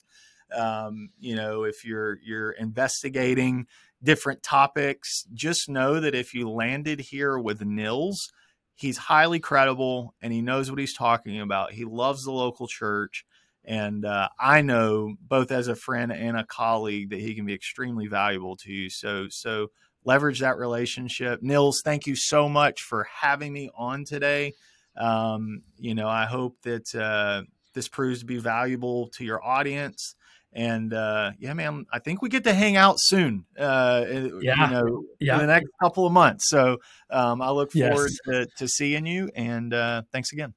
um, 0.56 1.10
you 1.20 1.36
know, 1.36 1.64
if 1.64 1.84
you're 1.84 2.20
you're 2.24 2.52
investigating 2.52 3.68
different 4.04 4.44
topics, 4.44 5.26
just 5.34 5.68
know 5.68 6.00
that 6.00 6.16
if 6.16 6.34
you 6.34 6.50
landed 6.50 7.00
here 7.00 7.38
with 7.38 7.62
Nils, 7.62 8.30
he's 8.76 8.98
highly 8.98 9.40
credible 9.40 10.14
and 10.22 10.32
he 10.32 10.42
knows 10.42 10.70
what 10.70 10.80
he's 10.80 10.96
talking 10.96 11.42
about. 11.42 11.74
He 11.74 11.84
loves 11.84 12.24
the 12.24 12.32
local 12.32 12.68
church. 12.68 13.26
And 13.66 14.06
uh, 14.06 14.30
I 14.40 14.62
know 14.62 15.16
both 15.20 15.52
as 15.52 15.68
a 15.68 15.76
friend 15.76 16.14
and 16.14 16.38
a 16.38 16.46
colleague 16.46 17.10
that 17.10 17.20
he 17.20 17.36
can 17.36 17.46
be 17.46 17.54
extremely 17.54 18.08
valuable 18.08 18.56
to 18.58 18.72
you. 18.72 18.90
So, 18.90 19.28
so 19.30 19.72
leverage 20.08 20.39
that 20.39 20.58
relationship. 20.58 21.43
Nils, 21.43 21.82
thank 21.84 22.08
you 22.08 22.16
so 22.16 22.47
much 22.47 22.82
for 22.82 23.03
having 23.03 23.51
me 23.51 23.70
on 23.78 24.05
today. 24.05 24.53
Um, 24.95 25.64
you 25.78 25.93
know, 25.93 26.08
I 26.08 26.26
hope 26.26 26.55
that 26.64 26.95
uh, 26.95 27.43
this 27.74 27.89
proves 27.89 28.22
to 28.22 28.26
be 28.26 28.38
valuable 28.38 29.10
to 29.18 29.26
your 29.26 29.43
audience. 29.43 30.16
And 30.53 30.93
uh, 30.93 31.32
yeah, 31.38 31.53
man, 31.53 31.86
I 31.91 31.99
think 31.99 32.22
we 32.22 32.30
get 32.30 32.45
to 32.45 32.53
hang 32.53 32.78
out 32.78 32.95
soon. 32.99 33.45
Uh, 33.60 34.05
yeah. 34.41 34.70
You 34.70 34.74
know, 34.74 35.03
yeah. 35.20 35.36
in 35.36 35.41
the 35.41 35.47
next 35.47 35.68
couple 35.84 36.08
of 36.08 36.14
months. 36.14 36.45
So 36.47 36.78
um, 37.10 37.41
I 37.41 37.51
look 37.51 37.74
forward 37.74 38.10
yes. 38.10 38.47
to, 38.47 38.47
to, 38.58 38.68
seeing 38.68 39.05
you. 39.05 39.30
And 39.36 39.74
uh, 39.74 40.03
thanks 40.14 40.32
again. 40.32 40.53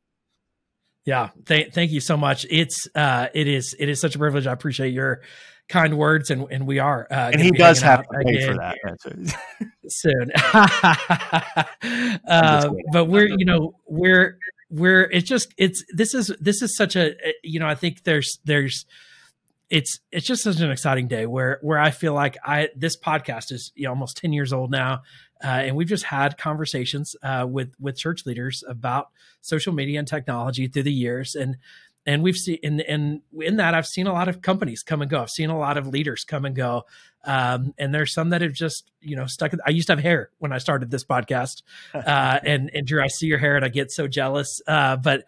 Yeah, 1.05 1.31
th- 1.47 1.73
thank 1.73 1.91
you 1.91 2.01
so 2.01 2.17
much. 2.17 2.47
It's 2.49 2.87
uh, 2.95 3.29
it 3.35 3.49
is 3.49 3.75
it 3.79 3.89
is 3.89 4.01
such 4.01 4.15
a 4.15 4.19
privilege. 4.19 4.47
I 4.47 4.53
appreciate 4.53 4.93
your 4.93 5.23
kind 5.71 5.97
words, 5.97 6.31
and 6.31 6.47
and 6.51 6.67
we 6.67 6.79
are. 6.79 7.07
Uh, 7.11 7.31
and 7.33 7.41
he 7.41 7.51
does 7.51 7.81
have 7.81 8.03
to 8.03 8.19
pay 8.25 8.47
for 8.47 8.55
that 8.55 8.77
soon. 9.89 10.31
uh, 12.29 12.71
but 12.93 13.07
we're 13.07 13.29
you 13.29 13.47
know 13.47 13.75
we're 13.87 14.39
we're 14.69 15.05
it's 15.11 15.29
just 15.29 15.55
it's 15.57 15.83
this 15.95 16.13
is 16.13 16.33
this 16.41 16.61
is 16.61 16.77
such 16.77 16.97
a 16.97 17.15
you 17.43 17.59
know 17.59 17.67
I 17.67 17.75
think 17.75 18.03
there's 18.05 18.39
there's 18.45 18.85
it's 19.71 20.01
it's 20.11 20.27
just 20.27 20.43
such 20.43 20.61
an 20.61 20.71
exciting 20.71 21.07
day 21.07 21.27
where 21.27 21.59
where 21.63 21.79
I 21.79 21.93
feel 21.93 22.13
like 22.13 22.37
I 22.45 22.69
this 22.77 22.99
podcast 22.99 23.53
is 23.53 23.73
you 23.75 23.85
know, 23.85 23.91
almost 23.91 24.17
ten 24.17 24.33
years 24.33 24.53
old 24.53 24.71
now, 24.71 25.03
uh, 25.43 25.47
and 25.47 25.77
we've 25.77 25.89
just 25.89 26.05
had 26.05 26.37
conversations 26.37 27.15
uh, 27.23 27.47
with 27.49 27.73
with 27.79 27.97
church 27.97 28.27
leaders 28.27 28.65
about 28.69 29.09
social 29.41 29.73
media 29.73 30.01
and 30.01 30.09
technology 30.09 30.67
through 30.67 30.83
the 30.83 30.93
years, 30.93 31.37
and 31.37 31.57
and 32.07 32.23
we've 32.23 32.37
seen 32.37 32.59
and 32.63 32.81
in 32.81 33.23
in 33.41 33.57
that 33.57 33.75
I've 33.75 33.87
seen 33.87 34.07
a 34.07 34.13
lot 34.13 34.29
of 34.29 34.43
companies 34.43 34.83
come 34.83 35.03
and 35.03 35.11
go. 35.11 35.21
I've 35.21 35.31
seen 35.31 35.51
a 35.51 35.59
lot 35.59 35.77
of 35.77 35.87
leaders 35.87 36.25
come 36.25 36.45
and 36.45 36.57
go, 36.57 36.85
um, 37.25 37.75
and 37.79 37.95
there's 37.95 38.13
some 38.13 38.31
that 38.31 38.41
have 38.43 38.53
just 38.53 38.91
you 39.01 39.17
know 39.17 39.27
stuck. 39.27 39.53
I 39.67 39.71
used 39.71 39.87
to 39.89 39.93
have 39.93 40.01
hair 40.01 40.31
when 40.39 40.53
I 40.53 40.59
started 40.59 40.91
this 40.91 41.05
podcast, 41.05 41.63
uh, 41.95 42.41
and 42.43 42.71
and 42.73 42.87
Drew, 42.87 43.03
I 43.03 43.09
see 43.09 43.27
your 43.27 43.39
hair 43.39 43.57
and 43.57 43.65
I 43.65 43.69
get 43.69 43.91
so 43.91 44.09
jealous. 44.09 44.61
Uh, 44.67 44.97
but 44.97 45.25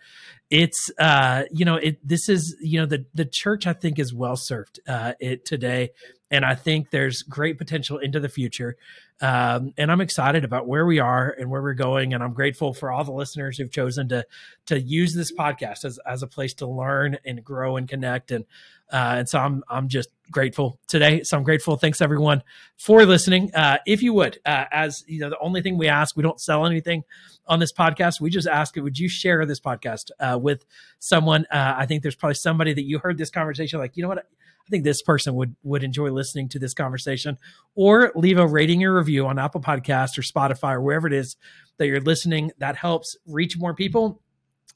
it's 0.52 0.90
uh, 0.98 1.44
you 1.50 1.64
know 1.64 1.76
it 1.76 2.06
this 2.06 2.28
is 2.28 2.54
you 2.60 2.78
know 2.78 2.84
the 2.84 3.06
the 3.14 3.24
church 3.24 3.66
I 3.66 3.72
think 3.72 3.98
is 3.98 4.12
well 4.12 4.36
served 4.36 4.80
uh, 4.86 5.14
it 5.18 5.46
today, 5.46 5.92
and 6.30 6.44
I 6.44 6.54
think 6.54 6.90
there's 6.90 7.22
great 7.22 7.56
potential 7.56 7.96
into 7.96 8.20
the 8.20 8.28
future. 8.28 8.76
Um, 9.22 9.72
and 9.78 9.90
I'm 9.90 10.02
excited 10.02 10.44
about 10.44 10.68
where 10.68 10.84
we 10.84 10.98
are 10.98 11.34
and 11.38 11.48
where 11.48 11.62
we're 11.62 11.72
going. 11.72 12.12
And 12.12 12.22
I'm 12.22 12.34
grateful 12.34 12.74
for 12.74 12.92
all 12.92 13.02
the 13.02 13.12
listeners 13.12 13.56
who've 13.56 13.70
chosen 13.70 14.10
to 14.10 14.26
to 14.66 14.78
use 14.78 15.14
this 15.14 15.32
podcast 15.32 15.86
as, 15.86 15.98
as 16.06 16.22
a 16.22 16.26
place 16.26 16.52
to 16.54 16.66
learn 16.66 17.16
and 17.24 17.42
grow 17.42 17.78
and 17.78 17.88
connect. 17.88 18.30
And 18.30 18.44
uh, 18.92 19.14
and 19.18 19.28
so 19.28 19.38
I'm 19.38 19.64
I'm 19.68 19.88
just 19.88 20.10
grateful 20.30 20.78
today. 20.86 21.22
So 21.22 21.36
I'm 21.36 21.42
grateful. 21.42 21.76
Thanks 21.76 22.00
everyone 22.00 22.42
for 22.76 23.04
listening. 23.06 23.54
Uh, 23.54 23.78
if 23.86 24.02
you 24.02 24.12
would, 24.12 24.38
uh, 24.44 24.66
as 24.70 25.02
you 25.06 25.20
know, 25.20 25.30
the 25.30 25.38
only 25.38 25.62
thing 25.62 25.78
we 25.78 25.88
ask, 25.88 26.16
we 26.16 26.22
don't 26.22 26.40
sell 26.40 26.66
anything 26.66 27.04
on 27.46 27.58
this 27.58 27.72
podcast. 27.72 28.20
We 28.20 28.30
just 28.30 28.46
ask, 28.46 28.76
would 28.76 28.98
you 28.98 29.08
share 29.08 29.44
this 29.46 29.60
podcast 29.60 30.10
uh, 30.20 30.38
with 30.38 30.64
someone? 30.98 31.46
Uh, 31.50 31.74
I 31.76 31.86
think 31.86 32.02
there's 32.02 32.14
probably 32.14 32.34
somebody 32.34 32.74
that 32.74 32.84
you 32.84 32.98
heard 32.98 33.16
this 33.16 33.30
conversation, 33.30 33.78
like 33.78 33.96
you 33.96 34.02
know 34.02 34.08
what 34.10 34.18
I 34.18 34.70
think 34.70 34.84
this 34.84 35.02
person 35.02 35.34
would 35.36 35.56
would 35.62 35.84
enjoy 35.84 36.10
listening 36.10 36.48
to 36.50 36.58
this 36.58 36.74
conversation. 36.74 37.38
Or 37.74 38.12
leave 38.14 38.38
a 38.38 38.46
rating 38.46 38.84
or 38.84 38.94
review 38.94 39.26
on 39.26 39.38
Apple 39.38 39.62
Podcast 39.62 40.18
or 40.18 40.22
Spotify 40.22 40.74
or 40.74 40.82
wherever 40.82 41.06
it 41.06 41.14
is 41.14 41.36
that 41.78 41.86
you're 41.86 42.00
listening. 42.00 42.52
That 42.58 42.76
helps 42.76 43.16
reach 43.26 43.56
more 43.56 43.74
people. 43.74 44.20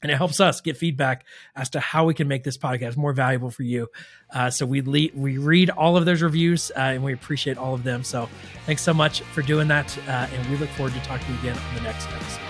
And 0.01 0.11
it 0.11 0.15
helps 0.15 0.39
us 0.39 0.61
get 0.61 0.77
feedback 0.77 1.25
as 1.55 1.69
to 1.71 1.79
how 1.79 2.05
we 2.05 2.13
can 2.13 2.27
make 2.27 2.43
this 2.43 2.57
podcast 2.57 2.97
more 2.97 3.13
valuable 3.13 3.49
for 3.49 3.63
you. 3.63 3.87
Uh, 4.31 4.49
so 4.49 4.65
we 4.65 4.81
le- 4.81 5.15
we 5.15 5.37
read 5.37 5.69
all 5.71 5.97
of 5.97 6.05
those 6.05 6.21
reviews 6.21 6.71
uh, 6.75 6.79
and 6.79 7.03
we 7.03 7.13
appreciate 7.13 7.57
all 7.57 7.73
of 7.73 7.83
them. 7.83 8.03
So 8.03 8.29
thanks 8.65 8.81
so 8.83 8.93
much 8.93 9.21
for 9.21 9.41
doing 9.41 9.67
that, 9.69 9.97
uh, 10.07 10.27
and 10.31 10.49
we 10.49 10.57
look 10.57 10.69
forward 10.69 10.93
to 10.93 10.99
talking 11.01 11.25
to 11.25 11.33
you 11.33 11.39
again 11.39 11.57
on 11.57 11.75
the 11.75 11.81
next 11.81 12.07
episode. 12.07 12.46